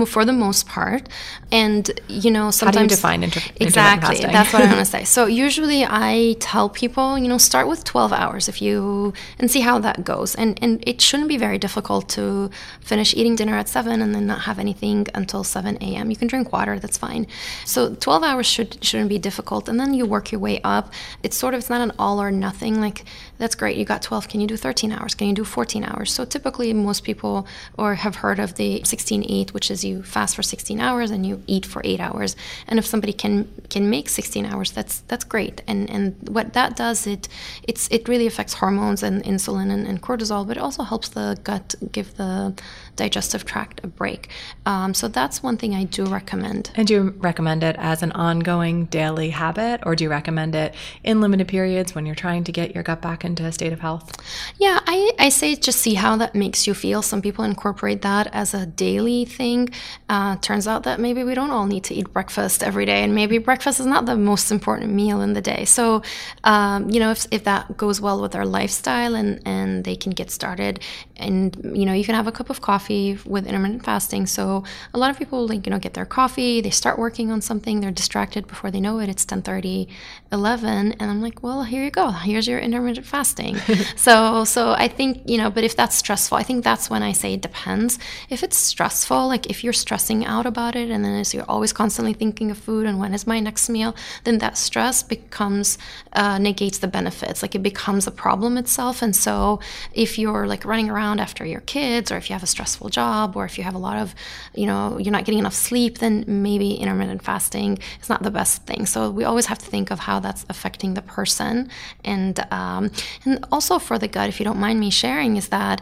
for 0.05 0.23
the 0.23 0.33
most 0.33 0.67
part, 0.67 1.09
and 1.51 1.99
you 2.07 2.31
know 2.31 2.51
sometimes 2.51 2.75
how 2.75 2.81
do 2.81 2.83
you 2.83 2.89
define 2.89 3.23
inter- 3.23 3.41
exactly? 3.59 4.19
That's 4.19 4.53
what 4.53 4.61
I 4.61 4.65
want 4.67 4.79
to 4.79 4.85
say. 4.85 5.03
So 5.03 5.25
usually 5.25 5.83
I 5.85 6.35
tell 6.39 6.69
people, 6.69 7.17
you 7.17 7.27
know, 7.27 7.37
start 7.37 7.67
with 7.67 7.83
12 7.83 8.13
hours 8.13 8.47
if 8.47 8.61
you 8.61 9.13
and 9.39 9.51
see 9.51 9.61
how 9.61 9.79
that 9.79 10.03
goes. 10.03 10.35
And 10.35 10.57
and 10.63 10.83
it 10.87 11.01
shouldn't 11.01 11.29
be 11.29 11.37
very 11.37 11.57
difficult 11.57 12.07
to 12.09 12.49
finish 12.79 13.13
eating 13.13 13.35
dinner 13.35 13.57
at 13.57 13.67
seven 13.67 14.01
and 14.01 14.15
then 14.15 14.25
not 14.25 14.41
have 14.41 14.57
anything 14.57 15.07
until 15.13 15.43
7 15.43 15.77
a.m. 15.81 16.09
You 16.09 16.15
can 16.15 16.27
drink 16.27 16.53
water, 16.53 16.79
that's 16.79 16.97
fine. 16.97 17.27
So 17.65 17.95
12 17.95 18.23
hours 18.23 18.45
should 18.45 18.83
shouldn't 18.83 19.09
be 19.09 19.19
difficult, 19.19 19.67
and 19.67 19.79
then 19.79 19.93
you 19.93 20.05
work 20.05 20.31
your 20.31 20.39
way 20.39 20.61
up. 20.63 20.93
It's 21.23 21.35
sort 21.35 21.53
of 21.53 21.59
it's 21.59 21.69
not 21.69 21.81
an 21.81 21.91
all 21.99 22.21
or 22.21 22.31
nothing 22.31 22.79
like 22.79 23.03
that's 23.37 23.55
great. 23.55 23.77
You 23.77 23.85
got 23.85 24.01
12. 24.01 24.27
Can 24.27 24.41
you 24.41 24.47
do 24.47 24.57
13 24.57 24.91
hours? 24.91 25.13
Can 25.15 25.27
you 25.27 25.33
do 25.33 25.43
14 25.43 25.83
hours? 25.83 26.13
So 26.13 26.25
typically, 26.25 26.73
most 26.73 27.03
people 27.03 27.47
or 27.77 27.95
have 27.95 28.17
heard 28.17 28.39
of 28.39 28.55
the 28.55 28.81
16-8, 28.81 29.53
which 29.53 29.69
is 29.69 29.83
you 29.83 30.03
fast 30.03 30.35
for 30.35 30.43
16 30.43 30.79
hours 30.79 31.11
and 31.11 31.25
you 31.25 31.43
eat 31.47 31.65
for 31.65 31.81
eight 31.85 31.99
hours. 31.99 32.35
And 32.67 32.79
if 32.79 32.85
somebody 32.85 33.13
can 33.13 33.47
can 33.69 33.89
make 33.89 34.09
16 34.09 34.45
hours, 34.45 34.71
that's 34.71 34.99
that's 35.07 35.23
great. 35.23 35.61
And 35.67 35.89
and 35.89 36.15
what 36.27 36.53
that 36.53 36.75
does, 36.75 37.07
it 37.07 37.27
it's 37.63 37.87
it 37.89 38.07
really 38.07 38.27
affects 38.27 38.53
hormones 38.55 39.03
and 39.03 39.23
insulin 39.23 39.71
and, 39.71 39.87
and 39.87 40.01
cortisol, 40.01 40.47
but 40.47 40.57
it 40.57 40.63
also 40.63 40.83
helps 40.83 41.09
the 41.09 41.37
gut 41.43 41.75
give 41.91 42.15
the 42.17 42.53
digestive 42.97 43.45
tract 43.45 43.79
a 43.83 43.87
break. 43.87 44.29
Um, 44.65 44.93
so 44.93 45.07
that's 45.07 45.41
one 45.41 45.55
thing 45.55 45.73
I 45.73 45.85
do 45.85 46.03
recommend. 46.05 46.71
And 46.75 46.85
do 46.87 46.93
you 46.93 47.01
recommend 47.17 47.63
it 47.63 47.77
as 47.79 48.03
an 48.03 48.11
ongoing 48.11 48.85
daily 48.87 49.29
habit, 49.29 49.81
or 49.85 49.95
do 49.95 50.03
you 50.03 50.09
recommend 50.09 50.55
it 50.55 50.75
in 51.03 51.21
limited 51.21 51.47
periods 51.47 51.95
when 51.95 52.05
you're 52.05 52.15
trying 52.15 52.43
to 52.43 52.51
get 52.51 52.73
your 52.73 52.83
gut 52.83 53.01
back 53.01 53.23
into 53.23 53.45
a 53.45 53.51
state 53.51 53.71
of 53.71 53.79
health? 53.79 54.11
Yeah, 54.57 54.79
I, 54.85 55.11
I 55.19 55.29
say 55.29 55.55
just 55.55 55.79
see 55.79 55.93
how 55.93 56.17
that 56.17 56.35
makes 56.35 56.67
you 56.67 56.73
feel. 56.73 57.01
Some 57.01 57.21
people 57.21 57.45
incorporate 57.45 58.01
that 58.01 58.27
as 58.33 58.53
a 58.53 58.65
daily 58.65 59.23
thing. 59.25 59.69
Uh, 60.09 60.35
turns 60.37 60.67
out 60.67 60.83
that 60.83 60.99
maybe 60.99 61.23
we 61.23 61.33
don't 61.35 61.51
all 61.51 61.67
need 61.67 61.83
to 61.85 61.93
eat 61.93 62.11
breakfast 62.11 62.63
every 62.63 62.85
day, 62.85 63.03
and 63.03 63.13
maybe 63.13 63.37
breakfast 63.37 63.79
is 63.79 63.85
not 63.85 64.05
the 64.05 64.15
most 64.15 64.51
important 64.51 64.91
meal 64.91 65.21
in 65.21 65.33
the 65.33 65.41
day. 65.41 65.63
So, 65.65 66.01
um, 66.43 66.89
you 66.89 66.99
know, 66.99 67.11
if, 67.11 67.27
if 67.31 67.43
that 67.43 67.77
goes 67.77 68.01
well 68.01 68.19
with 68.21 68.35
our 68.35 68.45
lifestyle 68.45 69.13
and, 69.15 69.39
and 69.45 69.83
they 69.83 69.95
can 69.95 70.11
get 70.11 70.31
started, 70.31 70.79
and, 71.15 71.55
you 71.77 71.85
know, 71.85 71.93
you 71.93 72.03
can 72.03 72.15
have 72.15 72.27
a 72.27 72.31
cup 72.31 72.49
of 72.49 72.61
coffee 72.61 72.86
coffee 72.87 73.17
with 73.25 73.45
intermittent 73.45 73.83
fasting. 73.83 74.25
So 74.25 74.63
a 74.93 74.97
lot 74.97 75.09
of 75.11 75.17
people 75.17 75.47
like 75.47 75.65
you 75.65 75.71
know 75.71 75.79
get 75.79 75.93
their 75.93 76.05
coffee, 76.05 76.61
they 76.61 76.69
start 76.69 76.97
working 76.97 77.31
on 77.31 77.41
something, 77.41 77.81
they're 77.81 77.91
distracted 77.91 78.47
before 78.47 78.71
they 78.71 78.79
know 78.79 78.99
it. 78.99 79.09
It's 79.09 79.25
10:30, 79.25 79.87
11, 80.31 80.93
and 80.99 81.11
I'm 81.11 81.21
like, 81.21 81.43
well, 81.43 81.63
here 81.63 81.83
you 81.83 81.91
go. 81.91 82.11
Here's 82.11 82.47
your 82.47 82.59
intermittent 82.59 83.05
fasting. 83.05 83.57
so 83.95 84.45
so 84.45 84.71
I 84.71 84.87
think 84.87 85.23
you 85.25 85.37
know, 85.37 85.49
but 85.49 85.63
if 85.63 85.75
that's 85.75 85.95
stressful, 85.95 86.37
I 86.37 86.43
think 86.43 86.63
that's 86.63 86.89
when 86.89 87.03
I 87.03 87.13
say 87.13 87.33
it 87.33 87.41
depends. 87.41 87.99
If 88.29 88.43
it's 88.43 88.57
stressful, 88.57 89.27
like 89.27 89.49
if 89.49 89.63
you're 89.63 89.73
stressing 89.85 90.25
out 90.25 90.45
about 90.45 90.75
it, 90.75 90.89
and 90.89 91.03
then 91.03 91.19
as 91.19 91.33
you're 91.33 91.49
always 91.49 91.73
constantly 91.73 92.13
thinking 92.13 92.51
of 92.51 92.57
food 92.57 92.85
and 92.87 92.99
when 92.99 93.13
is 93.13 93.27
my 93.27 93.39
next 93.41 93.69
meal, 93.69 93.95
then 94.23 94.37
that 94.39 94.57
stress 94.57 95.03
becomes 95.03 95.77
uh, 96.13 96.37
negates 96.37 96.77
the 96.79 96.87
benefits. 96.87 97.41
Like 97.41 97.55
it 97.55 97.63
becomes 97.63 98.07
a 98.07 98.11
problem 98.11 98.57
itself. 98.57 99.01
And 99.01 99.15
so 99.15 99.59
if 99.93 100.17
you're 100.17 100.47
like 100.47 100.63
running 100.65 100.89
around 100.89 101.19
after 101.19 101.45
your 101.45 101.61
kids, 101.61 102.11
or 102.11 102.17
if 102.17 102.29
you 102.29 102.33
have 102.33 102.43
a 102.43 102.53
stressful 102.55 102.76
stressful 102.77 102.89
job 102.89 103.35
or 103.35 103.45
if 103.45 103.57
you 103.57 103.63
have 103.63 103.75
a 103.75 103.79
lot 103.79 103.97
of, 103.97 104.13
you 104.53 104.65
know, 104.65 104.97
you're 104.99 105.11
not 105.11 105.25
getting 105.25 105.39
enough 105.39 105.53
sleep, 105.53 105.97
then 105.97 106.23
maybe 106.27 106.75
intermittent 106.75 107.23
fasting 107.23 107.79
is 108.01 108.09
not 108.09 108.21
the 108.23 108.31
best 108.31 108.65
thing. 108.65 108.85
So 108.85 109.09
we 109.09 109.23
always 109.23 109.47
have 109.47 109.57
to 109.59 109.65
think 109.65 109.91
of 109.91 109.99
how 109.99 110.19
that's 110.19 110.45
affecting 110.49 110.93
the 110.93 111.01
person. 111.01 111.69
And, 112.05 112.39
um, 112.51 112.91
and 113.25 113.43
also 113.51 113.79
for 113.79 113.97
the 113.97 114.07
gut, 114.07 114.29
if 114.29 114.39
you 114.39 114.45
don't 114.45 114.59
mind 114.59 114.79
me 114.79 114.91
sharing, 114.91 115.37
is 115.37 115.49
that 115.49 115.81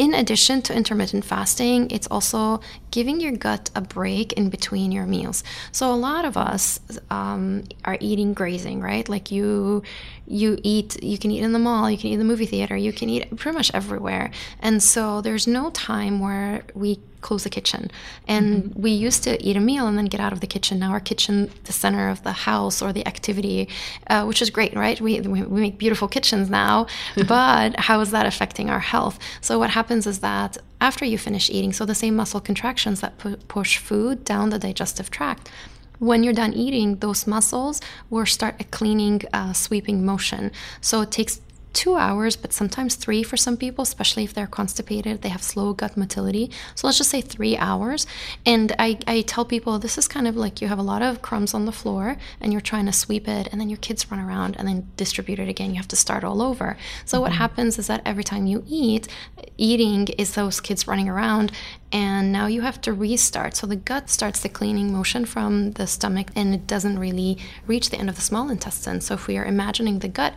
in 0.00 0.14
addition 0.14 0.62
to 0.62 0.74
intermittent 0.74 1.26
fasting, 1.26 1.90
it's 1.90 2.06
also 2.06 2.62
giving 2.90 3.20
your 3.20 3.32
gut 3.32 3.68
a 3.74 3.82
break 3.82 4.32
in 4.32 4.48
between 4.48 4.90
your 4.90 5.04
meals. 5.04 5.44
So 5.72 5.92
a 5.92 5.94
lot 5.94 6.24
of 6.24 6.38
us 6.38 6.80
um, 7.10 7.64
are 7.84 7.98
eating 8.00 8.32
grazing, 8.32 8.80
right? 8.80 9.06
Like 9.06 9.30
you, 9.30 9.82
you 10.26 10.58
eat, 10.62 11.02
you 11.02 11.18
can 11.18 11.30
eat 11.30 11.42
in 11.42 11.52
the 11.52 11.58
mall, 11.58 11.90
you 11.90 11.98
can 11.98 12.06
eat 12.08 12.14
in 12.14 12.18
the 12.18 12.24
movie 12.24 12.46
theater, 12.46 12.78
you 12.78 12.94
can 12.94 13.10
eat 13.10 13.36
pretty 13.36 13.54
much 13.54 13.70
everywhere, 13.74 14.30
and 14.60 14.82
so 14.82 15.20
there's 15.20 15.46
no 15.46 15.68
time 15.68 16.18
where 16.18 16.64
we 16.74 16.98
close 17.20 17.44
the 17.44 17.50
kitchen. 17.50 17.90
And 18.26 18.64
mm-hmm. 18.64 18.82
we 18.82 18.90
used 18.90 19.22
to 19.24 19.42
eat 19.42 19.56
a 19.56 19.60
meal 19.60 19.86
and 19.86 19.96
then 19.96 20.06
get 20.06 20.20
out 20.20 20.32
of 20.32 20.40
the 20.40 20.46
kitchen. 20.46 20.78
Now 20.78 20.92
our 20.92 21.00
kitchen, 21.00 21.50
the 21.64 21.72
center 21.72 22.08
of 22.08 22.22
the 22.22 22.32
house 22.32 22.82
or 22.82 22.92
the 22.92 23.06
activity, 23.06 23.68
uh, 24.08 24.24
which 24.24 24.42
is 24.42 24.50
great, 24.50 24.74
right? 24.74 25.00
We, 25.00 25.20
we, 25.20 25.42
we 25.42 25.60
make 25.60 25.78
beautiful 25.78 26.08
kitchens 26.08 26.50
now, 26.50 26.86
but 27.28 27.78
how 27.78 28.00
is 28.00 28.10
that 28.10 28.26
affecting 28.26 28.70
our 28.70 28.80
health? 28.80 29.18
So 29.40 29.58
what 29.58 29.70
happens 29.70 30.06
is 30.06 30.20
that 30.20 30.58
after 30.80 31.04
you 31.04 31.18
finish 31.18 31.50
eating, 31.50 31.72
so 31.72 31.84
the 31.84 31.94
same 31.94 32.16
muscle 32.16 32.40
contractions 32.40 33.00
that 33.00 33.18
pu- 33.18 33.36
push 33.36 33.78
food 33.78 34.24
down 34.24 34.50
the 34.50 34.58
digestive 34.58 35.10
tract, 35.10 35.50
when 35.98 36.24
you're 36.24 36.32
done 36.32 36.54
eating, 36.54 36.96
those 36.96 37.26
muscles 37.26 37.80
will 38.08 38.24
start 38.24 38.56
a 38.58 38.64
cleaning, 38.64 39.20
uh, 39.34 39.52
sweeping 39.52 40.04
motion. 40.04 40.50
So 40.80 41.02
it 41.02 41.10
takes 41.10 41.42
two 41.72 41.96
hours, 41.96 42.36
but 42.36 42.52
sometimes 42.52 42.94
three 42.94 43.22
for 43.22 43.36
some 43.36 43.56
people, 43.56 43.82
especially 43.82 44.24
if 44.24 44.34
they're 44.34 44.46
constipated, 44.46 45.22
they 45.22 45.28
have 45.28 45.42
slow 45.42 45.72
gut 45.72 45.96
motility. 45.96 46.50
So 46.74 46.86
let's 46.86 46.98
just 46.98 47.10
say 47.10 47.20
three 47.20 47.56
hours. 47.56 48.06
And 48.44 48.74
I, 48.78 48.98
I 49.06 49.22
tell 49.22 49.44
people 49.44 49.78
this 49.78 49.98
is 49.98 50.08
kind 50.08 50.26
of 50.26 50.36
like 50.36 50.60
you 50.60 50.68
have 50.68 50.78
a 50.78 50.82
lot 50.82 51.02
of 51.02 51.22
crumbs 51.22 51.54
on 51.54 51.66
the 51.66 51.72
floor 51.72 52.16
and 52.40 52.52
you're 52.52 52.60
trying 52.60 52.86
to 52.86 52.92
sweep 52.92 53.28
it, 53.28 53.48
and 53.52 53.60
then 53.60 53.68
your 53.68 53.78
kids 53.78 54.10
run 54.10 54.20
around 54.20 54.56
and 54.58 54.66
then 54.66 54.88
distribute 54.96 55.38
it 55.38 55.48
again. 55.48 55.70
You 55.70 55.76
have 55.76 55.88
to 55.88 55.96
start 55.96 56.24
all 56.24 56.42
over. 56.42 56.76
So 57.04 57.16
mm-hmm. 57.16 57.22
what 57.22 57.32
happens 57.32 57.78
is 57.78 57.86
that 57.86 58.02
every 58.04 58.24
time 58.24 58.46
you 58.46 58.64
eat, 58.68 59.08
eating 59.56 60.08
is 60.18 60.34
those 60.34 60.60
kids 60.60 60.86
running 60.86 61.08
around, 61.08 61.52
and 61.92 62.32
now 62.32 62.46
you 62.46 62.60
have 62.62 62.80
to 62.82 62.92
restart. 62.92 63.56
So 63.56 63.66
the 63.66 63.76
gut 63.76 64.08
starts 64.10 64.40
the 64.40 64.48
cleaning 64.48 64.92
motion 64.92 65.24
from 65.24 65.72
the 65.72 65.86
stomach 65.86 66.28
and 66.36 66.54
it 66.54 66.66
doesn't 66.66 66.98
really 66.98 67.38
reach 67.66 67.90
the 67.90 67.98
end 67.98 68.08
of 68.08 68.14
the 68.14 68.22
small 68.22 68.48
intestine. 68.48 69.00
So 69.00 69.14
if 69.14 69.26
we 69.26 69.36
are 69.38 69.44
imagining 69.44 69.98
the 69.98 70.08
gut, 70.08 70.34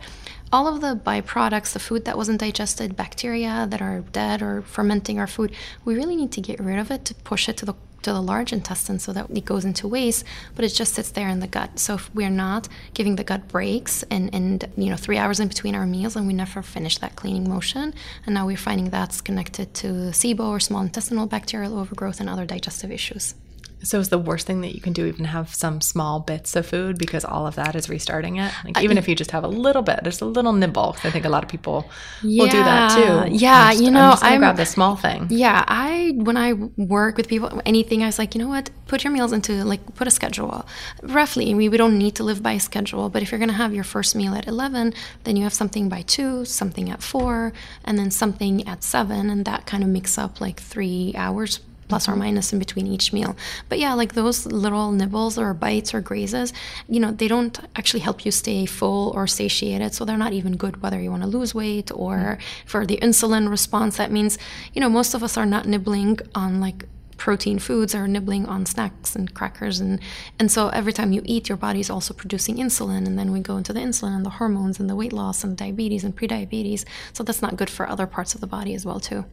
all 0.52 0.66
of 0.66 0.80
the 0.80 0.94
byproducts, 0.94 1.72
the 1.72 1.78
food 1.78 2.04
that 2.04 2.16
wasn't 2.16 2.40
digested, 2.40 2.96
bacteria 2.96 3.66
that 3.70 3.82
are 3.82 4.00
dead 4.12 4.42
or 4.42 4.62
fermenting 4.62 5.18
our 5.18 5.26
food, 5.26 5.52
we 5.84 5.94
really 5.94 6.16
need 6.16 6.32
to 6.32 6.40
get 6.40 6.60
rid 6.60 6.78
of 6.78 6.90
it 6.90 7.04
to 7.06 7.14
push 7.14 7.48
it 7.48 7.56
to 7.58 7.66
the 7.66 7.74
to 8.04 8.12
the 8.12 8.20
large 8.20 8.52
intestine 8.52 8.98
so 8.98 9.12
that 9.12 9.30
it 9.30 9.44
goes 9.44 9.64
into 9.64 9.88
waste, 9.88 10.24
but 10.54 10.64
it 10.64 10.68
just 10.68 10.94
sits 10.94 11.10
there 11.10 11.28
in 11.28 11.40
the 11.40 11.46
gut. 11.46 11.78
So 11.78 11.94
if 11.94 12.14
we're 12.14 12.30
not 12.30 12.68
giving 12.92 13.16
the 13.16 13.24
gut 13.24 13.48
breaks 13.48 14.02
and, 14.10 14.32
and 14.34 14.64
you 14.76 14.90
know 14.90 14.96
three 14.96 15.16
hours 15.16 15.40
in 15.40 15.48
between 15.48 15.74
our 15.74 15.86
meals, 15.86 16.14
and 16.14 16.26
we 16.26 16.34
never 16.34 16.62
finish 16.62 16.98
that 16.98 17.16
cleaning 17.16 17.48
motion, 17.48 17.94
and 18.26 18.34
now 18.34 18.46
we're 18.46 18.56
finding 18.56 18.90
that's 18.90 19.20
connected 19.20 19.74
to 19.74 19.86
SIBO 20.12 20.46
or 20.46 20.60
small 20.60 20.82
intestinal 20.82 21.26
bacterial 21.26 21.78
overgrowth 21.78 22.20
and 22.20 22.28
other 22.28 22.46
digestive 22.46 22.92
issues. 22.92 23.34
So 23.84 24.00
is 24.00 24.08
the 24.08 24.18
worst 24.18 24.46
thing 24.46 24.62
that 24.62 24.74
you 24.74 24.80
can 24.80 24.92
do 24.92 25.06
even 25.06 25.26
have 25.26 25.54
some 25.54 25.80
small 25.80 26.20
bits 26.20 26.56
of 26.56 26.66
food 26.66 26.98
because 26.98 27.24
all 27.24 27.46
of 27.46 27.54
that 27.56 27.76
is 27.76 27.88
restarting 27.88 28.36
it? 28.36 28.52
Like 28.64 28.82
even 28.82 28.98
if 28.98 29.08
you 29.08 29.14
just 29.14 29.30
have 29.30 29.44
a 29.44 29.48
little 29.48 29.82
bit, 29.82 30.00
there's 30.02 30.20
a 30.20 30.24
little 30.24 30.52
nibble. 30.52 30.96
I 31.04 31.10
think 31.10 31.24
a 31.24 31.28
lot 31.28 31.44
of 31.44 31.50
people 31.50 31.88
yeah, 32.22 32.42
will 32.42 32.50
do 32.50 32.62
that 32.62 32.94
too. 32.96 33.34
Yeah, 33.36 33.70
just, 33.70 33.82
you 33.82 33.90
know, 33.90 34.00
I'm, 34.00 34.12
just 34.12 34.24
I'm 34.24 34.40
grab 34.40 34.56
the 34.56 34.66
small 34.66 34.96
thing. 34.96 35.26
Yeah, 35.30 35.64
I 35.68 36.12
when 36.16 36.36
I 36.36 36.54
work 36.76 37.16
with 37.16 37.28
people, 37.28 37.60
anything, 37.66 38.02
I 38.02 38.06
was 38.06 38.18
like, 38.18 38.34
you 38.34 38.40
know 38.40 38.48
what, 38.48 38.70
put 38.86 39.04
your 39.04 39.12
meals 39.12 39.32
into 39.32 39.64
like 39.64 39.94
put 39.94 40.08
a 40.08 40.10
schedule, 40.10 40.66
roughly. 41.02 41.54
We 41.54 41.68
we 41.68 41.76
don't 41.76 41.98
need 41.98 42.14
to 42.16 42.24
live 42.24 42.42
by 42.42 42.52
a 42.52 42.60
schedule, 42.60 43.08
but 43.10 43.22
if 43.22 43.30
you're 43.30 43.38
gonna 43.38 43.52
have 43.52 43.74
your 43.74 43.84
first 43.84 44.16
meal 44.16 44.34
at 44.34 44.46
eleven, 44.46 44.94
then 45.24 45.36
you 45.36 45.42
have 45.44 45.54
something 45.54 45.88
by 45.88 46.02
two, 46.02 46.44
something 46.44 46.90
at 46.90 47.02
four, 47.02 47.52
and 47.84 47.98
then 47.98 48.10
something 48.10 48.66
at 48.66 48.82
seven, 48.82 49.30
and 49.30 49.44
that 49.44 49.66
kind 49.66 49.82
of 49.82 49.90
makes 49.90 50.16
up 50.18 50.40
like 50.40 50.60
three 50.60 51.12
hours 51.16 51.60
plus 51.88 52.08
or 52.08 52.16
minus 52.16 52.52
in 52.52 52.58
between 52.58 52.86
each 52.86 53.12
meal. 53.12 53.36
But 53.68 53.78
yeah, 53.78 53.94
like 53.94 54.14
those 54.14 54.46
little 54.46 54.92
nibbles 54.92 55.38
or 55.38 55.54
bites 55.54 55.94
or 55.94 56.00
grazes, 56.00 56.52
you 56.88 57.00
know, 57.00 57.10
they 57.10 57.28
don't 57.28 57.58
actually 57.76 58.00
help 58.00 58.24
you 58.24 58.30
stay 58.30 58.66
full 58.66 59.10
or 59.10 59.26
satiated. 59.26 59.94
So 59.94 60.04
they're 60.04 60.16
not 60.16 60.32
even 60.32 60.56
good 60.56 60.82
whether 60.82 61.00
you 61.00 61.10
want 61.10 61.22
to 61.22 61.28
lose 61.28 61.54
weight 61.54 61.90
or 61.94 62.38
for 62.66 62.86
the 62.86 62.98
insulin 62.98 63.48
response. 63.48 63.96
That 63.96 64.10
means, 64.10 64.38
you 64.72 64.80
know, 64.80 64.88
most 64.88 65.14
of 65.14 65.22
us 65.22 65.36
are 65.36 65.46
not 65.46 65.66
nibbling 65.66 66.18
on 66.34 66.60
like 66.60 66.86
protein 67.16 67.58
foods 67.58 67.94
or 67.94 68.08
nibbling 68.08 68.46
on 68.46 68.66
snacks 68.66 69.14
and 69.14 69.34
crackers 69.34 69.80
and 69.80 70.00
and 70.38 70.50
so 70.50 70.68
every 70.70 70.92
time 70.92 71.12
you 71.12 71.22
eat 71.24 71.48
your 71.48 71.56
body's 71.56 71.88
also 71.88 72.12
producing 72.12 72.56
insulin 72.56 73.06
and 73.06 73.18
then 73.18 73.30
we 73.30 73.40
go 73.40 73.56
into 73.56 73.72
the 73.72 73.80
insulin 73.80 74.14
and 74.16 74.26
the 74.26 74.30
hormones 74.30 74.80
and 74.80 74.90
the 74.90 74.96
weight 74.96 75.12
loss 75.12 75.44
and 75.44 75.56
diabetes 75.56 76.04
and 76.04 76.16
prediabetes 76.16 76.84
so 77.12 77.22
that's 77.22 77.40
not 77.40 77.56
good 77.56 77.70
for 77.70 77.88
other 77.88 78.06
parts 78.06 78.34
of 78.34 78.40
the 78.40 78.46
body 78.46 78.74
as 78.74 78.84
well 78.84 78.98
too 78.98 79.24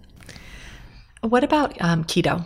what 1.21 1.43
about 1.43 1.79
um, 1.81 2.03
keto 2.03 2.45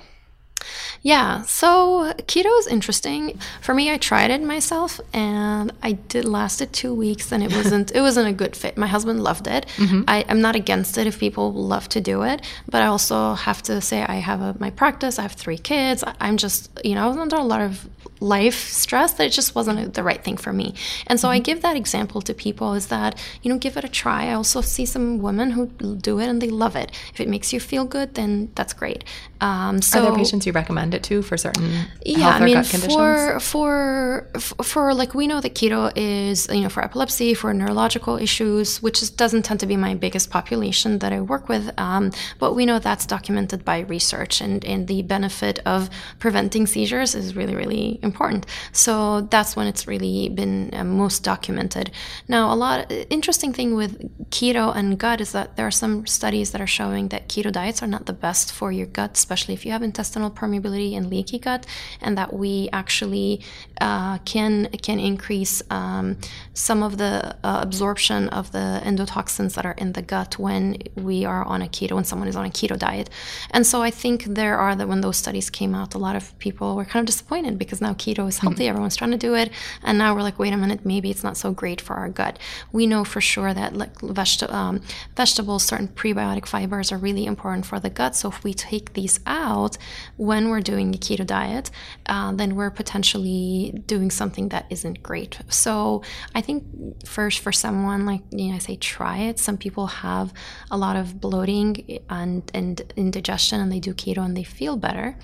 yeah, 1.01 1.41
so 1.43 2.13
keto 2.23 2.59
is 2.59 2.67
interesting. 2.67 3.39
For 3.61 3.73
me, 3.73 3.91
I 3.91 3.97
tried 3.97 4.31
it 4.31 4.41
myself, 4.41 4.99
and 5.13 5.71
I 5.83 5.93
did 5.93 6.25
lasted 6.25 6.73
two 6.73 6.93
weeks, 6.93 7.31
and 7.31 7.43
it 7.43 7.51
wasn't 7.55 7.91
it 7.91 8.01
wasn't 8.01 8.27
a 8.27 8.33
good 8.33 8.55
fit. 8.55 8.77
My 8.77 8.87
husband 8.87 9.23
loved 9.23 9.47
it. 9.47 9.65
Mm-hmm. 9.77 10.03
I, 10.07 10.21
am 10.27 10.41
not 10.41 10.55
against 10.55 10.97
it 10.97 11.07
if 11.07 11.19
people 11.19 11.53
love 11.53 11.89
to 11.89 12.01
do 12.01 12.23
it, 12.23 12.41
but 12.69 12.81
I 12.81 12.87
also 12.87 13.33
have 13.33 13.61
to 13.63 13.81
say 13.81 14.03
I 14.03 14.15
have 14.15 14.41
a, 14.41 14.55
my 14.59 14.69
practice. 14.69 15.19
I 15.19 15.23
have 15.23 15.33
three 15.33 15.57
kids. 15.57 16.03
I'm 16.19 16.37
just 16.37 16.69
you 16.83 16.95
know 16.95 17.05
I 17.05 17.07
was 17.07 17.17
under 17.17 17.35
a 17.35 17.43
lot 17.43 17.61
of 17.61 17.87
life 18.19 18.69
stress 18.69 19.13
that 19.13 19.27
it 19.27 19.31
just 19.31 19.55
wasn't 19.55 19.93
the 19.93 20.03
right 20.03 20.23
thing 20.23 20.37
for 20.37 20.53
me. 20.53 20.73
And 21.07 21.19
so 21.19 21.27
mm-hmm. 21.27 21.35
I 21.35 21.39
give 21.39 21.61
that 21.61 21.75
example 21.75 22.21
to 22.21 22.33
people 22.33 22.73
is 22.73 22.87
that, 22.87 23.21
you 23.41 23.51
know, 23.51 23.57
give 23.57 23.77
it 23.77 23.83
a 23.83 23.89
try. 23.89 24.27
I 24.27 24.33
also 24.33 24.61
see 24.61 24.85
some 24.85 25.21
women 25.21 25.51
who 25.51 25.67
do 25.67 26.19
it 26.19 26.27
and 26.27 26.41
they 26.41 26.49
love 26.49 26.75
it. 26.75 26.91
If 27.13 27.19
it 27.19 27.27
makes 27.27 27.51
you 27.53 27.59
feel 27.59 27.85
good, 27.85 28.15
then 28.15 28.51
that's 28.55 28.73
great. 28.73 29.03
Um, 29.41 29.81
so, 29.81 29.99
Are 29.99 30.01
there 30.03 30.15
patients 30.15 30.45
you 30.45 30.53
recommend 30.55 30.93
it 30.93 31.03
to 31.03 31.21
for 31.21 31.37
certain 31.37 31.85
yeah, 32.05 32.29
I 32.29 32.45
mean, 32.45 32.63
for, 32.63 33.39
for, 33.39 34.27
for, 34.63 34.93
like, 34.93 35.13
we 35.13 35.27
know 35.27 35.41
that 35.41 35.55
keto 35.55 35.91
is, 35.95 36.47
you 36.51 36.61
know, 36.61 36.69
for 36.69 36.83
epilepsy, 36.83 37.33
for 37.33 37.53
neurological 37.53 38.17
issues, 38.17 38.81
which 38.81 39.01
is, 39.01 39.09
doesn't 39.09 39.43
tend 39.43 39.59
to 39.61 39.65
be 39.65 39.75
my 39.75 39.95
biggest 39.95 40.29
population 40.29 40.99
that 40.99 41.11
I 41.11 41.21
work 41.21 41.49
with. 41.49 41.71
Um, 41.79 42.11
but 42.39 42.53
we 42.53 42.65
know 42.65 42.79
that's 42.79 43.05
documented 43.05 43.65
by 43.65 43.79
research 43.79 44.41
and, 44.41 44.63
and 44.65 44.87
the 44.87 45.01
benefit 45.01 45.59
of 45.65 45.89
preventing 46.19 46.67
seizures 46.67 47.15
is 47.15 47.35
really, 47.35 47.55
really 47.55 47.99
important. 48.03 48.45
So 48.71 49.21
that's 49.21 49.55
when 49.55 49.67
it's 49.67 49.87
really 49.87 50.29
been 50.29 50.69
uh, 50.73 50.83
most 50.83 51.23
documented. 51.23 51.91
Now, 52.27 52.53
a 52.53 52.55
lot 52.55 52.91
interesting 53.09 53.53
thing 53.53 53.75
with 53.75 53.99
keto 54.29 54.75
and 54.75 54.97
gut 54.97 55.21
is 55.21 55.31
that 55.31 55.55
there 55.55 55.67
are 55.67 55.71
some 55.71 56.05
studies 56.05 56.51
that 56.51 56.61
are 56.61 56.67
showing 56.67 57.09
that 57.09 57.29
keto 57.29 57.51
diets 57.51 57.81
are 57.81 57.87
not 57.87 58.05
the 58.05 58.13
best 58.13 58.51
for 58.51 58.71
your 58.71 58.87
gut, 58.87 59.11
especially 59.17 59.53
if 59.53 59.65
you 59.65 59.71
have 59.71 59.83
intestinal 59.83 60.29
permeability 60.45 60.95
and 60.95 61.09
leaky 61.09 61.39
gut, 61.39 61.65
and 62.01 62.17
that 62.17 62.33
we 62.33 62.69
actually 62.71 63.41
uh, 63.81 64.17
can 64.19 64.67
can 64.81 64.99
increase 64.99 65.61
um, 65.69 66.17
some 66.53 66.83
of 66.83 66.97
the 66.97 67.35
uh, 67.43 67.59
absorption 67.61 68.29
of 68.29 68.51
the 68.51 68.81
endotoxins 68.83 69.55
that 69.55 69.65
are 69.65 69.73
in 69.73 69.93
the 69.93 70.01
gut 70.01 70.39
when 70.39 70.77
we 70.95 71.25
are 71.25 71.43
on 71.43 71.61
a 71.61 71.67
keto, 71.67 71.93
when 71.93 72.03
someone 72.03 72.27
is 72.27 72.35
on 72.35 72.45
a 72.45 72.49
keto 72.49 72.77
diet. 72.77 73.09
And 73.51 73.65
so 73.65 73.81
I 73.81 73.91
think 73.91 74.23
there 74.25 74.57
are 74.57 74.75
that 74.75 74.87
when 74.87 75.01
those 75.01 75.17
studies 75.17 75.49
came 75.49 75.75
out, 75.75 75.93
a 75.93 75.97
lot 75.97 76.15
of 76.15 76.37
people 76.39 76.75
were 76.75 76.85
kind 76.85 77.01
of 77.03 77.07
disappointed 77.07 77.57
because 77.57 77.81
now 77.81 77.93
keto 77.93 78.27
is 78.27 78.39
healthy, 78.39 78.63
mm-hmm. 78.63 78.69
everyone's 78.69 78.95
trying 78.95 79.11
to 79.11 79.17
do 79.17 79.35
it, 79.35 79.51
and 79.83 79.97
now 79.97 80.15
we're 80.15 80.21
like, 80.21 80.39
wait 80.39 80.53
a 80.53 80.57
minute, 80.57 80.85
maybe 80.85 81.09
it's 81.09 81.23
not 81.23 81.37
so 81.37 81.51
great 81.51 81.81
for 81.81 81.95
our 81.95 82.09
gut. 82.09 82.39
We 82.71 82.87
know 82.87 83.03
for 83.03 83.21
sure 83.21 83.53
that 83.53 83.75
like 83.75 83.95
vegeta- 83.95 84.51
um, 84.51 84.81
vegetables, 85.15 85.63
certain 85.63 85.87
prebiotic 85.89 86.45
fibers 86.45 86.91
are 86.91 86.97
really 86.97 87.25
important 87.25 87.65
for 87.65 87.79
the 87.79 87.89
gut. 87.89 88.15
So 88.15 88.29
if 88.29 88.43
we 88.43 88.53
take 88.53 88.93
these 88.93 89.19
out 89.25 89.77
when 90.17 90.49
we're 90.49 90.61
doing 90.61 90.93
a 90.93 90.97
keto 90.97 91.25
diet, 91.25 91.71
uh, 92.05 92.31
then 92.31 92.55
we're 92.55 92.71
potentially 92.71 93.64
doing 93.71 94.11
something 94.11 94.49
that 94.49 94.65
isn't 94.69 95.03
great. 95.03 95.39
So 95.49 96.03
I 96.33 96.41
think 96.41 96.63
first 97.05 97.39
for 97.39 97.51
someone 97.51 98.05
like 98.05 98.21
you 98.31 98.49
know, 98.49 98.55
I 98.55 98.59
say 98.59 98.75
try 98.75 99.19
it. 99.19 99.39
Some 99.39 99.57
people 99.57 99.87
have 99.87 100.33
a 100.71 100.77
lot 100.77 100.95
of 100.95 101.19
bloating 101.19 101.99
and 102.09 102.49
and 102.53 102.81
indigestion, 102.95 103.59
and 103.59 103.71
they 103.71 103.79
do 103.79 103.93
keto 103.93 104.23
and 104.25 104.35
they 104.35 104.43
feel 104.43 104.77
better 104.77 105.17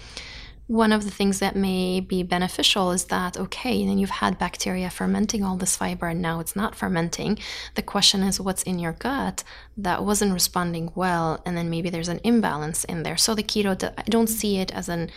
one 0.72 0.94
of 0.94 1.04
the 1.04 1.12
things 1.12 1.40
that 1.40 1.54
may 1.54 2.00
be 2.00 2.24
beneficial 2.24 2.92
is 2.92 3.04
that 3.06 3.36
okay 3.36 3.86
then 3.86 3.98
you've 3.98 4.10
had 4.10 4.40
bacteria 4.40 4.90
fermenting 4.90 5.44
all 5.44 5.58
this 5.58 5.76
fiber 5.76 6.08
and 6.08 6.22
now 6.22 6.40
it's 6.40 6.56
not 6.56 6.76
fermenting 6.76 7.38
the 7.76 7.82
question 7.82 8.24
is 8.24 8.40
what's 8.40 8.64
in 8.64 8.80
your 8.80 8.94
gut 8.94 9.44
that 9.76 10.06
wasn't 10.06 10.32
responding 10.32 10.90
well 10.96 11.42
and 11.46 11.58
then 11.58 11.70
maybe 11.70 11.90
there's 11.90 12.08
an 12.08 12.22
imbalance 12.24 12.86
in 12.86 13.04
there 13.04 13.18
so 13.18 13.36
the 13.36 13.44
keto 13.44 13.94
i 13.98 14.04
don't 14.04 14.28
see 14.28 14.60
it 14.60 14.72
as 14.72 14.88
an 14.88 15.10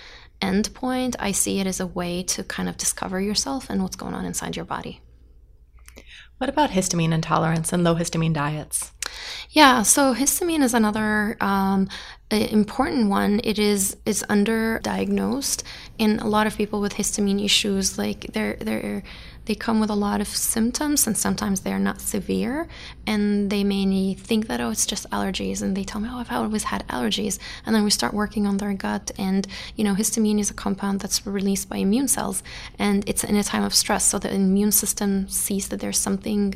end 0.45 0.73
point 0.75 1.17
i 1.19 1.33
see 1.33 1.59
it 1.61 1.67
as 1.67 1.81
a 1.81 1.87
way 1.87 2.23
to 2.23 2.45
kind 2.45 2.69
of 2.69 2.77
discover 2.77 3.21
yourself 3.21 3.71
and 3.71 3.83
what's 3.83 3.97
going 3.97 4.15
on 4.15 4.25
inside 4.25 4.57
your 4.57 4.65
body 4.65 5.01
what 6.39 6.51
about 6.51 6.71
histamine 6.71 7.13
intolerance 7.13 7.73
and 7.73 7.83
low 7.85 7.95
histamine 7.95 8.33
diets 8.33 8.93
yeah, 9.51 9.83
so 9.83 10.15
histamine 10.15 10.63
is 10.63 10.75
another 10.75 11.37
um, 11.41 11.89
important 12.31 13.09
one. 13.09 13.41
It 13.45 13.59
is 13.59 13.97
is 14.05 14.25
underdiagnosed, 14.29 15.63
and 15.99 16.21
a 16.21 16.27
lot 16.27 16.47
of 16.47 16.57
people 16.57 16.81
with 16.81 16.95
histamine 16.95 17.45
issues, 17.45 17.99
like 17.99 18.33
they're 18.33 18.57
they're 18.61 19.03
they 19.47 19.55
come 19.55 19.81
with 19.81 19.91
a 19.91 19.95
lot 19.95 20.21
of 20.21 20.29
symptoms 20.29 21.07
and 21.07 21.17
sometimes 21.17 21.61
they're 21.61 21.79
not 21.79 22.01
severe. 22.01 22.67
And 23.07 23.51
they 23.51 23.65
may 23.65 24.15
think 24.15 24.47
that 24.47 24.61
oh 24.61 24.71
it's 24.71 24.87
just 24.87 25.09
allergies. 25.11 25.63
And 25.63 25.77
they 25.77 25.85
tell 25.85 26.01
me 26.01 26.09
oh 26.11 26.19
i've 26.19 26.33
always 26.33 26.65
had 26.65 26.87
allergies. 26.89 27.39
And 27.67 27.75
then 27.75 27.85
we 27.85 27.91
start 27.91 28.15
working 28.15 28.47
on 28.47 28.57
their 28.57 28.73
gut. 28.75 29.11
And 29.19 29.47
you 29.77 29.85
know 29.85 29.95
histamine 29.95 30.41
is 30.41 30.51
a 30.51 30.55
compound 30.55 31.01
that's 31.01 31.27
released 31.27 31.69
by 31.69 31.77
immune 31.77 32.09
cells. 32.09 32.43
And 32.79 33.09
it's 33.09 33.25
in 33.25 33.37
a 33.37 33.45
time 33.45 33.65
of 33.65 33.75
stress. 33.75 34.05
So 34.05 34.19
the 34.19 34.33
immune 34.33 34.73
system 34.73 35.29
sees 35.29 35.69
that 35.69 35.81
there's 35.81 35.99
something 35.99 36.55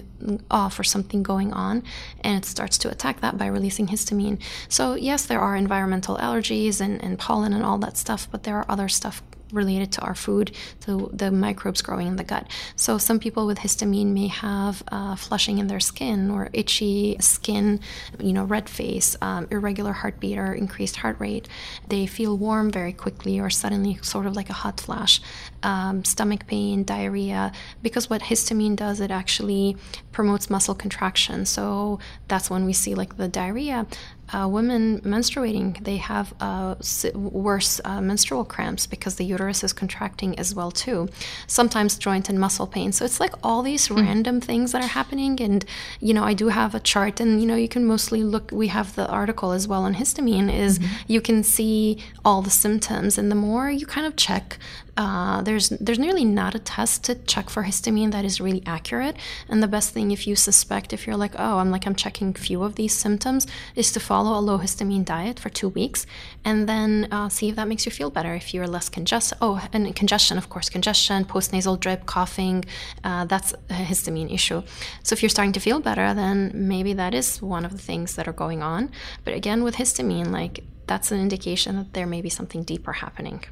off 0.51 0.79
or 0.79 0.85
something 0.85 1.23
going 1.23 1.53
on. 1.53 1.83
And 2.23 2.43
it 2.43 2.47
starts 2.47 2.79
to 2.79 2.91
attack 2.91 3.21
that 3.21 3.37
by 3.37 3.47
releasing 3.47 3.89
histamine. 3.89 4.41
So 4.69 4.95
yes 4.95 5.27
there 5.27 5.41
are 5.41 5.57
environmental 5.57 6.17
allergies 6.17 6.81
and, 6.81 7.03
and 7.03 7.19
pollen 7.19 7.53
and 7.53 7.65
all 7.65 7.79
that 7.79 7.97
stuff. 7.97 8.29
But 8.31 8.45
there 8.45 8.57
are 8.57 8.67
other 8.69 8.89
stuff 8.89 9.23
related 9.53 9.93
to 9.93 10.01
our 10.03 10.15
food, 10.15 10.55
to 10.81 11.11
the 11.13 11.31
microbes 11.31 11.83
growing 11.83 12.07
in 12.07 12.17
the 12.17 12.25
gut. 12.25 12.47
So 12.77 12.99
some 12.99 13.19
people 13.19 13.47
with 13.47 13.59
histamine 13.59 14.13
may 14.13 14.29
have 14.29 14.83
uh, 14.89 15.17
flushing 15.17 15.59
in 15.59 15.67
their 15.67 15.81
skin 15.81 16.31
or 16.31 16.51
itchy 16.53 17.17
skin, 17.21 17.81
you 18.19 18.33
know, 18.33 18.45
red 18.45 18.69
face, 18.69 19.17
um, 19.23 19.47
irregular 19.51 19.93
heartbeat 19.93 20.39
or 20.39 20.53
increased 20.53 20.97
heart 20.97 21.19
rate. 21.19 21.49
They 21.89 22.07
feel 22.07 22.37
warm 22.37 22.71
very 22.71 22.93
quickly 22.93 23.41
or 23.41 23.51
suddenly, 23.51 23.99
sort 24.03 24.27
of 24.27 24.37
like 24.37 24.51
a 24.51 24.55
hot 24.55 24.81
flash. 24.81 25.21
Um, 25.63 26.05
stomach 26.05 26.47
pain, 26.47 26.85
diarrhea, 26.85 27.53
because 27.83 28.09
what 28.09 28.23
histamine 28.23 28.77
does, 28.77 29.01
it 29.01 29.11
actually 29.11 29.77
promotes 30.13 30.49
muscle 30.49 30.75
contraction. 30.75 31.47
So 31.47 31.99
that's 32.29 32.49
when 32.49 32.65
we 32.65 32.73
see 32.73 32.95
like 32.95 33.17
the 33.17 33.29
diarrhea 33.29 33.87
uh, 34.33 34.47
women 34.49 35.01
menstruating, 35.01 35.83
they 35.85 35.97
have 35.97 36.35
uh, 36.41 36.75
worse 37.15 37.81
uh, 37.85 38.01
menstrual 38.01 38.45
cramps 38.45 38.87
because 38.87 39.17
the 39.17 39.25
uterus 39.25 39.65
is 39.65 39.73
contracting 39.73 40.39
as 40.39 40.55
well 40.55 40.71
too. 40.71 41.09
Sometimes 41.47 41.97
joint 41.97 42.29
and 42.29 42.39
muscle 42.39 42.67
pain. 42.67 42.93
So 42.93 43.05
it's 43.05 43.21
like 43.21 43.35
all 43.43 43.63
these 43.63 43.89
mm. 43.89 43.97
random 43.97 44.41
things 44.41 44.73
that 44.73 44.83
are 44.83 44.89
happening. 44.89 45.41
And 45.41 45.65
you 46.01 46.13
know, 46.15 46.25
I 46.25 46.35
do 46.35 46.49
have 46.49 46.75
a 46.75 46.81
chart, 46.81 47.21
and 47.21 47.41
you 47.41 47.47
know, 47.47 47.57
you 47.57 47.69
can 47.69 47.85
mostly 47.85 48.23
look. 48.23 48.51
We 48.53 48.69
have 48.69 48.95
the 48.95 49.09
article 49.09 49.53
as 49.53 49.67
well 49.67 49.83
on 49.85 49.95
histamine. 49.95 50.53
Is 50.53 50.79
mm-hmm. 50.79 50.95
you 51.07 51.21
can 51.21 51.43
see 51.43 51.99
all 52.25 52.43
the 52.43 52.51
symptoms, 52.51 53.19
and 53.19 53.31
the 53.31 53.37
more 53.37 53.71
you 53.71 53.87
kind 53.87 54.07
of 54.07 54.17
check 54.17 54.59
uh, 54.99 55.41
there's 55.43 55.69
there's 55.69 55.99
nearly 55.99 56.25
not 56.25 56.57
a 56.57 56.59
test 56.59 57.05
to 57.05 57.15
check 57.15 57.49
for 57.49 57.63
histamine 57.63 58.11
that 58.11 58.25
is 58.25 58.41
really 58.41 58.63
accurate. 58.67 59.17
And 59.49 59.63
the 59.63 59.69
best 59.69 59.95
thing 59.95 60.11
if 60.11 60.27
you 60.27 60.35
suspect, 60.35 60.93
if 60.93 61.07
you're 61.07 61.17
like, 61.17 61.35
oh, 61.39 61.59
I'm 61.59 61.71
like 61.71 61.87
I'm 61.87 61.95
checking 61.95 62.35
few 62.35 62.65
of 62.65 62.75
these 62.75 62.93
symptoms, 62.93 63.47
is 63.77 63.93
to 63.93 64.01
follow 64.01 64.37
a 64.37 64.43
low 64.43 64.59
histamine 64.59 65.05
diet 65.05 65.39
for 65.39 65.51
two 65.51 65.69
weeks, 65.69 66.05
and 66.45 66.69
then 66.69 67.07
uh, 67.13 67.29
see 67.29 67.49
if 67.49 67.55
that 67.57 67.69
makes 67.69 67.87
you 67.87 67.93
feel 67.93 68.11
better. 68.11 68.35
If 68.35 68.53
you're 68.53 68.67
less 68.67 68.89
congested, 68.89 69.39
oh, 69.41 69.65
and 69.73 69.95
congestion, 69.95 70.37
of 70.37 70.49
course, 70.49 70.69
congestion, 70.69 71.25
postnasal 71.25 71.79
drip, 71.79 72.05
coughing, 72.07 72.65
uh, 73.05 73.25
that's 73.27 73.53
a 73.71 73.85
histamine 73.91 74.35
issue. 74.35 74.63
So 75.05 75.13
if 75.13 75.23
you're 75.23 75.31
starting 75.31 75.53
to 75.53 75.61
feel 75.61 75.79
better, 75.79 76.13
then 76.13 76.51
maybe 76.53 76.93
that 76.95 77.15
is 77.15 77.41
one 77.41 77.65
of 77.65 77.71
the 77.71 77.79
things 77.79 78.17
that 78.17 78.27
are 78.27 78.33
going 78.33 78.65
on. 78.65 78.91
But 79.25 79.35
again, 79.35 79.63
with 79.63 79.77
histamine, 79.77 80.33
like 80.33 80.65
that's 80.89 81.13
an 81.13 81.21
indication 81.21 81.77
that 81.77 81.93
there 81.93 82.07
may 82.07 82.21
be 82.21 82.31
something 82.31 82.65
deeper 82.65 82.95
happening. 82.95 83.45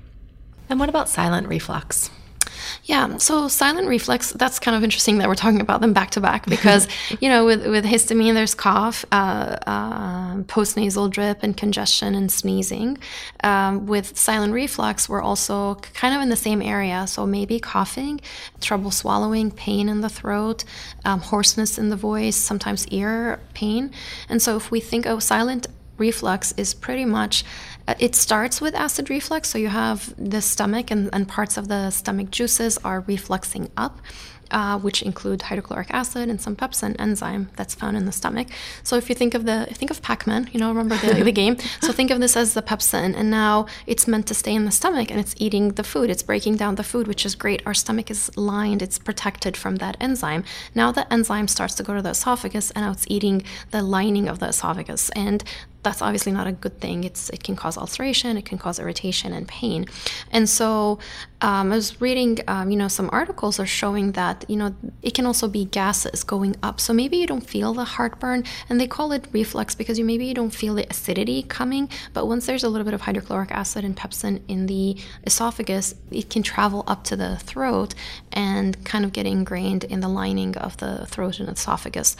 And 0.69 0.81
what 0.81 0.89
about 0.89 1.09
silent 1.09 1.49
reflux? 1.49 2.11
Yeah, 2.85 3.17
so 3.17 3.49
silent 3.49 3.89
reflux, 3.89 4.33
that's 4.33 4.59
kind 4.59 4.77
of 4.77 4.85
interesting 4.85 5.19
that 5.19 5.29
we're 5.29 5.35
talking 5.35 5.61
about 5.61 5.81
them 5.81 5.93
back 5.93 6.11
to 6.13 6.21
back 6.21 6.47
because, 6.49 6.87
you 7.21 7.29
know, 7.29 7.45
with, 7.45 7.67
with 7.67 7.85
histamine, 7.85 8.35
there's 8.35 8.55
cough, 8.55 9.05
uh, 9.13 9.57
uh, 9.67 10.37
postnasal 10.43 11.11
drip, 11.11 11.43
and 11.43 11.57
congestion 11.57 12.15
and 12.15 12.31
sneezing. 12.31 12.99
Um, 13.43 13.87
with 13.87 14.17
silent 14.17 14.53
reflux, 14.53 15.09
we're 15.09 15.23
also 15.23 15.77
kind 15.95 16.15
of 16.15 16.21
in 16.23 16.29
the 16.29 16.37
same 16.37 16.63
area. 16.63 17.07
So 17.07 17.27
maybe 17.27 17.59
coughing, 17.59 18.21
trouble 18.61 18.91
swallowing, 18.91 19.51
pain 19.51 19.89
in 19.89 20.01
the 20.01 20.09
throat, 20.09 20.65
um, 21.05 21.21
hoarseness 21.21 21.79
in 21.79 21.89
the 21.89 21.97
voice, 21.97 22.37
sometimes 22.37 22.87
ear 22.89 23.41
pain. 23.55 23.91
And 24.29 24.41
so 24.41 24.57
if 24.57 24.71
we 24.71 24.81
think 24.81 25.07
of 25.07 25.23
silent 25.23 25.67
reflux 25.99 26.53
is 26.57 26.75
pretty 26.75 27.05
much 27.05 27.45
it 27.99 28.15
starts 28.15 28.61
with 28.61 28.75
acid 28.75 29.09
reflux 29.11 29.49
so 29.49 29.59
you 29.59 29.69
have 29.69 30.13
the 30.19 30.41
stomach 30.41 30.91
and, 30.91 31.09
and 31.13 31.29
parts 31.29 31.57
of 31.57 31.69
the 31.69 31.91
stomach 31.91 32.31
juices 32.31 32.79
are 32.79 33.03
refluxing 33.03 33.71
up 33.77 34.01
uh, 34.51 34.79
which 34.79 35.03
include 35.03 35.43
hydrochloric 35.43 35.91
acid 35.91 36.29
and 36.29 36.41
some 36.41 36.57
pepsin 36.57 36.95
enzyme 36.99 37.49
that's 37.57 37.75
found 37.75 37.97
in 37.97 38.07
the 38.07 38.13
stomach. 38.13 38.49
So 38.83 38.97
if 38.97 39.09
you 39.09 39.15
think 39.15 39.35
of 39.35 39.45
the 39.45 39.67
think 39.73 39.91
of 39.91 40.03
Pac-Man, 40.03 40.49
you 40.53 40.61
know, 40.61 40.69
remember 40.69 40.97
the, 40.97 41.23
the 41.25 41.33
game. 41.43 41.57
So 41.81 41.93
think 41.93 42.11
of 42.11 42.21
this 42.21 42.37
as 42.37 42.55
the 42.55 42.63
pepsin, 42.63 43.15
and 43.17 43.31
now 43.31 43.67
it's 43.87 44.07
meant 44.07 44.27
to 44.29 44.35
stay 44.35 44.55
in 44.55 44.65
the 44.65 44.71
stomach, 44.71 45.11
and 45.11 45.19
it's 45.19 45.35
eating 45.39 45.71
the 45.71 45.85
food. 45.85 46.11
It's 46.11 46.23
breaking 46.23 46.57
down 46.57 46.77
the 46.77 46.85
food, 46.85 47.07
which 47.07 47.27
is 47.27 47.35
great. 47.35 47.63
Our 47.67 47.75
stomach 47.75 48.11
is 48.11 48.35
lined; 48.37 48.83
it's 48.83 48.99
protected 48.99 49.57
from 49.57 49.77
that 49.77 49.97
enzyme. 50.01 50.45
Now 50.75 50.93
the 50.93 51.13
enzyme 51.13 51.49
starts 51.49 51.75
to 51.77 51.83
go 51.83 51.95
to 51.95 52.03
the 52.03 52.11
esophagus, 52.11 52.71
and 52.73 52.85
now 52.85 52.93
it's 52.93 53.07
eating 53.09 53.43
the 53.71 53.83
lining 53.83 54.29
of 54.29 54.39
the 54.39 54.49
esophagus, 54.49 55.11
and 55.11 55.43
that's 55.83 56.03
obviously 56.03 56.33
not 56.33 56.47
a 56.47 56.53
good 56.53 56.81
thing. 56.81 57.05
It's 57.05 57.31
it 57.31 57.43
can 57.45 57.57
cause 57.57 57.77
ulceration, 57.79 58.37
it 58.37 58.45
can 58.45 58.59
cause 58.59 58.79
irritation 58.79 59.33
and 59.33 59.47
pain. 59.47 59.87
And 60.33 60.49
so 60.49 60.99
um, 61.41 61.73
I 61.73 61.77
was 61.77 62.01
reading, 62.01 62.39
um, 62.49 62.71
you 62.71 62.77
know, 62.77 62.89
some 62.89 63.09
articles 63.13 63.61
are 63.61 63.67
showing 63.67 64.13
that 64.13 64.45
you 64.49 64.57
know 64.57 64.75
it 65.03 65.15
can 65.15 65.27
also 65.27 65.49
be 65.49 65.65
gases 65.65 66.25
going 66.25 66.57
up. 66.63 66.81
So 66.81 66.93
maybe 66.93 67.17
you 67.17 67.27
don't 67.27 67.47
feel 67.49 67.73
the 67.75 67.85
heartburn, 67.85 68.45
and 68.69 68.81
they 68.81 68.87
call 68.87 69.13
it 69.13 69.29
reflux 69.33 69.75
because 69.75 69.99
you 69.99 70.05
maybe 70.05 70.27
you 70.27 70.35
don't 70.35 70.55
feel 70.55 70.75
the 70.75 70.87
acidity 70.91 71.43
coming, 71.43 71.89
but 72.13 72.27
once 72.27 72.47
there's 72.47 72.65
a 72.65 72.69
little 72.69 72.85
bit 72.85 72.95
of 72.95 73.03
hydrochloric 73.03 73.51
acid 73.51 73.85
and 73.85 73.97
pepsin 73.97 74.43
in 74.49 74.67
the 74.67 74.97
esophagus, 75.25 75.95
it 76.11 76.31
can 76.31 76.43
travel 76.43 76.85
up 76.87 77.05
to 77.05 77.17
the 77.17 77.37
throat 77.37 77.95
and 78.37 78.85
kind 78.85 79.05
of 79.05 79.13
get 79.13 79.27
ingrained 79.27 79.83
in 79.85 80.01
the 80.01 80.09
lining 80.09 80.57
of 80.59 80.77
the 80.77 81.07
throat 81.07 81.41
and 81.41 81.49
esophagus. 81.49 82.17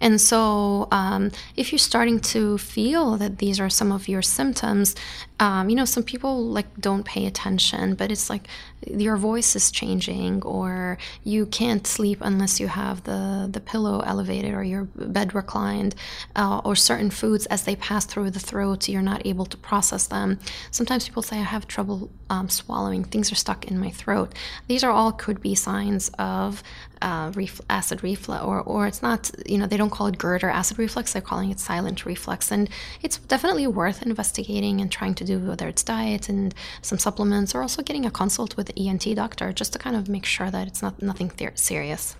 And 0.00 0.20
so 0.20 0.86
um, 0.92 1.32
if 1.56 1.72
you're 1.72 1.78
starting 1.78 2.20
to 2.20 2.56
feel 2.56 3.16
that 3.16 3.38
these 3.38 3.58
are 3.60 3.68
some 3.68 3.90
of 3.90 4.08
your 4.08 4.22
symptoms, 4.22 4.94
um, 5.40 5.68
you 5.68 5.76
know, 5.76 5.84
some 5.84 6.04
people 6.04 6.44
like 6.44 6.68
don't 6.80 7.04
pay 7.04 7.26
attention, 7.26 7.94
but 7.94 8.10
it's 8.10 8.30
like 8.30 8.46
your 8.86 9.16
voice 9.16 9.56
is 9.56 9.70
changing, 9.70 10.42
or 10.42 10.96
you 11.24 11.44
can't 11.46 11.86
sleep 11.86 12.18
unless 12.22 12.60
you 12.60 12.68
have 12.68 13.02
the 13.02 13.48
the 13.50 13.60
pillow 13.60 14.00
elevated 14.00 14.54
or 14.54 14.62
your 14.62 14.84
bed 14.84 15.34
reclined, 15.34 15.94
uh, 16.36 16.60
or 16.64 16.76
certain 16.76 17.10
foods 17.10 17.44
as 17.46 17.64
they 17.64 17.76
pass 17.76 18.06
through 18.06 18.30
the 18.30 18.40
throat, 18.40 18.88
you're 18.88 19.02
not 19.02 19.26
able 19.26 19.44
to 19.46 19.56
process 19.56 20.06
them. 20.06 20.38
Sometimes 20.70 21.06
people 21.08 21.22
say 21.22 21.36
I 21.36 21.42
have 21.42 21.66
trouble 21.66 22.10
um, 22.30 22.48
swallowing; 22.48 23.04
things 23.04 23.30
are 23.32 23.36
stuck 23.36 23.66
in 23.66 23.78
my 23.78 23.90
throat. 23.90 24.32
These 24.68 24.84
are 24.84 24.90
all 24.90 25.12
could 25.12 25.40
be 25.40 25.54
signs 25.54 26.10
of 26.18 26.62
uh, 27.02 27.32
acid 27.70 28.02
reflux, 28.02 28.42
or 28.44 28.60
or 28.60 28.86
it's 28.86 29.02
not. 29.02 29.30
You 29.46 29.58
know, 29.58 29.66
they 29.66 29.76
don't 29.76 29.90
call 29.90 30.06
it 30.08 30.18
GERD 30.18 30.44
or 30.44 30.50
acid 30.50 30.78
reflux; 30.78 31.12
they're 31.12 31.22
calling 31.22 31.50
it 31.50 31.60
silent 31.60 32.04
reflux, 32.06 32.50
and 32.50 32.68
it's 33.02 33.18
definitely 33.18 33.66
worth 33.66 34.02
investigating 34.02 34.80
and 34.80 34.90
trying 34.90 35.14
to 35.14 35.24
do 35.24 35.38
whether 35.38 35.68
it's 35.68 35.82
diet 35.82 36.28
and 36.28 36.54
some 36.82 36.98
supplements, 36.98 37.54
or 37.54 37.62
also 37.62 37.82
getting 37.82 38.06
a 38.06 38.10
consult 38.10 38.56
with 38.56 38.66
the 38.68 38.88
ENT 38.88 39.14
doctor 39.14 39.52
just 39.52 39.72
to 39.72 39.78
kind 39.78 39.96
of 39.96 40.08
make 40.08 40.24
sure 40.24 40.50
that 40.50 40.66
it's 40.66 40.82
not 40.82 41.00
nothing 41.02 41.30
serious. 41.54 42.16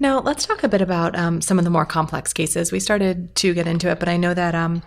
Now, 0.00 0.20
let's 0.20 0.44
talk 0.44 0.62
a 0.64 0.68
bit 0.68 0.80
about 0.80 1.16
um, 1.16 1.40
some 1.40 1.58
of 1.58 1.64
the 1.64 1.70
more 1.70 1.86
complex 1.86 2.32
cases. 2.32 2.72
We 2.72 2.80
started 2.80 3.34
to 3.36 3.54
get 3.54 3.66
into 3.66 3.88
it, 3.88 4.00
but 4.00 4.08
I 4.08 4.16
know 4.16 4.34
that 4.34 4.54
um, 4.54 4.82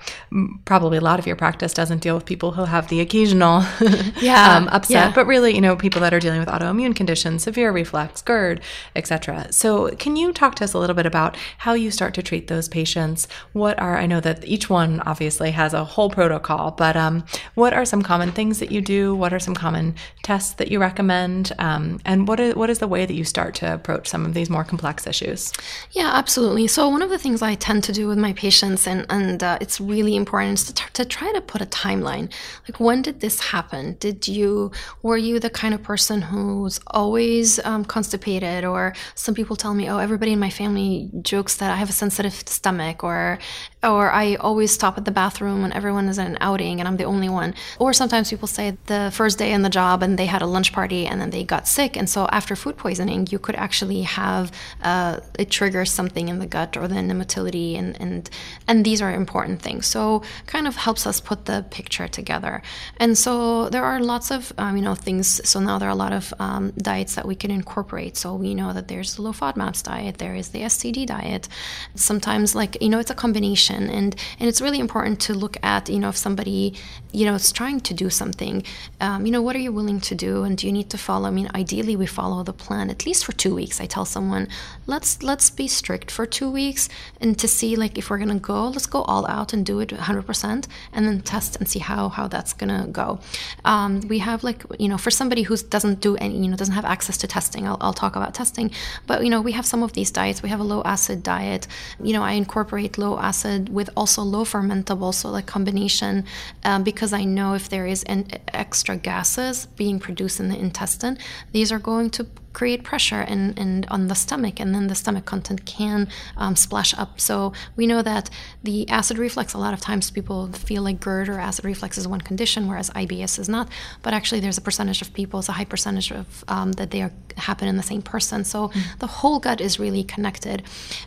probably 0.66 0.98
a 0.98 1.02
lot 1.02 1.18
of 1.18 1.26
your 1.26 1.36
practice 1.38 1.74
doesn't 1.74 2.00
deal 2.00 2.16
with 2.16 2.26
people 2.26 2.52
who 2.52 2.66
have 2.66 2.90
the 2.90 3.00
occasional 3.00 3.64
yeah, 4.22 4.58
um, 4.58 4.68
upset, 4.68 5.10
yeah. 5.10 5.12
but 5.16 5.26
really, 5.26 5.56
you 5.56 5.62
know, 5.62 5.76
people 5.76 6.02
that 6.02 6.14
are 6.14 6.20
dealing 6.20 6.40
with 6.40 6.50
autoimmune 6.50 6.96
conditions, 6.96 7.44
severe 7.44 7.72
reflux, 7.72 8.22
GERD, 8.22 8.62
etc. 8.96 9.48
So, 9.52 9.96
can 9.96 10.18
you 10.18 10.34
talk 10.34 10.56
to 10.56 10.66
us 10.66 10.74
a 10.74 10.80
little 10.80 10.96
bit 10.96 11.06
about 11.06 11.38
how 11.60 11.74
you 11.74 11.90
start 11.90 12.14
to 12.16 12.24
treat 12.24 12.48
those 12.48 12.68
patients? 12.68 13.28
What 13.54 13.80
are 13.80 13.98
I 13.98 14.08
know 14.08 14.20
that 14.20 14.46
each 14.46 14.70
one 14.70 15.00
obviously 15.02 15.52
has 15.52 15.74
a 15.74 15.86
whole 15.86 16.10
protocol, 16.10 16.72
but 16.72 16.98
um, 16.98 17.24
what 17.56 17.74
are 17.74 17.86
some 17.86 18.02
common 18.02 18.32
things 18.34 18.60
that 18.60 18.72
you 18.72 18.82
do? 18.82 19.16
What 19.16 19.34
are 19.34 19.40
some 19.40 19.56
common 19.56 19.96
tests 20.24 20.54
that 20.56 20.70
you 20.70 20.80
recommend? 20.80 21.54
Um, 21.60 22.02
and 22.04 22.28
what 22.28 22.40
is, 22.40 22.56
what 22.56 22.70
is 22.70 22.80
the 22.80 22.88
way 22.88 23.06
that 23.06 23.14
you 23.14 23.24
start 23.24 23.56
to 23.56 23.74
approach 23.74 24.08
some 24.08 24.26
of 24.26 24.34
these 24.34 24.50
more 24.50 24.66
complex 24.66 24.97
issues? 25.06 25.54
Yeah, 25.92 26.12
absolutely. 26.14 26.68
So 26.68 26.88
one 26.90 27.02
of 27.02 27.10
the 27.10 27.20
things 27.20 27.42
I 27.42 27.56
tend 27.56 27.84
to 27.84 27.92
do 27.92 28.08
with 28.08 28.18
my 28.18 28.34
patients, 28.34 28.88
and 28.88 29.06
and 29.10 29.44
uh, 29.44 29.58
it's 29.62 29.80
really 29.80 30.16
important, 30.16 30.60
to, 30.60 30.84
to 30.94 31.06
try 31.06 31.32
to 31.34 31.42
put 31.42 31.62
a 31.62 31.66
timeline. 31.66 32.32
Like, 32.68 32.80
when 32.80 33.02
did 33.02 33.20
this 33.20 33.40
happen? 33.40 33.98
Did 34.00 34.28
you 34.28 34.72
were 35.04 35.18
you 35.18 35.40
the 35.40 35.50
kind 35.50 35.74
of 35.74 35.84
person 35.84 36.22
who's 36.22 36.80
always 36.88 37.60
um, 37.66 37.86
constipated, 37.86 38.66
or 38.66 38.94
some 39.16 39.36
people 39.36 39.56
tell 39.56 39.74
me, 39.74 39.90
oh, 39.90 39.98
everybody 39.98 40.32
in 40.34 40.40
my 40.40 40.50
family 40.50 41.10
jokes 41.22 41.58
that 41.58 41.70
I 41.70 41.76
have 41.76 41.90
a 41.90 41.94
sensitive 41.94 42.34
stomach, 42.48 43.04
or 43.04 43.38
or 43.84 44.12
I 44.12 44.36
always 44.36 44.72
stop 44.72 44.98
at 44.98 45.06
the 45.06 45.12
bathroom 45.12 45.62
when 45.62 45.72
everyone 45.74 46.08
is 46.10 46.18
at 46.18 46.28
an 46.28 46.38
outing 46.42 46.80
and 46.80 46.88
I'm 46.88 46.98
the 46.98 47.04
only 47.04 47.30
one. 47.30 47.54
Or 47.80 47.94
sometimes 47.94 48.30
people 48.30 48.48
say 48.48 48.78
the 48.88 49.12
first 49.14 49.38
day 49.38 49.52
in 49.52 49.62
the 49.62 49.70
job 49.70 50.02
and 50.04 50.18
they 50.18 50.26
had 50.26 50.42
a 50.42 50.48
lunch 50.48 50.74
party 50.74 51.06
and 51.06 51.22
then 51.22 51.30
they 51.30 51.44
got 51.44 51.68
sick. 51.68 51.96
And 51.96 52.10
so 52.10 52.28
after 52.32 52.56
food 52.56 52.78
poisoning, 52.78 53.28
you 53.30 53.40
could 53.40 53.56
actually 53.56 54.02
have 54.02 54.52
uh, 54.88 55.20
it 55.38 55.50
triggers 55.50 55.92
something 55.92 56.30
in 56.30 56.40
the 56.40 56.46
gut 56.56 56.78
or 56.78 56.88
the 56.88 57.02
motility 57.14 57.76
and, 57.76 58.00
and 58.00 58.30
and 58.70 58.86
these 58.86 59.02
are 59.02 59.12
important 59.24 59.62
things. 59.62 59.86
So 59.86 60.22
kind 60.54 60.66
of 60.66 60.76
helps 60.78 61.06
us 61.06 61.20
put 61.20 61.40
the 61.46 61.66
picture 61.70 62.08
together. 62.08 62.62
And 62.98 63.18
so 63.18 63.70
there 63.70 63.84
are 63.84 64.00
lots 64.00 64.32
of 64.32 64.54
um, 64.58 64.78
you 64.78 64.84
know 64.88 64.96
things. 64.96 65.28
So 65.52 65.60
now 65.60 65.78
there 65.80 65.90
are 65.90 65.98
a 66.00 66.04
lot 66.06 66.14
of 66.14 66.34
um, 66.40 66.72
diets 66.90 67.16
that 67.16 67.26
we 67.32 67.36
can 67.36 67.52
incorporate. 67.52 68.16
So 68.16 68.28
we 68.36 68.54
know 68.56 68.72
that 68.72 68.88
there's 68.88 69.16
the 69.16 69.24
low 69.24 69.34
FODMAPs 69.34 69.84
diet, 69.84 70.20
there 70.20 70.36
is 70.36 70.48
the 70.50 70.62
SCD 70.74 71.06
diet. 71.06 71.50
Sometimes 71.96 72.56
like 72.56 72.82
you 72.82 72.90
know 72.90 73.00
it's 73.00 73.12
a 73.12 73.20
combination 73.26 73.90
and 73.98 74.16
and 74.40 74.48
it's 74.50 74.62
really 74.62 74.80
important 74.80 75.20
to 75.28 75.34
look 75.34 75.58
at 75.64 75.90
you 75.90 76.00
know 76.00 76.10
if 76.10 76.18
somebody 76.18 76.74
you 77.12 77.26
know 77.26 77.36
is 77.36 77.52
trying 77.52 77.80
to 77.80 77.94
do 77.94 78.10
something 78.10 78.64
um, 79.02 79.26
you 79.26 79.32
know 79.32 79.42
what 79.42 79.56
are 79.56 79.64
you 79.68 79.72
willing 79.72 80.00
to 80.00 80.16
do 80.16 80.44
and 80.44 80.58
do 80.58 80.68
you 80.68 80.74
need 80.74 80.90
to 80.90 80.98
follow 80.98 81.28
i 81.28 81.32
mean 81.32 81.50
ideally 81.56 81.96
we 81.96 82.06
follow 82.06 82.44
the 82.44 82.54
plan 82.54 82.90
at 82.90 83.06
least 83.06 83.26
for 83.26 83.34
two 83.34 83.54
weeks 83.56 83.82
i 83.82 83.86
tell 83.86 84.06
someone 84.06 84.48
let's 84.88 85.22
let's 85.22 85.50
be 85.50 85.68
strict 85.68 86.10
for 86.10 86.26
two 86.26 86.50
weeks 86.50 86.90
and 87.22 87.38
to 87.38 87.48
see 87.48 87.76
like 87.76 87.98
if 87.98 88.10
we're 88.10 88.18
gonna 88.18 88.40
go 88.40 88.70
let's 88.70 88.88
go 88.88 89.04
all 89.04 89.28
out 89.28 89.54
and 89.54 89.66
do 89.66 89.80
it 89.80 89.90
100% 89.90 90.68
and 90.94 91.08
then 91.08 91.22
test 91.22 91.56
and 91.58 91.68
see 91.68 91.80
how 91.80 92.10
how 92.10 92.28
that's 92.28 92.54
gonna 92.54 92.88
go. 92.92 93.20
Um, 93.66 94.02
we 94.08 94.20
have 94.20 94.44
like 94.44 94.64
you 94.80 94.88
know 94.88 94.98
for 94.98 95.12
somebody 95.12 95.44
who 95.44 95.56
doesn't 95.58 96.00
do 96.02 96.16
any 96.18 96.38
you 96.38 96.48
know 96.50 96.58
doesn't 96.58 96.74
have 96.74 96.86
access 96.86 97.18
to 97.18 97.28
testing 97.28 97.68
I'll, 97.68 97.78
I'll 97.82 97.94
talk 97.94 98.16
about 98.16 98.34
testing 98.34 98.72
but 99.06 99.24
you 99.24 99.30
know 99.30 99.42
we 99.42 99.52
have 99.52 99.66
some 99.66 99.84
of 99.84 99.94
these 99.94 100.12
diets. 100.12 100.42
We 100.42 100.50
have 100.50 100.60
a 100.60 100.64
low 100.64 100.82
acid 100.84 101.24
diet. 101.24 101.68
You 102.02 102.14
know 102.14 102.24
i 102.24 102.32
incorporate 102.34 102.98
low 102.98 103.20
acid 103.20 103.70
with 103.70 103.90
also 103.96 104.22
low 104.22 104.44
fermentable, 104.44 105.14
so 105.14 105.30
like 105.30 105.46
combination, 105.46 106.26
um, 106.64 106.84
because 106.84 107.14
I 107.14 107.24
know 107.24 107.54
if 107.54 107.70
there 107.70 107.86
is 107.86 108.04
an 108.04 108.28
extra 108.54 108.96
gases 108.96 109.66
being 109.76 110.00
produced 110.00 110.40
in 110.40 110.50
the 110.50 110.58
intestine, 110.58 111.18
these 111.52 111.72
are 111.72 111.80
going 111.80 112.10
to 112.12 112.26
create 112.58 112.84
pressure 112.84 113.22
and, 113.22 113.56
and 113.60 113.86
on 113.92 114.08
the 114.08 114.16
stomach, 114.16 114.60
and 114.60 114.74
then 114.74 114.88
the 114.88 114.96
stomach 114.96 115.26
content 115.26 115.64
can 115.66 116.08
um, 116.38 116.56
splash 116.56 116.92
up. 116.98 117.20
So 117.20 117.54
we 117.76 117.86
know 117.86 118.02
that 118.02 118.32
the 118.64 118.90
acid 118.90 119.20
reflux, 119.20 119.54
a 119.54 119.60
lot 119.60 119.76
of 119.76 119.80
times 119.80 120.10
people 120.10 120.48
feel 120.54 120.82
like 120.82 121.00
GERD 121.00 121.30
or 121.30 121.40
acid 121.40 121.66
reflux 121.66 122.00
is 122.00 122.08
one 122.08 122.22
condition, 122.22 122.68
whereas 122.68 122.90
IBS 122.90 123.38
is 123.38 123.48
not. 123.48 123.70
But 124.02 124.16
actually, 124.16 124.40
there's 124.40 124.58
a 124.58 124.66
percentage 124.70 125.04
of 125.04 125.14
people, 125.14 125.40
it's 125.40 125.50
a 125.50 125.52
high 125.52 125.66
percentage 125.66 126.12
of 126.12 126.44
um, 126.48 126.72
that 126.80 126.90
they 126.90 127.04
are, 127.04 127.12
happen 127.36 127.68
in 127.68 127.78
the 127.78 127.84
same 127.84 128.02
person. 128.02 128.44
So 128.44 128.70
mm. 128.70 128.98
the 128.98 129.12
whole 129.18 129.40
gut 129.40 129.62
is 129.62 129.78
really 129.78 130.04
connected. 130.04 130.64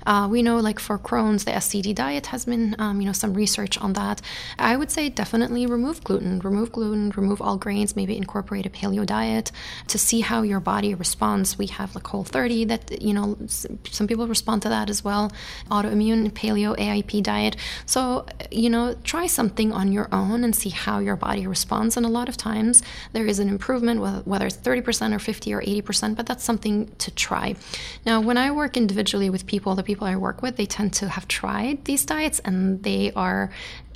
Uh, 0.06 0.28
we 0.30 0.42
know, 0.42 0.58
like 0.58 0.78
for 0.78 1.00
Crohn's, 1.00 1.46
the 1.46 1.50
SCD 1.50 1.92
diet 1.92 2.26
has 2.26 2.44
been, 2.44 2.76
um, 2.78 3.00
you 3.00 3.06
know, 3.08 3.12
some 3.24 3.34
research 3.34 3.76
on 3.78 3.94
that. 3.94 4.22
I 4.56 4.76
would 4.76 4.92
say 4.92 5.08
definitely 5.08 5.66
remove 5.66 6.04
gluten, 6.04 6.38
remove 6.38 6.70
gluten, 6.70 7.10
remove 7.16 7.42
all 7.42 7.56
grains, 7.56 7.96
maybe 7.96 8.16
incorporate 8.16 8.66
a 8.66 8.70
paleo 8.70 9.04
diet 9.04 9.50
to 9.88 9.98
see 9.98 10.20
how 10.20 10.42
your 10.42 10.60
body 10.60 10.94
responds 10.94 11.39
we 11.58 11.66
have 11.66 11.94
like 11.94 12.06
Whole 12.06 12.24
30 12.24 12.64
that, 12.66 13.02
you 13.02 13.12
know, 13.12 13.36
some 13.46 14.06
people 14.06 14.26
respond 14.26 14.62
to 14.62 14.68
that 14.68 14.90
as 14.90 15.04
well. 15.04 15.32
Autoimmune, 15.70 16.30
paleo, 16.30 16.76
AIP 16.76 17.22
diet. 17.22 17.56
So, 17.86 18.26
you 18.50 18.70
know, 18.70 18.94
try 19.04 19.26
something 19.26 19.72
on 19.72 19.92
your 19.92 20.08
own 20.12 20.44
and 20.44 20.54
see 20.54 20.70
how 20.70 20.98
your 20.98 21.16
body 21.16 21.46
responds. 21.46 21.96
And 21.96 22.04
a 22.04 22.08
lot 22.08 22.28
of 22.28 22.36
times 22.36 22.82
there 23.12 23.26
is 23.26 23.38
an 23.38 23.48
improvement, 23.48 24.00
whether 24.26 24.46
it's 24.46 24.56
30% 24.56 25.14
or 25.14 25.18
50 25.18 25.54
or 25.54 25.62
80%, 25.62 26.16
but 26.16 26.26
that's 26.26 26.44
something 26.44 26.90
to 26.98 27.10
try. 27.10 27.54
Now, 28.04 28.20
when 28.20 28.36
I 28.36 28.50
work 28.50 28.76
individually 28.76 29.30
with 29.30 29.46
people, 29.46 29.74
the 29.74 29.82
people 29.82 30.06
I 30.06 30.16
work 30.16 30.42
with, 30.42 30.56
they 30.56 30.66
tend 30.66 30.92
to 30.94 31.08
have 31.08 31.28
tried 31.28 31.84
these 31.84 32.04
diets 32.04 32.40
and 32.40 32.82
they 32.82 33.12
are 33.12 33.50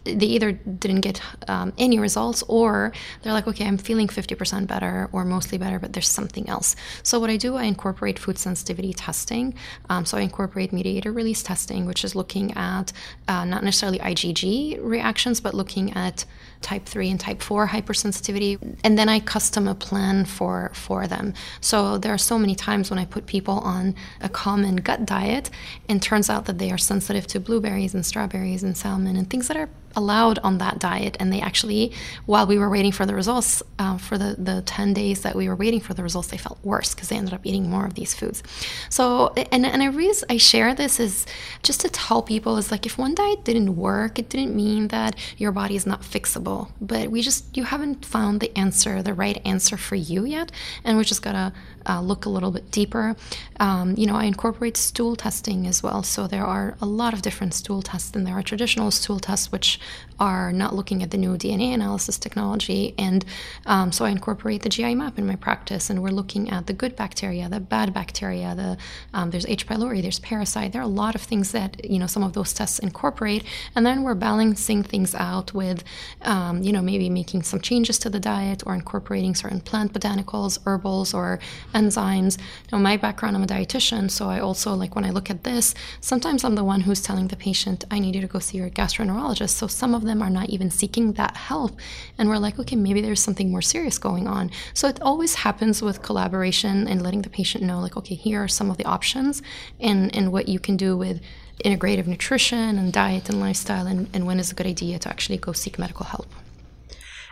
they 0.05 0.27
either 0.27 0.53
didn't 0.53 1.01
get 1.01 1.21
um, 1.49 1.73
any 1.79 1.99
results 1.99 2.43
or 2.49 2.93
they're 3.23 3.33
like, 3.33 3.47
okay, 3.47 3.67
I'm 3.67 3.79
feeling 3.79 4.07
50% 4.07 4.67
better 4.67 5.09
or 5.13 5.25
mostly 5.25 5.59
better, 5.59 5.79
but 5.79 5.93
there's 5.93 6.09
something 6.09 6.49
else. 6.49 6.77
So, 7.03 7.19
what 7.19 7.31
I 7.31 7.37
do, 7.37 7.57
I 7.57 7.65
incorporate 7.65 8.19
food 8.19 8.39
sensitivity 8.39 8.93
testing. 8.93 9.55
Um, 9.89 10.05
so, 10.05 10.19
I 10.19 10.21
incorporate 10.21 10.73
mediator 10.73 11.13
release 11.13 11.43
testing, 11.43 11.87
which 11.87 12.05
is 12.05 12.15
looking 12.15 12.53
at 12.53 12.93
uh, 13.29 13.45
not 13.45 13.65
necessarily 13.65 13.99
IgG 13.99 14.79
reactions, 14.83 15.41
but 15.41 15.55
looking 15.55 15.93
at 15.95 16.25
type 16.65 16.87
3 16.87 17.11
and 17.11 17.21
type 17.21 17.43
4 17.43 17.69
hypersensitivity 17.69 18.79
and 18.83 18.99
then 18.99 19.09
i 19.09 19.21
custom 19.21 19.69
a 19.69 19.75
plan 19.75 20.25
for 20.25 20.71
for 20.75 21.07
them. 21.07 21.35
So 21.61 21.99
there 21.99 22.13
are 22.13 22.19
so 22.19 22.39
many 22.39 22.55
times 22.55 22.91
when 22.91 22.99
i 22.99 23.05
put 23.05 23.27
people 23.27 23.59
on 23.61 23.95
a 24.21 24.29
common 24.29 24.77
gut 24.77 25.05
diet 25.05 25.51
and 25.89 26.03
turns 26.03 26.29
out 26.31 26.47
that 26.47 26.59
they 26.59 26.71
are 26.71 26.79
sensitive 26.79 27.27
to 27.29 27.39
blueberries 27.39 27.95
and 27.95 28.05
strawberries 28.05 28.63
and 28.63 28.77
salmon 28.77 29.15
and 29.17 29.29
things 29.29 29.47
that 29.49 29.57
are 29.57 29.69
allowed 29.97 30.39
on 30.41 30.59
that 30.59 30.79
diet. 30.79 31.17
And 31.21 31.33
they 31.33 31.41
actually 31.51 31.93
while 32.27 32.47
we 32.47 32.59
were 32.63 32.71
waiting 32.77 32.93
for 32.99 33.07
the 33.07 33.15
results 33.15 33.63
uh, 33.79 33.99
for 33.99 34.17
the, 34.19 34.31
the 34.39 34.63
10 34.63 34.95
days 34.95 35.23
that 35.23 35.35
we 35.37 35.49
were 35.49 35.57
waiting 35.65 35.81
for 35.81 35.95
the 35.95 36.03
results 36.03 36.29
they 36.29 36.43
felt 36.47 36.59
worse 36.63 36.95
because 36.95 37.09
they 37.11 37.17
ended 37.17 37.35
up 37.35 37.45
eating 37.45 37.69
more 37.69 37.87
of 37.87 37.95
these 37.95 38.13
foods. 38.15 38.43
So 38.89 39.33
and, 39.53 39.67
and 39.67 39.83
a 39.83 39.91
reason 39.91 40.27
i 40.31 40.39
share 40.53 40.71
this 40.75 40.95
is 41.07 41.15
just 41.63 41.81
to 41.83 41.89
tell 41.89 42.23
people 42.23 42.53
is 42.57 42.71
like 42.71 42.85
if 42.87 42.97
one 43.07 43.15
diet 43.15 43.41
didn't 43.45 43.73
work 43.77 44.13
it 44.19 44.29
didn't 44.33 44.55
mean 44.65 44.89
that 44.89 45.13
your 45.43 45.53
body 45.61 45.77
is 45.81 45.87
not 45.93 46.01
fixable 46.15 46.54
but 46.81 47.11
we 47.11 47.21
just 47.23 47.57
you 47.57 47.65
haven't 47.65 48.05
found 48.05 48.41
the 48.41 48.57
answer 48.65 49.03
the 49.03 49.15
right 49.15 49.39
answer 49.45 49.77
for 49.77 49.97
you 49.97 50.25
yet 50.25 50.51
and 50.85 50.97
we 50.97 51.05
just 51.05 51.23
gotta 51.23 51.53
uh, 51.87 52.01
look 52.01 52.25
a 52.25 52.29
little 52.29 52.51
bit 52.51 52.71
deeper. 52.71 53.17
Um, 53.61 53.95
you 53.97 54.07
know, 54.07 54.17
I 54.17 54.25
incorporate 54.25 54.77
stool 54.77 55.17
testing 55.17 55.67
as 55.67 55.83
well. 55.83 56.03
So 56.03 56.27
there 56.27 56.45
are 56.45 56.77
a 56.81 56.87
lot 56.87 57.15
of 57.15 57.23
different 57.23 57.55
stool 57.55 57.83
tests, 57.83 58.15
and 58.15 58.27
there 58.27 58.35
are 58.35 58.43
traditional 58.43 58.91
stool 58.91 59.21
tests 59.21 59.53
which 59.53 59.79
are 60.19 60.53
not 60.53 60.75
looking 60.75 61.03
at 61.03 61.11
the 61.11 61.17
new 61.17 61.37
DNA 61.37 61.75
analysis 61.75 62.19
technology. 62.19 62.95
And 62.99 63.25
um, 63.67 63.93
so 63.93 64.05
I 64.05 64.11
incorporate 64.11 64.63
the 64.63 64.69
GI 64.69 64.95
map 64.95 65.19
in 65.19 65.27
my 65.27 65.37
practice, 65.37 65.91
and 65.91 66.03
we're 66.03 66.11
looking 66.11 66.51
at 66.51 66.67
the 66.67 66.73
good 66.73 66.97
bacteria, 66.97 67.49
the 67.49 67.61
bad 67.61 67.93
bacteria. 67.93 68.55
The 68.55 68.77
um, 69.13 69.31
there's 69.31 69.47
H. 69.47 69.67
pylori, 69.67 70.03
there's 70.03 70.21
parasite. 70.21 70.73
There 70.73 70.81
are 70.81 70.85
a 70.85 70.89
lot 70.89 71.15
of 71.15 71.23
things 71.23 71.53
that 71.53 71.85
you 71.89 71.99
know 71.99 72.07
some 72.07 72.23
of 72.23 72.33
those 72.33 72.53
tests 72.53 72.79
incorporate, 72.79 73.45
and 73.75 73.85
then 73.85 74.03
we're 74.03 74.15
balancing 74.15 74.83
things 74.83 75.15
out 75.15 75.53
with, 75.53 75.85
um, 76.23 76.63
you 76.63 76.73
know, 76.73 76.83
maybe 76.83 77.11
making 77.11 77.43
some 77.43 77.61
changes 77.61 77.99
to 77.99 78.11
the 78.11 78.21
diet 78.21 78.63
or 78.67 78.75
incorporating 78.75 79.35
certain 79.35 79.61
plant 79.61 79.93
botanicals, 79.93 80.59
herbals, 80.65 81.15
or 81.15 81.39
enzymes. 81.75 82.39
Now, 82.73 82.79
my 82.79 82.97
background, 82.97 83.37
I'm 83.37 83.43
a 83.43 83.47
dietitian, 83.47 84.11
so 84.11 84.29
I 84.29 84.41
also 84.41 84.75
like 84.75 84.95
when 84.95 85.05
I 85.05 85.11
look 85.11 85.31
at 85.31 85.45
this, 85.45 85.75
sometimes 86.01 86.45
I'm 86.45 86.55
the 86.55 86.65
one 86.65 86.83
who's 86.83 87.03
telling 87.03 87.29
the 87.29 87.37
patient, 87.37 87.85
I 87.91 87.99
need 87.99 88.15
you 88.15 88.21
to 88.21 88.27
go 88.27 88.39
see 88.39 88.59
your 88.59 88.71
gastroenterologist. 88.71 89.51
So 89.51 89.67
some 89.67 89.95
of 89.95 90.05
them 90.05 90.23
are 90.23 90.31
not 90.31 90.49
even 90.51 90.71
seeking 90.71 91.13
that 91.13 91.37
help. 91.37 91.79
And 92.17 92.29
we're 92.29 92.39
like, 92.39 92.59
okay, 92.59 92.77
maybe 92.77 93.01
there's 93.01 93.23
something 93.23 93.51
more 93.51 93.63
serious 93.63 93.99
going 93.99 94.27
on. 94.27 94.51
So 94.73 94.89
it 94.89 95.03
always 95.03 95.35
happens 95.35 95.83
with 95.83 96.03
collaboration 96.03 96.89
and 96.89 97.03
letting 97.03 97.23
the 97.23 97.31
patient 97.31 97.65
know, 97.65 97.81
like, 97.81 97.97
okay, 97.97 98.15
here 98.15 98.43
are 98.43 98.49
some 98.49 98.71
of 98.71 98.77
the 98.77 98.85
options 98.85 99.43
and, 99.81 100.15
and 100.17 100.33
what 100.33 100.49
you 100.49 100.59
can 100.59 100.77
do 100.77 100.97
with 100.97 101.21
integrative 101.65 102.07
nutrition 102.07 102.79
and 102.79 102.93
diet 102.93 103.29
and 103.29 103.41
lifestyle 103.41 103.87
and, 103.87 104.09
and 104.13 104.27
when 104.27 104.41
is 104.41 104.51
a 104.51 104.55
good 104.55 104.67
idea 104.67 104.99
to 104.99 105.09
actually 105.09 105.39
go 105.39 105.53
seek 105.53 105.79
medical 105.79 106.07
help. 106.07 106.27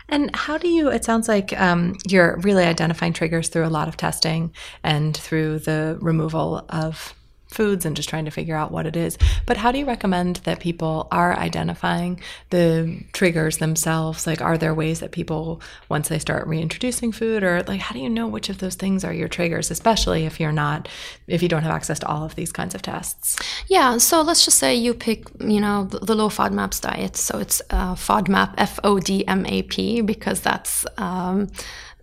And 0.09 0.35
how 0.35 0.57
do 0.57 0.67
you? 0.67 0.89
It 0.89 1.03
sounds 1.03 1.27
like 1.27 1.59
um, 1.59 1.95
you're 2.07 2.37
really 2.37 2.63
identifying 2.63 3.13
triggers 3.13 3.49
through 3.49 3.65
a 3.65 3.69
lot 3.69 3.87
of 3.87 3.97
testing 3.97 4.53
and 4.83 5.15
through 5.15 5.59
the 5.59 5.97
removal 6.01 6.65
of 6.69 7.13
foods 7.53 7.85
and 7.85 7.95
just 7.95 8.09
trying 8.09 8.25
to 8.25 8.31
figure 8.31 8.55
out 8.55 8.71
what 8.71 8.85
it 8.85 8.95
is. 8.95 9.17
But 9.45 9.57
how 9.57 9.71
do 9.71 9.79
you 9.79 9.85
recommend 9.85 10.37
that 10.37 10.59
people 10.59 11.07
are 11.11 11.37
identifying 11.37 12.19
the 12.49 13.03
triggers 13.13 13.57
themselves? 13.57 14.25
Like, 14.27 14.41
are 14.41 14.57
there 14.57 14.73
ways 14.73 14.99
that 14.99 15.11
people, 15.11 15.61
once 15.89 16.09
they 16.09 16.19
start 16.19 16.47
reintroducing 16.47 17.11
food, 17.11 17.43
or 17.43 17.63
like, 17.63 17.81
how 17.81 17.93
do 17.93 17.99
you 17.99 18.09
know 18.09 18.27
which 18.27 18.49
of 18.49 18.57
those 18.57 18.75
things 18.75 19.03
are 19.03 19.13
your 19.13 19.27
triggers, 19.27 19.71
especially 19.71 20.25
if 20.25 20.39
you're 20.39 20.51
not, 20.51 20.89
if 21.27 21.41
you 21.41 21.49
don't 21.49 21.63
have 21.63 21.71
access 21.71 21.99
to 21.99 22.07
all 22.07 22.23
of 22.23 22.35
these 22.35 22.51
kinds 22.51 22.75
of 22.75 22.81
tests? 22.81 23.37
Yeah. 23.67 23.97
So 23.97 24.21
let's 24.21 24.45
just 24.45 24.57
say 24.57 24.75
you 24.75 24.93
pick, 24.93 25.27
you 25.39 25.59
know, 25.59 25.85
the 25.85 26.15
low 26.15 26.29
FODMAPs 26.29 26.81
diet. 26.81 27.15
So 27.15 27.37
it's 27.37 27.61
uh, 27.69 27.95
FODMAP, 27.95 28.55
F 28.57 28.79
O 28.83 28.99
D 28.99 29.27
M 29.27 29.45
A 29.45 29.61
P, 29.63 30.01
because 30.01 30.41
that's, 30.41 30.85
um, 30.97 31.49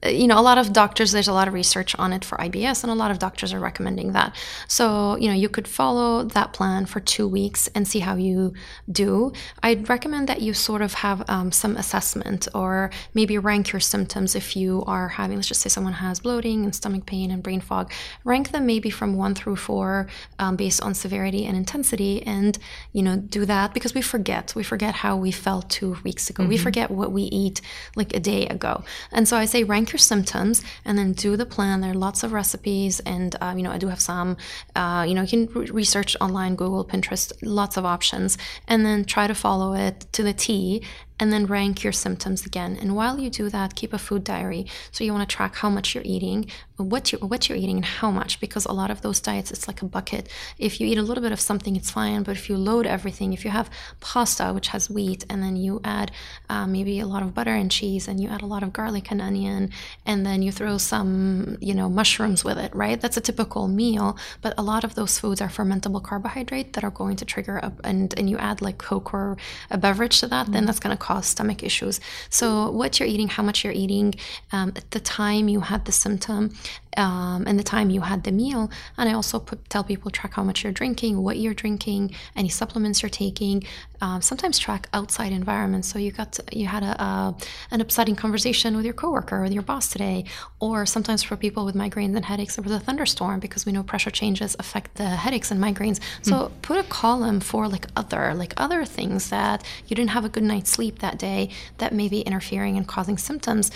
you 0.02 0.26
know, 0.26 0.38
a 0.38 0.40
lot 0.40 0.56
of 0.56 0.72
doctors, 0.72 1.12
there's 1.12 1.28
a 1.28 1.32
lot 1.32 1.46
of 1.46 1.52
research 1.52 1.94
on 1.96 2.12
it 2.12 2.24
for 2.24 2.38
IBS, 2.38 2.82
and 2.82 2.90
a 2.90 2.94
lot 2.94 3.10
of 3.10 3.18
doctors 3.18 3.52
are 3.52 3.60
recommending 3.60 4.12
that. 4.12 4.34
So, 4.66 5.16
you 5.16 5.28
know, 5.28 5.34
you 5.34 5.50
could 5.50 5.68
follow 5.68 6.24
that 6.24 6.54
plan 6.54 6.86
for 6.86 7.00
two 7.00 7.28
weeks 7.28 7.68
and 7.74 7.86
see 7.86 7.98
how 7.98 8.16
you 8.16 8.54
do. 8.90 9.32
I'd 9.62 9.88
recommend 9.90 10.28
that 10.28 10.40
you 10.40 10.54
sort 10.54 10.80
of 10.80 10.94
have 10.94 11.28
um, 11.28 11.52
some 11.52 11.76
assessment 11.76 12.48
or 12.54 12.90
maybe 13.12 13.36
rank 13.36 13.72
your 13.72 13.80
symptoms 13.80 14.34
if 14.34 14.56
you 14.56 14.82
are 14.86 15.08
having, 15.08 15.36
let's 15.36 15.48
just 15.48 15.60
say 15.60 15.68
someone 15.68 15.92
has 15.94 16.20
bloating 16.20 16.64
and 16.64 16.74
stomach 16.74 17.04
pain 17.04 17.30
and 17.30 17.42
brain 17.42 17.60
fog. 17.60 17.92
Rank 18.24 18.52
them 18.52 18.64
maybe 18.64 18.88
from 18.88 19.16
one 19.16 19.34
through 19.34 19.56
four 19.56 20.08
um, 20.38 20.56
based 20.56 20.82
on 20.82 20.94
severity 20.94 21.44
and 21.44 21.56
intensity, 21.56 22.22
and, 22.22 22.58
you 22.92 23.02
know, 23.02 23.16
do 23.16 23.44
that 23.44 23.74
because 23.74 23.94
we 23.94 24.00
forget. 24.00 24.54
We 24.54 24.62
forget 24.62 24.94
how 24.94 25.16
we 25.16 25.30
felt 25.30 25.68
two 25.68 25.98
weeks 26.04 26.30
ago. 26.30 26.42
Mm-hmm. 26.42 26.50
We 26.50 26.56
forget 26.56 26.90
what 26.90 27.12
we 27.12 27.24
eat 27.24 27.60
like 27.96 28.14
a 28.16 28.20
day 28.20 28.46
ago. 28.46 28.82
And 29.12 29.28
so 29.28 29.36
I 29.36 29.44
say 29.44 29.62
rank 29.62 29.89
your 29.92 29.98
symptoms 29.98 30.62
and 30.84 30.98
then 30.98 31.12
do 31.12 31.36
the 31.36 31.46
plan. 31.46 31.80
There 31.80 31.90
are 31.90 31.94
lots 31.94 32.22
of 32.22 32.32
recipes, 32.32 33.00
and 33.00 33.36
uh, 33.40 33.54
you 33.56 33.62
know 33.62 33.70
I 33.70 33.78
do 33.78 33.88
have 33.88 34.00
some. 34.00 34.36
Uh, 34.74 35.04
you 35.06 35.14
know 35.14 35.22
you 35.22 35.28
can 35.28 35.46
re- 35.54 35.66
research 35.66 36.16
online, 36.20 36.54
Google, 36.54 36.84
Pinterest, 36.84 37.32
lots 37.42 37.76
of 37.76 37.84
options, 37.84 38.38
and 38.68 38.84
then 38.84 39.04
try 39.04 39.26
to 39.26 39.34
follow 39.34 39.74
it 39.74 40.06
to 40.12 40.22
the 40.22 40.32
T 40.32 40.82
and 41.20 41.30
then 41.30 41.46
rank 41.46 41.84
your 41.84 41.92
symptoms 41.92 42.46
again. 42.46 42.78
And 42.80 42.96
while 42.96 43.20
you 43.20 43.28
do 43.28 43.50
that, 43.50 43.76
keep 43.76 43.92
a 43.92 43.98
food 43.98 44.24
diary. 44.24 44.66
So 44.90 45.04
you 45.04 45.12
want 45.12 45.28
to 45.28 45.36
track 45.36 45.54
how 45.56 45.68
much 45.68 45.94
you're 45.94 46.02
eating, 46.06 46.46
what 46.76 47.12
you 47.12 47.18
what 47.18 47.48
you're 47.48 47.58
eating, 47.58 47.76
and 47.76 47.84
how 47.84 48.10
much. 48.10 48.40
Because 48.40 48.64
a 48.64 48.72
lot 48.72 48.90
of 48.90 49.02
those 49.02 49.20
diets, 49.20 49.50
it's 49.50 49.68
like 49.68 49.82
a 49.82 49.84
bucket. 49.84 50.28
If 50.58 50.80
you 50.80 50.86
eat 50.86 50.96
a 50.96 51.02
little 51.02 51.22
bit 51.22 51.30
of 51.30 51.40
something, 51.40 51.76
it's 51.76 51.90
fine. 51.90 52.22
But 52.22 52.36
if 52.36 52.48
you 52.48 52.56
load 52.56 52.86
everything, 52.86 53.34
if 53.34 53.44
you 53.44 53.50
have 53.50 53.70
pasta 54.00 54.52
which 54.54 54.68
has 54.68 54.88
wheat, 54.88 55.24
and 55.28 55.42
then 55.42 55.56
you 55.56 55.80
add 55.84 56.10
uh, 56.48 56.66
maybe 56.66 57.00
a 57.00 57.06
lot 57.06 57.22
of 57.22 57.34
butter 57.34 57.54
and 57.54 57.70
cheese, 57.70 58.08
and 58.08 58.18
you 58.18 58.28
add 58.30 58.40
a 58.40 58.46
lot 58.46 58.62
of 58.62 58.72
garlic 58.72 59.10
and 59.10 59.20
onion, 59.20 59.70
and 60.06 60.24
then 60.24 60.40
you 60.40 60.50
throw 60.50 60.78
some 60.78 61.58
you 61.60 61.74
know 61.74 61.90
mushrooms 61.90 62.44
with 62.44 62.56
it, 62.56 62.74
right? 62.74 62.98
That's 62.98 63.18
a 63.18 63.20
typical 63.20 63.68
meal. 63.68 64.16
But 64.40 64.54
a 64.56 64.62
lot 64.62 64.84
of 64.84 64.94
those 64.94 65.18
foods 65.18 65.42
are 65.42 65.48
fermentable 65.48 66.02
carbohydrate 66.02 66.72
that 66.72 66.84
are 66.84 66.90
going 66.90 67.16
to 67.16 67.26
trigger 67.26 67.62
up, 67.62 67.78
and 67.84 68.14
and 68.18 68.30
you 68.30 68.38
add 68.38 68.62
like 68.62 68.78
Coke 68.78 69.12
or 69.12 69.36
a 69.70 69.76
beverage 69.76 70.20
to 70.20 70.26
that, 70.28 70.44
mm-hmm. 70.44 70.54
then 70.54 70.64
that's 70.64 70.80
going 70.80 70.96
to 70.96 71.02
cause 71.10 71.26
stomach 71.26 71.62
issues. 71.62 72.00
So, 72.28 72.70
what 72.70 72.98
you're 72.98 73.08
eating, 73.08 73.28
how 73.28 73.42
much 73.42 73.64
you're 73.64 73.72
eating, 73.84 74.14
um, 74.52 74.72
at 74.76 74.90
the 74.92 75.00
time 75.00 75.48
you 75.48 75.60
had 75.60 75.84
the 75.84 75.92
symptom, 75.92 76.54
um, 76.96 77.44
and 77.46 77.58
the 77.58 77.62
time 77.62 77.90
you 77.90 78.00
had 78.00 78.24
the 78.24 78.32
meal. 78.32 78.70
And 78.96 79.08
I 79.08 79.12
also 79.12 79.38
put, 79.38 79.68
tell 79.68 79.84
people 79.84 80.10
track 80.10 80.34
how 80.34 80.42
much 80.42 80.64
you're 80.64 80.72
drinking, 80.72 81.22
what 81.22 81.38
you're 81.38 81.54
drinking, 81.54 82.14
any 82.36 82.48
supplements 82.48 83.02
you're 83.02 83.10
taking. 83.10 83.64
Um, 84.00 84.22
sometimes 84.22 84.58
track 84.58 84.88
outside 84.94 85.32
environments. 85.32 85.88
So 85.88 85.98
you 85.98 86.10
got 86.10 86.32
to, 86.32 86.44
you 86.52 86.66
had 86.66 86.82
a, 86.82 87.02
a, 87.02 87.36
an 87.70 87.80
upsetting 87.80 88.16
conversation 88.16 88.76
with 88.76 88.84
your 88.84 88.94
coworker 88.94 89.36
or 89.36 89.42
with 89.42 89.52
your 89.52 89.62
boss 89.62 89.88
today, 89.88 90.24
or 90.58 90.86
sometimes 90.86 91.22
for 91.22 91.36
people 91.36 91.64
with 91.64 91.74
migraines 91.74 92.16
and 92.16 92.24
headaches, 92.24 92.56
there 92.56 92.62
was 92.62 92.72
a 92.72 92.80
thunderstorm 92.80 93.40
because 93.40 93.66
we 93.66 93.72
know 93.72 93.82
pressure 93.82 94.10
changes 94.10 94.56
affect 94.58 94.94
the 94.96 95.04
headaches 95.04 95.50
and 95.50 95.62
migraines. 95.62 96.00
So 96.22 96.34
mm. 96.34 96.62
put 96.62 96.78
a 96.78 96.82
column 96.84 97.40
for 97.40 97.68
like 97.68 97.86
other 97.94 98.34
like 98.34 98.54
other 98.56 98.84
things 98.84 99.30
that 99.30 99.64
you 99.86 99.94
didn't 99.94 100.10
have 100.10 100.24
a 100.24 100.28
good 100.28 100.42
night's 100.42 100.70
sleep 100.70 101.00
that 101.00 101.18
day 101.18 101.50
that 101.78 101.92
may 101.92 102.08
be 102.08 102.20
interfering 102.22 102.76
and 102.76 102.86
causing 102.86 103.18
symptoms 103.18 103.70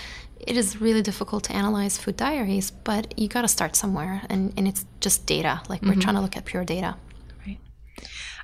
it 0.47 0.57
is 0.57 0.81
really 0.81 1.03
difficult 1.03 1.45
to 1.45 1.53
analyze 1.53 1.99
food 1.99 2.17
diaries, 2.17 2.71
but 2.71 3.19
you 3.19 3.29
got 3.29 3.43
to 3.43 3.49
start 3.49 3.77
somewhere, 3.77 4.23
and, 4.29 4.53
and 4.57 4.69
it's 4.69 4.85
just 5.01 5.27
data. 5.27 5.63
Like 5.69 5.83
we're 5.83 5.93
mm-hmm. 5.93 6.01
trying 6.01 6.15
to 6.17 6.21
look 6.21 6.37
at 6.37 6.45
pure 6.45 6.65
data. 6.65 6.97
Right. 7.47 7.59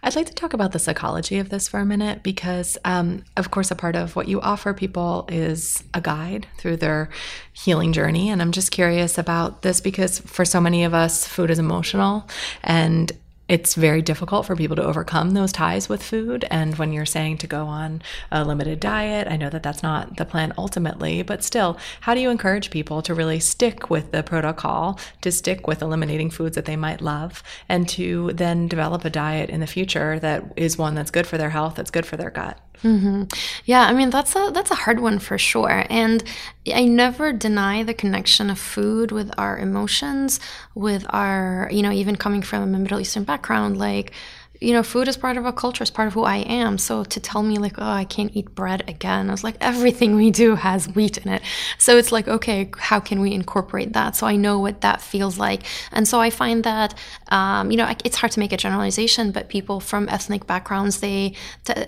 I'd 0.02 0.16
like 0.16 0.26
to 0.26 0.34
talk 0.34 0.54
about 0.54 0.72
the 0.72 0.78
psychology 0.78 1.38
of 1.38 1.50
this 1.50 1.68
for 1.68 1.80
a 1.80 1.84
minute 1.84 2.22
because, 2.22 2.78
um, 2.84 3.24
of 3.36 3.50
course, 3.50 3.70
a 3.70 3.76
part 3.76 3.96
of 3.96 4.16
what 4.16 4.28
you 4.28 4.40
offer 4.40 4.72
people 4.72 5.26
is 5.30 5.84
a 5.92 6.00
guide 6.00 6.46
through 6.58 6.78
their 6.78 7.10
healing 7.52 7.92
journey. 7.92 8.30
And 8.30 8.40
I'm 8.40 8.52
just 8.52 8.70
curious 8.70 9.18
about 9.18 9.62
this 9.62 9.80
because 9.80 10.20
for 10.20 10.44
so 10.44 10.60
many 10.60 10.84
of 10.84 10.94
us, 10.94 11.26
food 11.26 11.50
is 11.50 11.58
emotional. 11.58 12.28
And 12.62 13.12
it's 13.50 13.74
very 13.74 14.00
difficult 14.00 14.46
for 14.46 14.54
people 14.54 14.76
to 14.76 14.84
overcome 14.84 15.32
those 15.32 15.50
ties 15.50 15.88
with 15.88 16.04
food. 16.04 16.44
And 16.52 16.78
when 16.78 16.92
you're 16.92 17.04
saying 17.04 17.38
to 17.38 17.48
go 17.48 17.66
on 17.66 18.00
a 18.30 18.44
limited 18.44 18.78
diet, 18.78 19.26
I 19.26 19.36
know 19.36 19.50
that 19.50 19.64
that's 19.64 19.82
not 19.82 20.18
the 20.18 20.24
plan 20.24 20.52
ultimately, 20.56 21.22
but 21.22 21.42
still, 21.42 21.76
how 22.02 22.14
do 22.14 22.20
you 22.20 22.30
encourage 22.30 22.70
people 22.70 23.02
to 23.02 23.12
really 23.12 23.40
stick 23.40 23.90
with 23.90 24.12
the 24.12 24.22
protocol, 24.22 25.00
to 25.22 25.32
stick 25.32 25.66
with 25.66 25.82
eliminating 25.82 26.30
foods 26.30 26.54
that 26.54 26.66
they 26.66 26.76
might 26.76 27.00
love, 27.00 27.42
and 27.68 27.88
to 27.88 28.30
then 28.34 28.68
develop 28.68 29.04
a 29.04 29.10
diet 29.10 29.50
in 29.50 29.58
the 29.58 29.66
future 29.66 30.20
that 30.20 30.44
is 30.54 30.78
one 30.78 30.94
that's 30.94 31.10
good 31.10 31.26
for 31.26 31.36
their 31.36 31.50
health, 31.50 31.74
that's 31.74 31.90
good 31.90 32.06
for 32.06 32.16
their 32.16 32.30
gut? 32.30 32.56
Mm-hmm. 32.82 33.24
Yeah, 33.66 33.82
I 33.82 33.92
mean 33.92 34.08
that's 34.08 34.34
a 34.34 34.50
that's 34.54 34.70
a 34.70 34.74
hard 34.74 35.00
one 35.00 35.18
for 35.18 35.36
sure, 35.36 35.84
and 35.90 36.24
I 36.72 36.84
never 36.86 37.30
deny 37.30 37.82
the 37.82 37.92
connection 37.92 38.48
of 38.48 38.58
food 38.58 39.12
with 39.12 39.30
our 39.36 39.58
emotions, 39.58 40.40
with 40.74 41.04
our 41.10 41.68
you 41.70 41.82
know 41.82 41.92
even 41.92 42.16
coming 42.16 42.40
from 42.40 42.62
a 42.74 42.78
Middle 42.78 43.00
Eastern 43.00 43.24
background, 43.24 43.76
like 43.76 44.12
you 44.60 44.74
know, 44.74 44.82
food 44.82 45.08
is 45.08 45.16
part 45.16 45.38
of 45.38 45.46
our 45.46 45.52
culture, 45.52 45.82
it's 45.82 45.90
part 45.90 46.08
of 46.08 46.14
who 46.14 46.24
I 46.24 46.38
am. 46.38 46.76
So 46.76 47.02
to 47.04 47.20
tell 47.20 47.42
me, 47.42 47.56
like, 47.56 47.78
oh, 47.78 47.84
I 47.84 48.04
can't 48.04 48.30
eat 48.34 48.54
bread 48.54 48.84
again, 48.86 49.30
I 49.30 49.32
was 49.32 49.42
like, 49.42 49.56
everything 49.60 50.16
we 50.16 50.30
do 50.30 50.54
has 50.54 50.86
wheat 50.86 51.16
in 51.16 51.30
it. 51.32 51.42
So 51.78 51.96
it's 51.96 52.12
like, 52.12 52.28
okay, 52.28 52.70
how 52.78 53.00
can 53.00 53.20
we 53.20 53.32
incorporate 53.32 53.94
that? 53.94 54.16
So 54.16 54.26
I 54.26 54.36
know 54.36 54.58
what 54.58 54.82
that 54.82 55.00
feels 55.00 55.38
like. 55.38 55.62
And 55.92 56.06
so 56.06 56.20
I 56.20 56.28
find 56.28 56.62
that, 56.64 56.94
um, 57.28 57.70
you 57.70 57.78
know, 57.78 57.90
it's 58.04 58.16
hard 58.16 58.32
to 58.32 58.40
make 58.40 58.52
a 58.52 58.58
generalization, 58.58 59.30
but 59.30 59.48
people 59.48 59.80
from 59.80 60.08
ethnic 60.10 60.46
backgrounds, 60.46 61.00
they, 61.00 61.34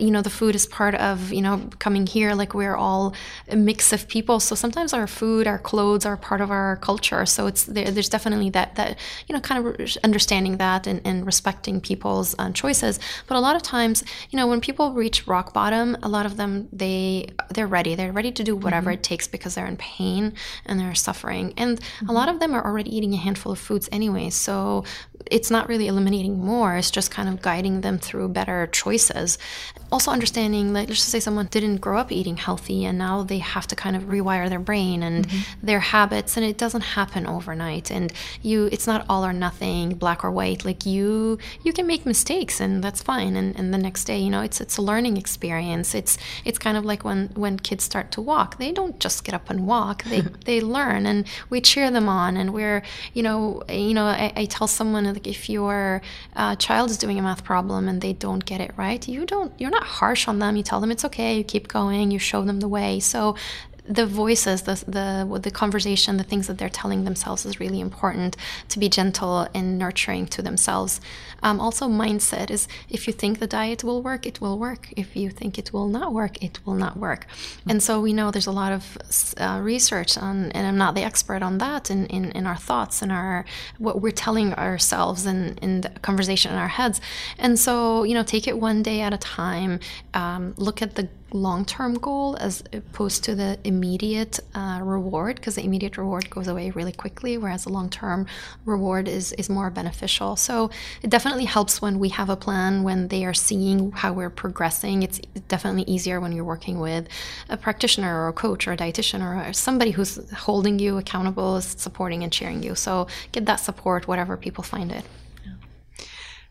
you 0.01 0.11
know, 0.11 0.23
the 0.23 0.31
food 0.31 0.55
is 0.55 0.65
part 0.65 0.95
of, 0.95 1.31
you 1.31 1.43
know, 1.43 1.69
coming 1.79 2.07
here, 2.07 2.35
like, 2.35 2.55
we're 2.55 2.77
all 2.77 3.15
a 3.49 3.57
mix 3.57 3.93
of 3.93 4.09
people. 4.09 4.41
So 4.41 4.55
sometimes 4.55 4.95
our 4.95 5.07
food, 5.07 5.47
our 5.47 5.59
clothes 5.59 6.07
are 6.07 6.17
part 6.17 6.41
of 6.41 6.51
our 6.51 6.77
culture. 6.77 7.27
So 7.27 7.47
it's, 7.49 7.65
there, 7.65 7.91
there's 7.91 8.09
definitely 8.09 8.49
that, 8.51 8.77
that, 8.77 8.99
you 9.29 9.35
know, 9.35 9.41
kind 9.41 9.67
of 9.67 9.97
understanding 10.03 10.57
that 10.57 10.87
and, 10.87 11.03
and 11.05 11.27
respecting 11.27 11.79
people's 11.79 12.35
uh, 12.39 12.51
choices. 12.63 13.01
But 13.27 13.37
a 13.37 13.41
lot 13.41 13.57
of 13.57 13.63
times, 13.63 14.05
you 14.31 14.37
know, 14.39 14.47
when 14.47 14.61
people 14.61 14.93
reach 14.93 15.27
rock 15.27 15.53
bottom, 15.53 15.97
a 16.03 16.09
lot 16.09 16.27
of 16.27 16.37
them 16.37 16.69
they 16.73 17.29
they're 17.55 17.67
ready. 17.67 17.95
They're 17.95 18.13
ready 18.13 18.33
to 18.33 18.45
do 18.45 18.55
whatever 18.57 18.91
mm-hmm. 18.91 19.01
it 19.01 19.11
takes 19.11 19.27
because 19.29 19.55
they're 19.55 19.67
in 19.67 19.77
pain 19.77 20.35
and 20.67 20.79
they're 20.79 20.95
suffering. 20.95 21.53
And 21.57 21.81
mm-hmm. 21.81 22.09
a 22.09 22.13
lot 22.13 22.29
of 22.29 22.41
them 22.41 22.55
are 22.55 22.65
already 22.65 22.95
eating 22.97 23.13
a 23.15 23.17
handful 23.27 23.53
of 23.53 23.59
foods 23.59 23.89
anyway. 23.91 24.31
So 24.31 24.85
it's 25.31 25.51
not 25.51 25.69
really 25.69 25.89
eliminating 25.89 26.39
more, 26.39 26.77
it's 26.77 26.91
just 26.91 27.11
kind 27.11 27.29
of 27.29 27.43
guiding 27.43 27.81
them 27.81 27.99
through 27.99 28.29
better 28.29 28.67
choices. 28.67 29.39
Also, 29.91 30.11
understanding 30.11 30.73
that, 30.73 30.89
let's 30.89 31.01
just 31.01 31.11
say 31.11 31.21
someone 31.21 31.47
didn't 31.47 31.77
grow 31.77 31.99
up 31.99 32.11
eating 32.11 32.37
healthy 32.37 32.85
and 32.85 32.99
now 32.99 33.23
they 33.23 33.39
have 33.39 33.67
to 33.67 33.77
kind 33.77 33.95
of 33.95 34.05
rewire 34.05 34.49
their 34.49 34.59
brain 34.59 35.03
and 35.03 35.29
mm-hmm. 35.29 35.67
their 35.67 35.81
habits, 35.81 36.37
and 36.37 36.47
it 36.47 36.57
doesn't 36.57 36.81
happen 36.81 37.27
overnight. 37.27 37.91
And 37.91 38.13
you, 38.43 38.69
it's 38.73 38.87
not 38.87 39.05
all 39.09 39.25
or 39.25 39.33
nothing, 39.33 39.95
black 39.95 40.25
or 40.25 40.31
white. 40.31 40.65
Like 40.65 40.87
you, 40.87 41.39
you 41.63 41.73
can 41.73 41.87
make 41.87 42.07
mistakes, 42.07 42.61
and 42.61 42.83
that's 42.83 43.03
fine. 43.03 43.37
And, 43.37 43.55
and 43.59 43.73
the 43.73 43.79
next 43.79 44.05
day, 44.05 44.19
you 44.19 44.31
know, 44.31 44.41
it's 44.41 44.61
it's 44.61 44.77
a 44.77 44.83
learning 44.83 45.17
experience. 45.17 45.95
It's 45.95 46.17
it's 46.45 46.59
kind 46.59 46.77
of 46.77 46.85
like 46.85 47.05
when 47.05 47.29
when 47.35 47.59
kids 47.59 47.85
start 47.85 48.11
to 48.13 48.21
walk, 48.21 48.59
they 48.59 48.73
don't 48.73 48.99
just 48.99 49.25
get 49.25 49.35
up 49.35 49.51
and 49.51 49.67
walk. 49.67 50.05
They 50.05 50.21
they 50.45 50.61
learn, 50.61 51.07
and 51.07 51.27
we 51.51 51.61
cheer 51.61 51.91
them 51.91 52.09
on, 52.09 52.37
and 52.37 52.53
we're 52.55 52.83
you 53.15 53.23
know 53.23 53.63
you 53.69 53.95
know 53.95 54.07
I, 54.07 54.33
I 54.37 54.45
tell 54.47 54.67
someone 54.67 55.12
like 55.13 55.27
if 55.27 55.49
your 55.49 56.03
uh, 56.37 56.57
child 56.57 56.91
is 56.91 56.99
doing 56.99 57.19
a 57.19 57.23
math 57.23 57.45
problem 57.45 57.89
and 57.89 58.01
they 58.01 58.13
don't 58.13 58.45
get 58.45 58.61
it 58.61 58.73
right, 58.77 59.07
you 59.07 59.27
don't 59.27 59.53
you're 59.59 59.71
not 59.71 59.85
harsh 59.85 60.29
on 60.29 60.39
them. 60.39 60.57
You 60.57 60.63
tell 60.63 60.81
them 60.81 60.91
it's 60.91 61.05
okay. 61.05 61.37
You 61.37 61.45
keep 61.45 61.69
going. 61.69 62.11
You 62.11 62.19
show 62.19 62.43
them 62.43 62.61
the 62.61 62.69
way. 62.69 63.01
So 63.01 63.37
the 63.87 64.07
voices, 64.07 64.63
the, 64.63 64.83
the 64.87 65.41
the 65.41 65.51
conversation, 65.51 66.17
the 66.17 66.25
things 66.25 66.47
that 66.47 66.59
they're 66.59 66.69
telling 66.69 67.05
themselves 67.05 67.45
is 67.45 67.59
really 67.59 67.81
important 67.81 68.37
to 68.69 68.79
be 68.79 68.89
gentle 68.89 69.49
and 69.55 69.79
nurturing 69.79 70.27
to 70.27 70.43
themselves. 70.43 71.01
Um, 71.43 71.61
also, 71.61 71.89
mindset 71.89 72.51
is 72.51 72.69
if 72.89 73.07
you 73.07 73.13
think 73.13 73.39
the 73.39 73.47
diet 73.47 73.83
will 73.85 74.03
work, 74.03 74.27
it 74.27 74.41
will 74.41 74.59
work. 74.59 74.89
If 74.97 75.17
you 75.17 75.31
think 75.31 75.59
it 75.59 75.73
will 75.73 75.89
not 75.89 76.13
work, 76.13 76.43
it 76.43 76.61
will 76.65 76.75
not 76.75 76.97
work. 76.97 77.27
Mm-hmm. 77.27 77.71
And 77.71 77.83
so 77.83 78.01
we 78.01 78.13
know 78.13 78.31
there's 78.31 78.47
a 78.47 78.53
lot 78.53 78.73
of 78.73 78.99
uh, 79.39 79.61
research 79.63 80.17
on, 80.19 80.53
and 80.53 80.67
I'm 80.67 80.79
not 80.79 80.95
the 80.95 81.03
expert 81.03 81.43
on 81.43 81.59
that, 81.59 81.91
in, 81.91 82.07
in, 82.07 82.31
in 82.33 82.47
our 82.47 82.57
thoughts 82.57 83.03
and 83.03 83.11
our 83.13 83.45
what 83.79 84.01
we're 84.01 84.13
telling 84.13 84.55
ourselves 84.55 85.27
and 85.27 85.59
in, 85.59 85.59
in 85.59 85.81
the 85.83 85.89
conversation 86.01 86.53
in 86.53 86.59
our 86.59 86.69
heads. 86.69 87.01
And 87.39 87.59
so, 87.59 88.05
you 88.05 88.15
know, 88.15 88.23
take 88.23 88.47
it 88.47 88.59
one 88.59 88.83
day 88.83 89.01
at 89.01 89.13
a 89.13 89.19
time. 89.19 89.81
Um, 90.15 90.55
look 90.57 90.83
at 90.83 90.95
the 90.95 91.09
long 91.35 91.65
term 91.65 91.95
goal 91.95 92.37
as 92.41 92.63
opposed 92.73 93.25
to 93.25 93.35
the 93.35 93.59
immediate 93.65 94.41
uh, 94.55 94.81
reward 94.83 95.37
because 95.37 95.55
the 95.55 95.65
immediate 95.65 95.97
reward 95.97 96.29
goes 96.31 96.49
away 96.49 96.71
really 96.71 96.93
quickly, 96.93 97.39
whereas 97.39 97.65
the 97.65 97.71
long 97.71 97.89
term 97.89 98.27
reward 98.65 99.09
is, 99.09 99.33
is 99.33 99.49
more 99.49 99.71
beneficial. 99.71 100.37
So 100.37 100.71
it 101.03 101.11
definitely 101.11 101.45
helps 101.45 101.81
when 101.81 101.99
we 101.99 102.11
have 102.11 102.29
a 102.29 102.37
plan, 102.37 102.83
when 102.83 103.09
they 103.09 103.25
are 103.25 103.35
seeing 103.35 103.93
how 103.93 104.13
we're 104.13 104.31
progressing. 104.31 105.03
It's 105.03 105.21
definitely 105.49 105.85
easier 105.85 106.21
when 106.21 106.33
you're 106.33 106.45
working 106.45 106.79
with 106.79 107.09
a 107.49 107.57
practitioner 107.57 108.23
or 108.25 108.29
a 108.29 108.33
coach 108.33 108.67
or 108.67 108.73
a 108.73 108.77
dietitian 108.77 109.23
or 109.23 109.53
somebody 109.53 109.91
who's 109.91 110.19
holding 110.33 110.79
you 110.79 110.99
accountable, 110.99 111.61
supporting 111.61 112.23
and 112.23 112.33
cheering 112.33 112.63
you. 112.63 112.75
So 112.75 113.07
get 113.33 113.47
that 113.47 113.57
support, 113.57 114.09
whatever 114.09 114.37
people 114.37 114.65
find 114.65 114.93
it. 114.93 115.05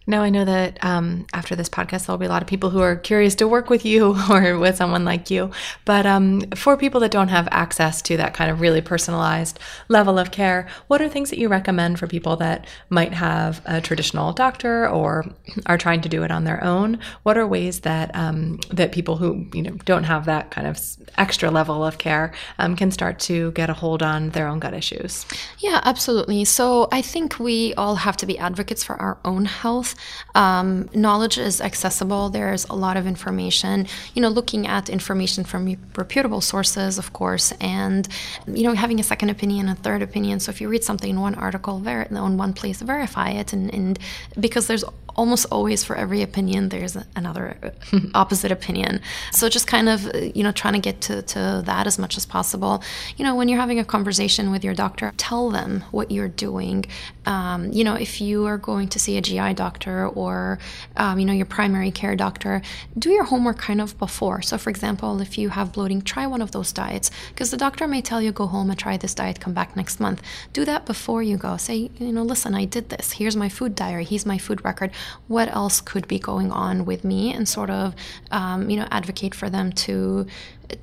Now, 0.08 0.24
I 0.24 0.30
know 0.30 0.46
that 0.46 0.84
um, 0.84 1.28
after 1.32 1.56
this 1.56 1.70
podcast, 1.70 2.06
there'll 2.06 2.18
be 2.18 2.26
a 2.26 2.30
lot 2.30 2.42
of 2.42 2.48
people 2.48 2.72
who 2.72 2.80
are 2.82 2.96
curious 2.96 3.36
to 3.36 3.48
work 3.48 3.70
with 3.70 3.86
you 3.86 4.16
or 4.30 4.58
with 4.58 4.76
someone 4.76 5.06
like 5.06 5.30
you. 5.30 5.52
But 5.86 6.06
um, 6.06 6.42
for 6.56 6.76
people 6.76 7.00
that 7.02 7.12
don't 7.12 7.28
have 7.28 7.48
access 7.52 8.02
to 8.04 8.18
that 8.18 8.34
kind 8.34 8.50
of 8.50 8.62
really 8.62 8.82
personalized 8.82 9.60
level 9.90 10.18
of 10.18 10.32
care, 10.32 10.68
what 10.88 11.02
are 11.02 11.10
things 11.10 11.30
that 11.30 11.38
you 11.38 11.48
recommend 11.50 12.00
for 12.00 12.08
people 12.08 12.36
that 12.38 12.66
might 12.90 13.14
have 13.14 13.62
a 13.66 13.80
traditional 13.80 14.34
doctor 14.34 14.88
or 14.88 15.26
are 15.68 15.78
trying 15.78 16.02
to 16.02 16.10
do 16.10 16.24
it 16.24 16.32
on 16.32 16.46
their 16.46 16.64
own? 16.64 17.00
What 17.22 17.38
are 17.38 17.46
ways 17.46 17.82
that 17.82 18.14
um, 18.16 18.60
that 18.72 18.92
people 18.92 19.18
who 19.18 19.46
you 19.54 19.62
know 19.62 19.72
don't 19.86 20.04
have 20.06 20.26
that 20.26 20.50
kind 20.50 20.66
of 20.66 20.80
extra 21.18 21.52
level 21.52 21.86
of 21.86 22.00
care 22.00 22.34
um, 22.58 22.76
can 22.76 22.90
start 22.90 23.20
to 23.20 23.52
get 23.52 23.70
a 23.70 23.74
hold 23.74 24.02
on 24.02 24.30
their 24.32 24.48
own 24.48 24.60
gut 24.60 24.74
issues? 24.74 25.26
Yeah, 25.60 25.80
absolutely. 25.84 26.44
So 26.46 26.88
I 26.92 27.02
think 27.04 27.40
we 27.40 27.74
all 27.76 27.96
have 27.96 28.18
to 28.18 28.26
be 28.26 28.38
advocates 28.38 28.84
for 28.84 28.96
our 28.96 29.20
own 29.24 29.46
health 29.46 29.91
um, 30.36 30.90
knowledge 30.94 31.38
is 31.38 31.62
accessible. 31.62 32.30
There's 32.30 32.66
a 32.66 32.76
lot 32.76 32.98
of 32.98 33.08
information. 33.08 33.88
You 34.14 34.22
know, 34.22 34.30
looking 34.30 34.68
at 34.68 34.90
information 34.90 35.44
from 35.44 35.76
reputable 35.96 36.42
sources, 36.42 36.98
of 36.98 37.14
course, 37.14 37.52
and 37.60 38.08
you 38.48 38.64
know, 38.64 38.74
having 38.74 39.00
a 39.00 39.04
second 39.04 39.30
opinion, 39.30 39.70
a 39.70 39.76
third 39.76 40.02
opinion. 40.02 40.40
So 40.40 40.50
if 40.52 40.62
you 40.62 40.70
read 40.70 40.84
something 40.84 41.10
in 41.10 41.20
one 41.20 41.36
article, 41.36 41.80
ver- 41.80 42.08
on 42.12 42.38
one 42.38 42.54
place, 42.54 42.82
verify 42.82 43.30
it, 43.32 43.54
and, 43.54 43.74
and 43.74 44.00
because 44.40 44.68
there's 44.68 44.84
almost 45.22 45.46
always 45.52 45.84
for 45.84 45.96
every 45.96 46.24
opinion 46.24 46.70
there's 46.70 46.98
another 47.16 47.76
opposite 48.16 48.52
opinion. 48.52 49.00
So 49.32 49.50
just 49.50 49.68
kind 49.68 49.88
of 49.88 50.00
you 50.36 50.42
know 50.42 50.52
trying 50.52 50.74
to 50.74 50.80
get 50.80 51.00
to, 51.02 51.22
to 51.34 51.62
that 51.64 51.86
as 51.86 52.00
much 52.00 52.18
as 52.18 52.26
possible. 52.26 52.82
You 53.18 53.24
know 53.26 53.36
when 53.36 53.48
you're 53.48 53.60
having 53.60 53.78
a 53.78 53.86
conversation 53.86 54.50
with 54.50 54.64
your 54.64 54.74
doctor 54.74 55.14
tell 55.18 55.52
them 55.52 55.84
what 55.92 56.10
you're 56.10 56.34
doing. 56.48 56.86
Um, 57.28 57.72
you 57.72 57.84
know 57.84 57.94
if 57.94 58.20
you 58.20 58.48
are 58.48 58.58
going 58.58 58.88
to 58.94 58.98
see 58.98 59.16
a 59.16 59.22
gi 59.22 59.54
doctor 59.54 60.08
or 60.08 60.58
um, 60.98 61.20
you 61.20 61.26
know 61.28 61.34
your 61.34 61.46
primary 61.46 61.92
care 61.92 62.16
doctor 62.16 62.64
do 62.98 63.12
your 63.12 63.26
homework 63.26 63.60
kind 63.60 63.80
of 63.80 63.90
before. 64.00 64.42
So 64.42 64.58
for 64.58 64.72
example 64.72 65.22
if 65.22 65.38
you 65.38 65.50
have 65.50 65.72
bloating 65.72 66.02
try 66.02 66.26
one 66.26 66.42
of 66.42 66.52
those 66.52 66.72
diets 66.74 67.12
because 67.30 67.52
the 67.52 67.58
doctor 67.58 67.88
may 67.88 68.02
tell 68.02 68.24
you 68.24 68.32
go 68.32 68.48
home 68.48 68.72
and 68.72 68.80
try 68.80 68.98
this 68.98 69.14
diet 69.14 69.40
come 69.40 69.54
back 69.54 69.76
next 69.76 70.00
month. 70.00 70.20
Do 70.52 70.66
that 70.66 70.88
before 70.88 71.22
you 71.22 71.38
go. 71.38 71.58
Say 71.58 71.92
you 72.00 72.12
know 72.12 72.24
listen 72.24 72.56
i 72.56 72.66
did 72.66 72.90
this. 72.90 73.12
Here's 73.20 73.36
my 73.36 73.50
food 73.50 73.76
diary. 73.76 74.06
Here's 74.06 74.26
my 74.26 74.40
food 74.40 74.66
record 74.66 74.90
what 75.28 75.50
else 75.50 75.82
could 75.82 76.08
be 76.08 76.20
going 76.20 76.52
on 76.52 76.86
with 76.86 77.04
me 77.04 77.34
and 77.34 77.48
sort 77.48 77.70
of 77.70 77.96
um, 78.32 78.70
you 78.70 78.78
know 78.78 78.88
advocate 78.92 79.36
for 79.36 79.50
them 79.50 79.72
to 79.72 80.26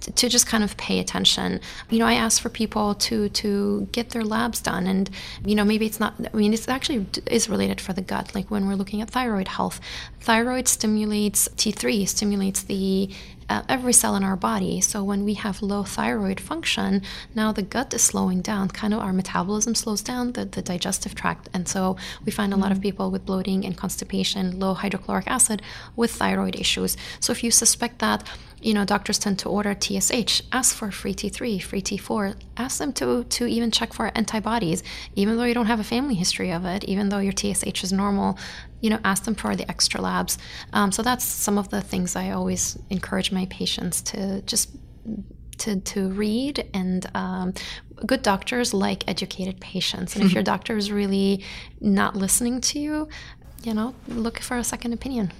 to 0.01 0.29
just 0.29 0.47
kind 0.47 0.65
of 0.65 0.77
pay 0.77 0.99
attention. 0.99 1.61
You 1.91 1.99
know, 1.99 2.07
I 2.07 2.15
ask 2.15 2.41
for 2.41 2.49
people 2.49 2.95
to 2.95 3.29
to 3.31 3.89
get 3.93 4.11
their 4.11 4.25
labs 4.25 4.61
done, 4.61 4.87
and 4.87 5.11
you 5.45 5.55
know, 5.55 5.65
maybe 5.65 5.87
it's 5.87 6.01
not. 6.01 6.15
I 6.33 6.37
mean, 6.37 6.53
it's 6.53 6.69
actually 6.69 7.07
is 7.27 7.49
related 7.49 7.81
for 7.81 7.93
the 7.93 8.03
gut. 8.03 8.35
Like 8.35 8.51
when 8.51 8.67
we're 8.67 8.75
looking 8.75 9.01
at 9.01 9.11
thyroid 9.11 9.49
health, 9.49 9.81
thyroid 10.21 10.69
stimulates 10.69 11.49
T3, 11.49 12.09
stimulates 12.09 12.63
the 12.63 13.11
uh, 13.49 13.63
every 13.69 13.93
cell 13.93 14.15
in 14.15 14.25
our 14.25 14.37
body. 14.37 14.81
So 14.81 15.03
when 15.03 15.25
we 15.25 15.35
have 15.35 15.63
low 15.63 15.85
thyroid 15.85 16.41
function, 16.41 17.03
now 17.35 17.53
the 17.53 17.63
gut 17.63 17.95
is 17.95 18.03
slowing 18.03 18.41
down. 18.41 18.69
Kind 18.69 18.95
of 18.95 19.01
our 19.01 19.13
metabolism 19.13 19.75
slows 19.75 20.03
down, 20.03 20.33
the, 20.33 20.45
the 20.45 20.63
digestive 20.63 21.15
tract. 21.15 21.49
And 21.55 21.69
so 21.69 21.97
we 22.25 22.33
find 22.33 22.53
a 22.53 22.57
lot 22.57 22.71
of 22.71 22.79
mm-hmm. 22.79 22.83
people 22.83 23.11
with 23.11 23.27
bloating 23.27 23.65
and 23.65 23.77
constipation, 23.77 24.59
low 24.59 24.75
hydrochloric 24.75 25.27
acid 25.27 25.63
with 25.97 26.13
thyroid 26.13 26.57
issues. 26.57 26.97
So 27.21 27.33
if 27.33 27.43
you 27.43 27.51
suspect 27.51 27.99
that, 28.01 28.27
you 28.61 28.75
know, 28.75 28.85
doctors 28.85 29.19
tend 29.19 29.39
to 29.41 29.49
order 29.49 29.75
TSH. 29.79 30.43
Ask 30.53 30.75
for 30.75 30.91
free 30.91 31.15
T3, 31.15 31.63
free 31.63 31.83
T4. 31.83 32.35
Ask 32.57 32.79
them 32.79 32.93
to 32.95 33.25
to 33.25 33.47
even 33.47 33.71
check 33.71 33.93
for 33.93 34.11
antibodies, 34.15 34.83
even 35.15 35.37
though 35.37 35.45
you 35.45 35.55
don't 35.55 35.67
have 35.67 35.81
a 35.81 35.85
family 35.85 36.15
history 36.15 36.53
of 36.53 36.65
it. 36.65 36.85
Even 36.85 37.09
though 37.09 37.19
your 37.19 37.33
TSH 37.33 37.85
is 37.85 37.93
normal, 37.93 38.39
you 38.81 38.91
know, 38.91 38.99
ask 39.05 39.25
them 39.25 39.35
for 39.35 39.55
the 39.57 39.69
extra 39.71 40.01
labs. 40.01 40.39
Um, 40.73 40.93
so 40.93 41.03
that's 41.03 41.25
some 41.25 41.59
of 41.59 41.69
the 41.71 41.81
things 41.81 42.17
I 42.17 42.31
always 42.31 42.79
encourage 42.91 43.33
my 43.33 43.47
patients 43.47 44.03
to 44.03 44.43
just 44.43 44.71
to, 45.59 45.81
to 45.81 46.09
read 46.11 46.69
and 46.73 47.07
um, 47.15 47.53
good 48.07 48.23
doctors 48.23 48.73
like 48.73 49.03
educated 49.09 49.61
patients 49.61 50.15
and 50.15 50.25
if 50.25 50.33
your 50.33 50.43
doctor 50.43 50.77
is 50.77 50.93
really 50.93 51.43
not 51.81 52.15
listening 52.15 52.61
to 52.61 52.79
you 52.79 53.09
you 53.65 53.75
know 53.75 53.93
look 54.07 54.39
for 54.39 54.57
a 54.57 54.63
second 54.63 54.93
opinion 54.93 55.33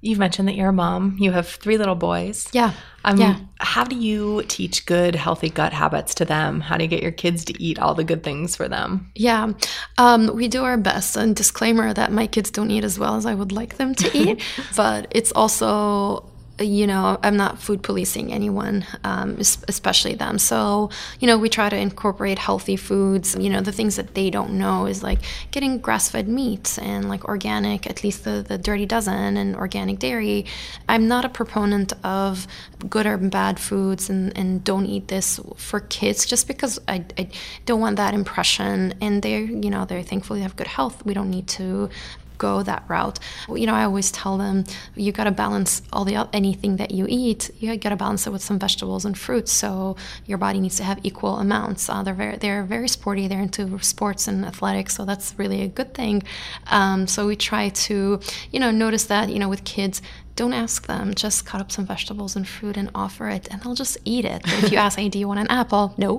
You've 0.00 0.18
mentioned 0.18 0.46
that 0.46 0.54
you're 0.54 0.68
a 0.68 0.72
mom. 0.72 1.16
You 1.18 1.32
have 1.32 1.48
three 1.48 1.76
little 1.76 1.96
boys. 1.96 2.48
Yeah. 2.52 2.72
Um, 3.04 3.18
yeah. 3.18 3.40
How 3.58 3.82
do 3.82 3.96
you 3.96 4.44
teach 4.46 4.86
good, 4.86 5.16
healthy 5.16 5.50
gut 5.50 5.72
habits 5.72 6.14
to 6.16 6.24
them? 6.24 6.60
How 6.60 6.76
do 6.76 6.84
you 6.84 6.88
get 6.88 7.02
your 7.02 7.10
kids 7.10 7.44
to 7.46 7.62
eat 7.62 7.80
all 7.80 7.94
the 7.94 8.04
good 8.04 8.22
things 8.22 8.54
for 8.54 8.68
them? 8.68 9.10
Yeah. 9.16 9.52
Um, 9.96 10.34
we 10.36 10.46
do 10.46 10.62
our 10.62 10.76
best. 10.76 11.16
And 11.16 11.34
disclaimer 11.34 11.92
that 11.94 12.12
my 12.12 12.28
kids 12.28 12.50
don't 12.52 12.70
eat 12.70 12.84
as 12.84 12.96
well 12.96 13.16
as 13.16 13.26
I 13.26 13.34
would 13.34 13.50
like 13.50 13.76
them 13.76 13.94
to 13.96 14.16
eat. 14.16 14.42
but 14.76 15.08
it's 15.10 15.32
also 15.32 16.30
you 16.60 16.86
know, 16.86 17.18
I'm 17.22 17.36
not 17.36 17.58
food 17.58 17.82
policing 17.82 18.32
anyone, 18.32 18.84
um, 19.04 19.36
especially 19.38 20.14
them. 20.14 20.38
So, 20.38 20.90
you 21.20 21.26
know, 21.26 21.38
we 21.38 21.48
try 21.48 21.68
to 21.68 21.76
incorporate 21.76 22.38
healthy 22.38 22.76
foods. 22.76 23.36
You 23.38 23.50
know, 23.50 23.60
the 23.60 23.72
things 23.72 23.96
that 23.96 24.14
they 24.14 24.30
don't 24.30 24.52
know 24.58 24.86
is 24.86 25.02
like 25.02 25.20
getting 25.50 25.78
grass 25.78 26.08
fed 26.08 26.28
meat 26.28 26.78
and 26.80 27.08
like 27.08 27.24
organic, 27.24 27.86
at 27.86 28.02
least 28.02 28.24
the, 28.24 28.44
the 28.46 28.58
dirty 28.58 28.86
dozen, 28.86 29.36
and 29.36 29.54
organic 29.56 29.98
dairy. 29.98 30.46
I'm 30.88 31.06
not 31.06 31.24
a 31.24 31.28
proponent 31.28 31.92
of 32.04 32.46
good 32.88 33.06
or 33.06 33.16
bad 33.18 33.58
foods 33.60 34.10
and, 34.10 34.36
and 34.36 34.64
don't 34.64 34.86
eat 34.86 35.08
this 35.08 35.40
for 35.56 35.80
kids 35.80 36.26
just 36.26 36.46
because 36.48 36.78
I, 36.88 37.04
I 37.16 37.28
don't 37.66 37.80
want 37.80 37.96
that 37.96 38.14
impression. 38.14 38.94
And 39.00 39.22
they're, 39.22 39.40
you 39.40 39.70
know, 39.70 39.84
they're 39.84 40.02
thankfully 40.02 40.40
have 40.40 40.56
good 40.56 40.66
health. 40.66 41.04
We 41.04 41.14
don't 41.14 41.30
need 41.30 41.46
to 41.48 41.90
go 42.38 42.62
that 42.62 42.84
route. 42.88 43.18
You 43.48 43.66
know, 43.66 43.74
I 43.74 43.84
always 43.84 44.10
tell 44.10 44.38
them 44.38 44.64
you 44.94 45.12
got 45.12 45.24
to 45.24 45.30
balance 45.30 45.82
all 45.92 46.04
the 46.04 46.28
anything 46.32 46.76
that 46.76 46.90
you 46.90 47.06
eat. 47.08 47.50
You 47.58 47.76
got 47.76 47.90
to 47.90 47.96
balance 47.96 48.26
it 48.26 48.30
with 48.30 48.42
some 48.42 48.58
vegetables 48.58 49.04
and 49.04 49.16
fruits. 49.16 49.52
So 49.52 49.96
your 50.26 50.38
body 50.38 50.60
needs 50.60 50.76
to 50.76 50.84
have 50.84 50.98
equal 51.02 51.36
amounts. 51.36 51.88
Uh, 51.88 52.02
they're 52.02 52.14
very 52.14 52.36
they're 52.36 52.64
very 52.64 52.88
sporty. 52.88 53.28
They're 53.28 53.42
into 53.42 53.78
sports 53.80 54.28
and 54.28 54.44
athletics, 54.44 54.96
so 54.96 55.04
that's 55.04 55.34
really 55.38 55.62
a 55.62 55.68
good 55.68 55.94
thing. 55.94 56.22
Um, 56.68 57.06
so 57.06 57.26
we 57.26 57.36
try 57.36 57.68
to 57.70 58.20
you 58.52 58.60
know 58.60 58.70
notice 58.70 59.04
that 59.06 59.28
you 59.28 59.38
know 59.38 59.48
with 59.48 59.64
kids 59.64 60.00
don't 60.38 60.52
ask 60.52 60.86
them. 60.86 61.14
Just 61.14 61.44
cut 61.44 61.60
up 61.60 61.70
some 61.72 61.84
vegetables 61.84 62.36
and 62.36 62.46
fruit 62.46 62.76
and 62.76 62.88
offer 62.94 63.28
it, 63.28 63.48
and 63.50 63.60
they'll 63.60 63.74
just 63.74 63.98
eat 64.04 64.24
it. 64.24 64.40
But 64.44 64.56
if 64.62 64.72
you 64.72 64.78
ask, 64.86 64.96
"Hey, 64.96 65.08
do 65.08 65.18
you 65.18 65.26
want 65.26 65.40
an 65.40 65.50
apple?" 65.50 65.94
No. 65.98 66.12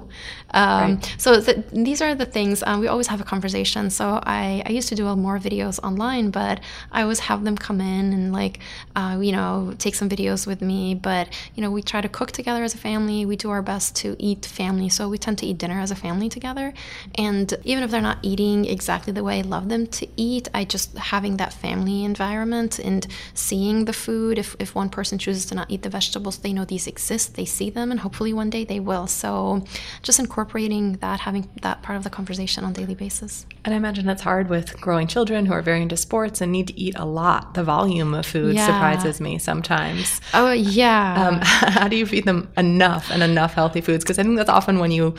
Um, 0.51 0.95
right. 0.95 1.15
So 1.17 1.39
th- 1.39 1.65
these 1.71 2.01
are 2.01 2.13
the 2.15 2.25
things 2.25 2.61
um, 2.67 2.81
we 2.81 2.87
always 2.87 3.07
have 3.07 3.21
a 3.21 3.23
conversation. 3.23 3.89
So 3.89 4.19
I, 4.39 4.61
I 4.65 4.71
used 4.79 4.89
to 4.89 4.95
do 4.95 5.05
more 5.15 5.39
videos 5.39 5.79
online, 5.89 6.31
but 6.31 6.59
I 6.91 6.99
always 7.03 7.21
have 7.29 7.45
them 7.45 7.55
come 7.67 7.79
in 7.79 8.05
and 8.17 8.33
like 8.33 8.59
uh, 8.99 9.17
you 9.27 9.31
know 9.31 9.73
take 9.85 9.95
some 9.95 10.09
videos 10.15 10.45
with 10.45 10.61
me. 10.61 10.81
But 10.95 11.25
you 11.55 11.61
know 11.63 11.71
we 11.71 11.81
try 11.81 12.01
to 12.01 12.09
cook 12.09 12.31
together 12.39 12.61
as 12.67 12.73
a 12.75 12.81
family. 12.89 13.25
We 13.25 13.37
do 13.45 13.49
our 13.55 13.61
best 13.61 13.95
to 14.01 14.17
eat 14.19 14.45
family. 14.45 14.89
So 14.89 15.07
we 15.07 15.17
tend 15.17 15.37
to 15.41 15.45
eat 15.45 15.57
dinner 15.63 15.79
as 15.79 15.91
a 15.91 15.99
family 16.05 16.27
together. 16.27 16.73
And 17.15 17.47
even 17.63 17.81
if 17.85 17.89
they're 17.91 18.09
not 18.11 18.19
eating 18.21 18.65
exactly 18.65 19.13
the 19.13 19.23
way 19.23 19.39
I 19.39 19.43
love 19.55 19.69
them 19.69 19.87
to 19.99 20.05
eat, 20.17 20.45
I 20.53 20.65
just 20.65 20.97
having 21.13 21.37
that 21.37 21.53
family 21.53 22.03
environment 22.03 22.79
and 22.89 23.07
seeing 23.33 23.85
the 23.85 23.93
food 23.93 24.08
food. 24.09 24.39
If, 24.39 24.55
if 24.57 24.73
one 24.73 24.89
person 24.89 25.19
chooses 25.19 25.45
to 25.45 25.55
not 25.55 25.69
eat 25.69 25.83
the 25.83 25.89
vegetables, 25.89 26.39
they 26.39 26.51
know 26.51 26.65
these 26.65 26.87
exist, 26.87 27.35
they 27.35 27.45
see 27.45 27.69
them, 27.69 27.91
and 27.91 27.99
hopefully 27.99 28.33
one 28.33 28.49
day 28.49 28.65
they 28.65 28.79
will. 28.79 29.05
So 29.05 29.63
just 30.01 30.17
incorporating 30.17 30.93
that, 30.93 31.19
having 31.19 31.47
that 31.61 31.83
part 31.83 31.95
of 31.95 32.03
the 32.03 32.09
conversation 32.09 32.63
on 32.63 32.71
a 32.71 32.73
daily 32.73 32.95
basis. 32.95 33.45
And 33.63 33.71
I 33.75 33.77
imagine 33.77 34.09
it's 34.09 34.23
hard 34.23 34.49
with 34.49 34.81
growing 34.81 35.05
children 35.05 35.45
who 35.45 35.53
are 35.53 35.61
very 35.61 35.83
into 35.83 35.95
sports 35.95 36.41
and 36.41 36.51
need 36.51 36.67
to 36.69 36.79
eat 36.79 36.95
a 36.97 37.05
lot. 37.05 37.53
The 37.53 37.63
volume 37.63 38.15
of 38.15 38.25
food 38.25 38.55
yeah. 38.55 38.65
surprises 38.65 39.21
me 39.21 39.37
sometimes. 39.37 40.21
Oh, 40.33 40.53
yeah. 40.53 41.27
Um, 41.27 41.39
how 41.43 41.87
do 41.87 41.95
you 41.95 42.07
feed 42.07 42.25
them 42.25 42.51
enough 42.57 43.11
and 43.11 43.21
enough 43.21 43.53
healthy 43.53 43.81
foods? 43.81 44.03
Because 44.03 44.17
I 44.17 44.23
think 44.23 44.37
that's 44.37 44.49
often 44.49 44.79
when 44.79 44.89
you 44.89 45.13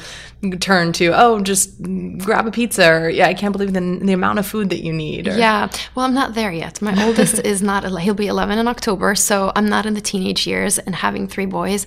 turn 0.58 0.92
to, 0.94 1.12
oh, 1.14 1.40
just 1.40 1.80
grab 2.18 2.48
a 2.48 2.50
pizza, 2.50 2.90
or 2.90 3.08
yeah, 3.08 3.28
I 3.28 3.34
can't 3.34 3.52
believe 3.52 3.72
the, 3.72 4.00
the 4.02 4.14
amount 4.14 4.40
of 4.40 4.48
food 4.48 4.70
that 4.70 4.82
you 4.82 4.92
need. 4.92 5.28
Or, 5.28 5.38
yeah. 5.38 5.68
Well, 5.94 6.06
I'm 6.06 6.14
not 6.14 6.34
there 6.34 6.52
yet. 6.52 6.82
My 6.82 7.06
oldest 7.06 7.38
is 7.44 7.62
not, 7.62 7.84
he'll 8.00 8.14
be 8.14 8.26
11 8.26 8.58
in 8.58 8.66
October. 8.66 8.79
October, 8.80 9.14
so 9.14 9.52
I'm 9.54 9.68
not 9.68 9.84
in 9.84 9.92
the 9.92 10.00
teenage 10.00 10.46
years 10.46 10.78
and 10.78 10.94
having 10.94 11.28
three 11.28 11.44
boys. 11.44 11.86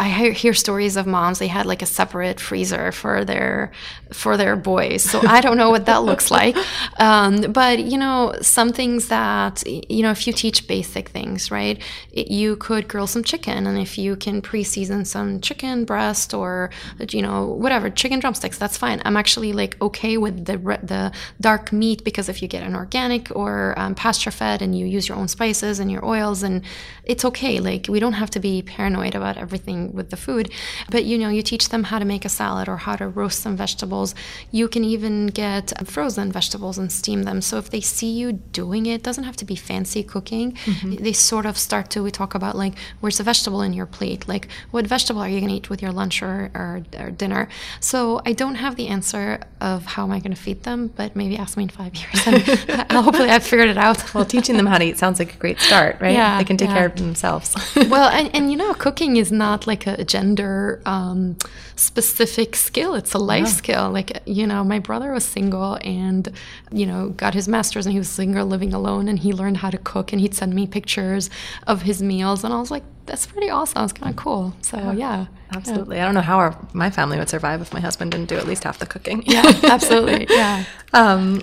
I 0.00 0.30
hear 0.30 0.54
stories 0.54 0.96
of 0.96 1.06
moms 1.06 1.40
they 1.40 1.46
had 1.46 1.66
like 1.66 1.82
a 1.82 1.86
separate 1.86 2.40
freezer 2.40 2.90
for 2.90 3.22
their 3.22 3.70
for 4.14 4.38
their 4.38 4.56
boys. 4.56 5.02
So 5.02 5.20
I 5.26 5.42
don't 5.42 5.58
know 5.58 5.68
what 5.68 5.84
that 5.86 6.04
looks 6.04 6.30
like. 6.40 6.56
Um, 6.98 7.52
but 7.52 7.80
you 7.80 7.98
know, 7.98 8.34
some 8.40 8.72
things 8.72 9.08
that 9.08 9.62
you 9.66 10.02
know, 10.02 10.10
if 10.10 10.26
you 10.26 10.32
teach 10.32 10.66
basic 10.66 11.10
things, 11.10 11.50
right? 11.50 11.82
It, 12.12 12.30
you 12.30 12.56
could 12.56 12.88
grill 12.88 13.06
some 13.06 13.22
chicken, 13.22 13.66
and 13.66 13.78
if 13.78 13.98
you 13.98 14.16
can 14.16 14.40
pre-season 14.40 15.04
some 15.04 15.38
chicken 15.42 15.84
breast 15.84 16.32
or 16.32 16.70
you 17.10 17.20
know 17.20 17.48
whatever 17.48 17.90
chicken 17.90 18.20
drumsticks, 18.20 18.56
that's 18.56 18.78
fine. 18.78 19.02
I'm 19.04 19.18
actually 19.18 19.52
like 19.52 19.80
okay 19.82 20.16
with 20.16 20.46
the 20.46 20.56
the 20.82 21.12
dark 21.42 21.74
meat 21.74 22.04
because 22.04 22.30
if 22.30 22.40
you 22.40 22.48
get 22.48 22.62
an 22.62 22.74
organic 22.74 23.30
or 23.36 23.78
um, 23.78 23.94
pasture 23.94 24.30
fed 24.30 24.62
and 24.62 24.76
you 24.76 24.86
use 24.86 25.08
your 25.10 25.18
own 25.18 25.28
spices 25.28 25.78
and 25.78 25.90
your 25.92 26.06
oils, 26.06 26.42
and 26.42 26.62
it's 27.04 27.26
okay 27.26 27.60
like 27.60 27.84
we 27.90 28.00
don't 28.00 28.14
have 28.14 28.30
to 28.30 28.40
be 28.40 28.62
paranoid 28.62 29.14
about 29.14 29.36
everything 29.36 29.89
with 29.92 30.10
the 30.10 30.16
food 30.16 30.50
but 30.90 31.04
you 31.04 31.18
know 31.18 31.28
you 31.28 31.42
teach 31.42 31.68
them 31.68 31.84
how 31.84 31.98
to 31.98 32.04
make 32.04 32.24
a 32.24 32.28
salad 32.28 32.68
or 32.68 32.78
how 32.78 32.96
to 32.96 33.08
roast 33.08 33.40
some 33.40 33.56
vegetables. 33.56 34.14
You 34.50 34.68
can 34.68 34.84
even 34.84 35.28
get 35.28 35.72
frozen 35.86 36.32
vegetables 36.32 36.78
and 36.78 36.90
steam 36.90 37.24
them. 37.24 37.40
So 37.42 37.58
if 37.58 37.70
they 37.70 37.80
see 37.80 38.10
you 38.10 38.32
doing 38.32 38.86
it, 38.86 38.94
it 38.94 39.02
doesn't 39.02 39.24
have 39.24 39.36
to 39.36 39.44
be 39.44 39.56
fancy 39.56 40.02
cooking. 40.02 40.52
Mm-hmm. 40.52 41.02
they 41.04 41.12
sort 41.12 41.46
of 41.46 41.56
start 41.56 41.90
to 41.90 42.02
we 42.02 42.10
talk 42.10 42.34
about 42.34 42.56
like 42.56 42.74
where's 43.00 43.18
the 43.18 43.24
vegetable 43.24 43.62
in 43.62 43.72
your 43.72 43.86
plate? 43.86 44.28
Like 44.28 44.48
what 44.70 44.86
vegetable 44.86 45.20
are 45.20 45.28
you 45.28 45.40
going 45.40 45.50
to 45.50 45.56
eat 45.56 45.70
with 45.70 45.82
your 45.82 45.92
lunch 45.92 46.22
or, 46.22 46.50
or, 46.54 46.82
or 46.98 47.10
dinner? 47.10 47.48
So 47.80 48.20
i 48.24 48.32
don't 48.32 48.56
have 48.56 48.76
the 48.76 48.88
answer 48.88 49.40
of 49.60 49.84
how 49.92 50.04
am 50.04 50.12
i 50.12 50.18
going 50.18 50.34
to 50.34 50.42
feed 50.46 50.62
them 50.64 50.88
but 50.88 51.16
maybe 51.16 51.36
ask 51.36 51.56
me 51.56 51.64
in 51.64 51.68
five 51.68 51.94
years. 51.94 52.18
And 52.90 52.98
hopefully 53.06 53.30
i've 53.30 53.44
figured 53.44 53.68
it 53.68 53.78
out. 53.78 53.98
Well 54.14 54.24
teaching 54.24 54.56
them 54.56 54.66
how 54.66 54.78
to 54.78 54.84
eat 54.84 54.98
sounds 54.98 55.18
like 55.18 55.34
a 55.34 55.40
great 55.44 55.60
start 55.60 56.00
right? 56.00 56.12
Yeah, 56.12 56.38
they 56.38 56.44
can 56.44 56.56
take 56.56 56.68
yeah. 56.68 56.78
care 56.78 56.86
of 56.86 56.96
themselves. 56.96 57.48
well, 57.94 58.08
and, 58.08 58.34
and 58.34 58.50
you 58.50 58.56
know, 58.56 58.74
cooking 58.74 59.16
is 59.16 59.30
not 59.30 59.66
like 59.66 59.79
a 59.86 60.04
gender 60.04 60.80
um, 60.86 61.36
specific 61.76 62.56
skill. 62.56 62.94
It's 62.94 63.14
a 63.14 63.18
life 63.18 63.46
yeah. 63.46 63.52
skill. 63.52 63.90
Like, 63.90 64.22
you 64.26 64.46
know, 64.46 64.64
my 64.64 64.78
brother 64.78 65.12
was 65.12 65.24
single 65.24 65.78
and, 65.82 66.28
you 66.70 66.86
know, 66.86 67.10
got 67.10 67.34
his 67.34 67.48
master's 67.48 67.86
and 67.86 67.92
he 67.92 67.98
was 67.98 68.08
single 68.08 68.46
living 68.46 68.72
alone 68.72 69.08
and 69.08 69.18
he 69.18 69.32
learned 69.32 69.58
how 69.58 69.70
to 69.70 69.78
cook 69.78 70.12
and 70.12 70.20
he'd 70.20 70.34
send 70.34 70.54
me 70.54 70.66
pictures 70.66 71.30
of 71.66 71.82
his 71.82 72.02
meals. 72.02 72.44
And 72.44 72.52
I 72.52 72.58
was 72.58 72.70
like, 72.70 72.84
that's 73.06 73.26
pretty 73.26 73.50
awesome. 73.50 73.84
It's 73.84 73.92
kind 73.92 74.10
of 74.10 74.16
cool. 74.16 74.54
So, 74.62 74.76
yeah. 74.76 74.92
yeah 74.92 75.26
absolutely. 75.52 75.96
Yeah. 75.96 76.02
I 76.02 76.04
don't 76.06 76.14
know 76.14 76.20
how 76.20 76.38
our, 76.38 76.68
my 76.72 76.90
family 76.90 77.18
would 77.18 77.28
survive 77.28 77.60
if 77.60 77.72
my 77.72 77.80
husband 77.80 78.12
didn't 78.12 78.28
do 78.28 78.36
at 78.36 78.46
least 78.46 78.64
half 78.64 78.78
the 78.78 78.86
cooking. 78.86 79.22
Yeah, 79.26 79.42
absolutely. 79.64 80.26
Yeah. 80.30 80.64
Um, 80.92 81.40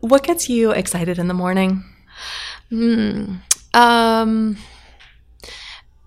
what 0.00 0.22
gets 0.22 0.48
you 0.48 0.72
excited 0.72 1.18
in 1.18 1.28
the 1.28 1.34
morning? 1.34 1.84
Hmm. 2.70 3.36
Um, 3.74 4.56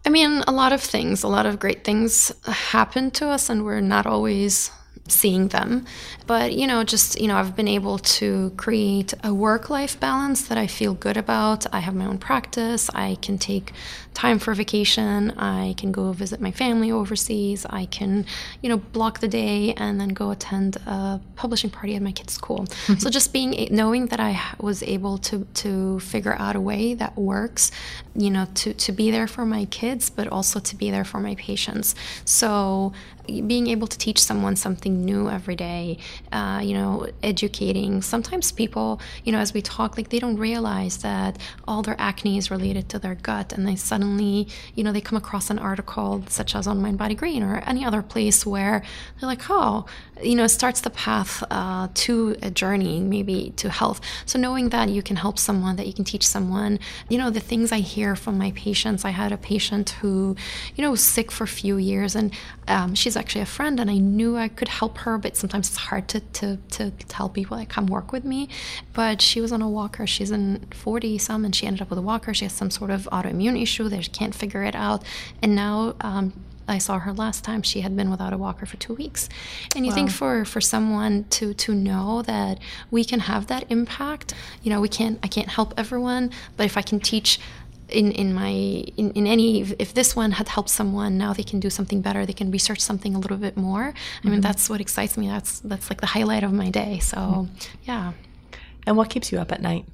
I 0.06 0.10
mean, 0.10 0.43
a 0.47 0.51
lot 0.51 0.72
of 0.72 0.82
things, 0.82 1.24
a 1.24 1.28
lot 1.28 1.45
of 1.45 1.60
great 1.60 1.84
things 1.84 2.32
happen 2.45 3.10
to 3.12 3.28
us, 3.28 3.49
and 3.49 3.66
we're 3.66 3.82
not 3.82 4.06
always 4.06 4.70
seeing 5.08 5.47
them. 5.49 5.86
But, 6.28 6.53
you 6.53 6.65
know, 6.65 6.84
just, 6.84 7.19
you 7.21 7.28
know, 7.28 7.38
I've 7.38 7.55
been 7.55 7.67
able 7.67 7.99
to 7.99 8.51
create 8.57 9.13
a 9.23 9.34
work 9.34 9.69
life 9.69 9.99
balance 9.99 10.47
that 10.47 10.57
I 10.57 10.67
feel 10.67 10.93
good 10.93 11.17
about. 11.17 11.65
I 11.71 11.80
have 11.80 11.93
my 11.93 12.05
own 12.05 12.17
practice. 12.17 12.89
I 12.95 13.17
can 13.21 13.38
take 13.38 13.73
time 14.15 14.39
for 14.39 14.53
vacation. 14.53 15.32
I 15.32 15.76
can 15.78 15.91
go 15.91 16.11
visit 16.13 16.41
my 16.41 16.51
family 16.51 16.91
overseas. 16.91 17.65
I 17.69 17.86
can, 17.86 18.26
you 18.61 18.69
know, 18.69 18.78
block 18.78 19.19
the 19.19 19.28
day 19.28 19.73
and 19.73 20.01
then 20.01 20.09
go 20.09 20.32
attend 20.32 20.78
a 20.88 21.21
publishing 21.36 21.69
party 21.69 21.95
at 21.95 22.01
my 22.01 22.11
kid's 22.11 22.34
school. 22.34 22.65
So 22.97 23.09
just 23.09 23.34
being, 23.34 23.67
knowing 23.71 24.07
that 24.07 24.19
I 24.19 24.41
was 24.59 24.82
able 24.82 25.17
to, 25.19 25.45
to 25.55 25.99
figure 25.99 26.34
out 26.39 26.55
a 26.55 26.61
way 26.61 26.93
that 26.95 27.15
works, 27.17 27.71
you 28.15 28.32
know, 28.32 28.47
to, 28.55 28.73
to 28.73 28.91
be 28.91 29.11
there 29.11 29.28
for 29.28 29.45
my 29.45 29.65
kids, 29.65 30.09
but 30.09 30.28
also 30.28 30.59
to 30.59 30.76
be 30.76 30.89
there 30.89 31.03
for 31.03 31.19
my 31.19 31.36
patients. 31.36 31.93
So 32.23 32.93
being 33.26 33.67
able 33.67 33.88
to 33.88 33.97
teach 33.97 34.21
someone 34.21 34.55
something 34.55 35.03
new 35.03 35.30
every 35.30 35.55
day, 35.55 35.97
uh, 36.32 36.61
you 36.63 36.74
know, 36.74 37.07
educating. 37.24 38.01
Sometimes 38.01 38.51
people, 38.51 38.99
you 39.24 39.32
know, 39.32 39.39
as 39.39 39.53
we 39.53 39.61
talk, 39.61 39.97
like 39.97 40.09
they 40.09 40.20
don't 40.20 40.38
realize 40.38 40.97
that 40.97 41.38
all 41.68 41.82
their 41.82 41.95
acne 41.99 42.38
is 42.38 42.51
related 42.51 42.89
to 42.89 42.99
their 42.99 43.16
gut, 43.16 43.53
and 43.53 43.68
they 43.68 43.76
suddenly, 43.76 44.47
you 44.76 44.84
know, 44.84 44.91
they 44.91 45.01
come 45.01 45.18
across 45.18 45.49
an 45.49 45.59
article 45.59 46.24
such 46.28 46.55
as 46.55 46.68
on 46.68 46.82
Mind 46.82 46.97
Body 46.97 47.16
Green 47.16 47.43
or 47.43 47.57
any 47.66 47.84
other 47.86 48.01
place 48.01 48.45
where 48.45 48.84
they're 49.20 49.30
like, 49.30 49.43
oh, 49.49 49.86
you 50.22 50.36
know, 50.36 50.47
starts 50.47 50.82
the 50.82 50.89
path 50.89 51.43
uh, 51.51 51.89
to 51.93 52.36
a 52.41 52.49
journey, 52.49 53.01
maybe 53.01 53.53
to 53.57 53.70
health. 53.70 53.99
So 54.26 54.39
knowing 54.39 54.70
that 54.70 54.89
you 54.89 55.01
can 55.01 55.18
help 55.18 55.38
someone, 55.38 55.76
that 55.76 55.88
you 55.88 55.93
can 55.93 56.05
teach 56.05 56.26
someone, 56.26 56.80
you 57.09 57.18
know, 57.18 57.30
the 57.30 57.39
things 57.39 57.72
I 57.72 57.80
hear 57.80 58.16
from 58.16 58.38
my 58.38 58.51
patients. 58.51 59.03
I 59.03 59.09
had 59.09 59.32
a 59.32 59.38
patient 59.38 59.91
who, 60.01 60.36
you 60.76 60.84
know, 60.84 60.91
was 60.91 61.03
sick 61.03 61.32
for 61.32 61.43
a 61.43 61.47
few 61.47 61.78
years, 61.78 62.16
and 62.16 62.34
um, 62.68 62.95
she's 62.95 63.18
actually 63.18 63.41
a 63.41 63.45
friend, 63.45 63.80
and 63.80 63.89
I 63.91 63.97
knew 63.97 64.38
I 64.38 64.47
could 64.47 64.70
help 64.70 64.99
her, 64.99 65.18
but 65.18 65.36
sometimes 65.36 65.68
it's 65.68 65.78
hard 65.78 66.07
to, 66.09 66.20
to, 66.20 66.57
to 66.72 66.91
tell 66.91 67.30
people 67.30 67.57
that 67.57 67.70
come 67.70 67.88
work 67.88 68.11
with 68.11 68.24
me. 68.24 68.47
But 68.93 69.22
she 69.22 69.41
was 69.41 69.51
on 69.51 69.61
a 69.61 69.70
walker. 69.70 70.07
She's 70.07 70.32
in 70.32 70.66
40 70.72 71.18
some, 71.18 71.43
and 71.43 71.55
she 71.55 71.68
ended 71.68 71.82
up 71.82 71.89
with 71.89 71.99
a 71.99 72.03
walker. 72.03 72.34
She 72.34 72.45
has 72.45 72.53
some 72.53 72.70
sort 72.70 72.91
of 72.91 73.07
autoimmune 73.11 73.61
issue. 73.61 73.89
They 73.89 74.01
can't 74.01 74.34
figure 74.34 74.63
it 74.63 74.76
out. 74.76 75.03
And 75.41 75.55
now, 75.55 75.95
um, 76.01 76.34
I 76.68 76.78
saw 76.78 76.99
her 76.99 77.13
last 77.13 77.43
time 77.43 77.61
she 77.61 77.82
had 77.82 77.95
been 77.95 78.09
without 78.09 78.34
a 78.34 78.38
walker 78.38 78.66
for 78.66 78.78
two 78.78 78.93
weeks. 78.93 79.30
And 79.76 79.86
you 79.86 79.91
wow. 79.91 79.95
think 79.95 80.11
for 80.11 80.45
for 80.45 80.61
someone 80.61 81.26
to 81.32 81.53
to 81.53 81.74
know 81.74 82.22
that 82.24 82.59
we 82.91 83.03
can 83.03 83.22
have 83.22 83.47
that 83.47 83.66
impact, 83.70 84.34
you 84.63 84.70
know, 84.72 84.82
we 84.82 84.89
can't 84.89 85.20
I 85.24 85.28
can't 85.28 85.49
help 85.49 85.74
everyone, 85.78 86.32
but 86.57 86.66
if 86.66 86.78
I 86.78 86.82
can 86.82 86.99
teach 86.99 87.39
in, 87.89 88.11
in 88.11 88.34
my 88.34 88.49
in, 88.49 89.11
in 89.11 89.28
any 89.28 89.61
if 89.61 89.93
this 89.93 90.16
one 90.16 90.32
had 90.32 90.47
helped 90.47 90.70
someone 90.70 91.18
now 91.18 91.34
they 91.34 91.43
can 91.43 91.59
do 91.59 91.70
something 91.70 92.01
better 92.01 92.26
they 92.26 92.34
can 92.34 92.49
research 92.49 92.80
something 92.80 93.13
a 93.13 93.20
little 93.20 93.38
bit 93.38 93.55
more 93.55 93.84
i 93.84 94.28
mean 94.28 94.34
mm-hmm. 94.34 94.41
that's 94.41 94.70
what 94.70 94.82
excites 94.82 95.18
me 95.18 95.28
that's 95.28 95.59
that's 95.59 95.89
like 95.89 96.01
the 96.01 96.07
highlight 96.07 96.43
of 96.43 96.51
my 96.51 96.72
day 96.72 96.97
so 96.97 97.18
mm-hmm. 97.18 97.45
yeah 97.84 98.13
and 98.88 98.97
what 98.97 99.09
keeps 99.09 99.32
you 99.32 99.38
up 99.38 99.51
at 99.51 99.61
night 99.61 99.86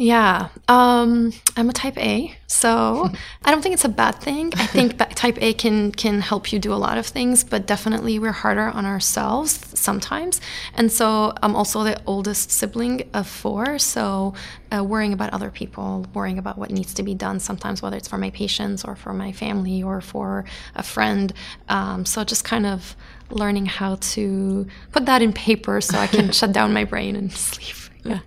yeah, 0.00 0.48
um, 0.66 1.30
I'm 1.58 1.68
a 1.68 1.74
type 1.74 1.98
A, 1.98 2.34
so 2.46 3.10
I 3.44 3.50
don't 3.50 3.60
think 3.60 3.74
it's 3.74 3.84
a 3.84 3.90
bad 3.90 4.12
thing. 4.12 4.50
I 4.56 4.64
think 4.64 4.96
type 5.14 5.36
A 5.42 5.52
can 5.52 5.92
can 5.92 6.22
help 6.22 6.54
you 6.54 6.58
do 6.58 6.72
a 6.72 6.80
lot 6.86 6.96
of 6.96 7.04
things, 7.04 7.44
but 7.44 7.66
definitely 7.66 8.18
we're 8.18 8.32
harder 8.32 8.70
on 8.70 8.86
ourselves 8.86 9.60
sometimes. 9.78 10.40
And 10.72 10.90
so 10.90 11.34
I'm 11.42 11.54
also 11.54 11.84
the 11.84 12.00
oldest 12.06 12.50
sibling 12.50 13.10
of 13.12 13.26
four, 13.26 13.78
so 13.78 14.32
uh, 14.74 14.82
worrying 14.82 15.12
about 15.12 15.34
other 15.34 15.50
people, 15.50 16.06
worrying 16.14 16.38
about 16.38 16.56
what 16.56 16.70
needs 16.70 16.94
to 16.94 17.02
be 17.02 17.14
done 17.14 17.38
sometimes, 17.38 17.82
whether 17.82 17.98
it's 17.98 18.08
for 18.08 18.16
my 18.16 18.30
patients 18.30 18.86
or 18.86 18.96
for 18.96 19.12
my 19.12 19.32
family 19.32 19.82
or 19.82 20.00
for 20.00 20.46
a 20.76 20.82
friend. 20.82 21.34
Um, 21.68 22.06
so 22.06 22.24
just 22.24 22.42
kind 22.42 22.64
of 22.64 22.96
learning 23.28 23.66
how 23.66 23.96
to 23.96 24.66
put 24.92 25.04
that 25.04 25.20
in 25.20 25.34
paper 25.34 25.82
so 25.82 25.98
I 25.98 26.06
can 26.06 26.32
shut 26.32 26.52
down 26.52 26.72
my 26.72 26.84
brain 26.84 27.16
and 27.16 27.30
sleep. 27.30 27.76
Yeah. 28.02 28.20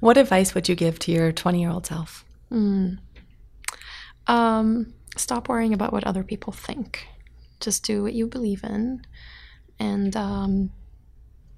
What 0.00 0.16
advice 0.16 0.54
would 0.54 0.68
you 0.68 0.74
give 0.74 0.98
to 1.00 1.12
your 1.12 1.32
20 1.32 1.60
year 1.60 1.70
old 1.70 1.86
self? 1.86 2.24
Mm. 2.52 2.98
Um, 4.26 4.92
stop 5.16 5.48
worrying 5.48 5.74
about 5.74 5.92
what 5.92 6.04
other 6.04 6.22
people 6.22 6.52
think. 6.52 7.08
Just 7.60 7.84
do 7.84 8.02
what 8.02 8.12
you 8.12 8.26
believe 8.26 8.62
in. 8.62 9.04
And 9.80 10.14
um, 10.16 10.70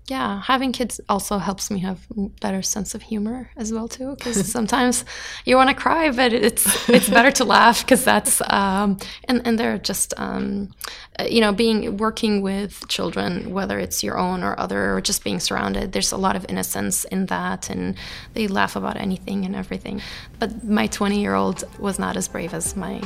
yeah, 0.07 0.43
having 0.43 0.73
kids 0.73 1.01
also 1.09 1.39
helps 1.39 1.71
me 1.71 1.79
have 1.81 2.05
better 2.41 2.63
sense 2.63 2.95
of 2.97 3.03
humor 3.03 3.51
as 3.57 3.73
well 3.73 3.87
too. 3.87 4.17
Because 4.17 4.51
sometimes 4.53 5.05
you 5.45 5.57
want 5.57 5.71
to 5.71 5.75
cry, 5.75 6.11
but 6.11 6.33
it's 6.33 6.89
it's 6.89 7.09
better 7.09 7.31
to 7.33 7.45
laugh 7.45 7.85
because 7.85 8.05
that's 8.05 8.43
um, 8.51 8.99
and 9.25 9.47
and 9.47 9.59
they're 9.59 9.79
just 9.79 10.13
um, 10.17 10.71
uh, 11.19 11.25
you 11.25 11.41
know 11.41 11.53
being 11.53 11.97
working 11.97 12.43
with 12.43 12.87
children, 12.89 13.53
whether 13.53 13.79
it's 13.79 14.03
your 14.03 14.19
own 14.19 14.43
or 14.43 14.59
other, 14.59 14.97
or 14.97 15.01
just 15.01 15.23
being 15.23 15.39
surrounded. 15.39 15.93
There's 15.93 16.13
a 16.13 16.17
lot 16.17 16.35
of 16.35 16.45
innocence 16.49 17.05
in 17.05 17.27
that, 17.27 17.71
and 17.71 17.95
they 18.35 18.49
laugh 18.49 18.75
about 18.75 18.97
anything 18.97 19.45
and 19.45 19.55
everything. 19.55 20.03
But 20.41 20.65
my 20.65 20.89
20 20.89 21.21
year 21.21 21.35
old 21.35 21.63
was 21.79 21.99
not 21.99 22.17
as 22.17 22.27
brave 22.27 22.53
as 22.53 22.75
my 22.75 23.01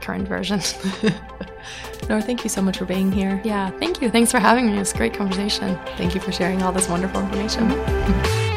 current 0.00 0.28
version. 0.28 0.60
Nour, 2.08 2.20
thank 2.20 2.44
you 2.44 2.50
so 2.50 2.60
much 2.60 2.78
for 2.78 2.84
being 2.84 3.10
here. 3.10 3.40
Yeah, 3.44 3.70
thank 3.78 4.02
you. 4.02 4.10
Thanks 4.10 4.30
for 4.30 4.38
having 4.38 4.66
me. 4.66 4.76
It 4.76 4.78
was 4.80 4.92
a 4.92 4.96
great 4.96 5.14
conversation. 5.14 5.78
Thank 5.96 6.14
you 6.14 6.20
for 6.20 6.32
sharing 6.32 6.62
all 6.62 6.72
this 6.72 6.88
wonderful 6.88 7.20
information. 7.20 7.68
Mm-hmm. 7.68 8.53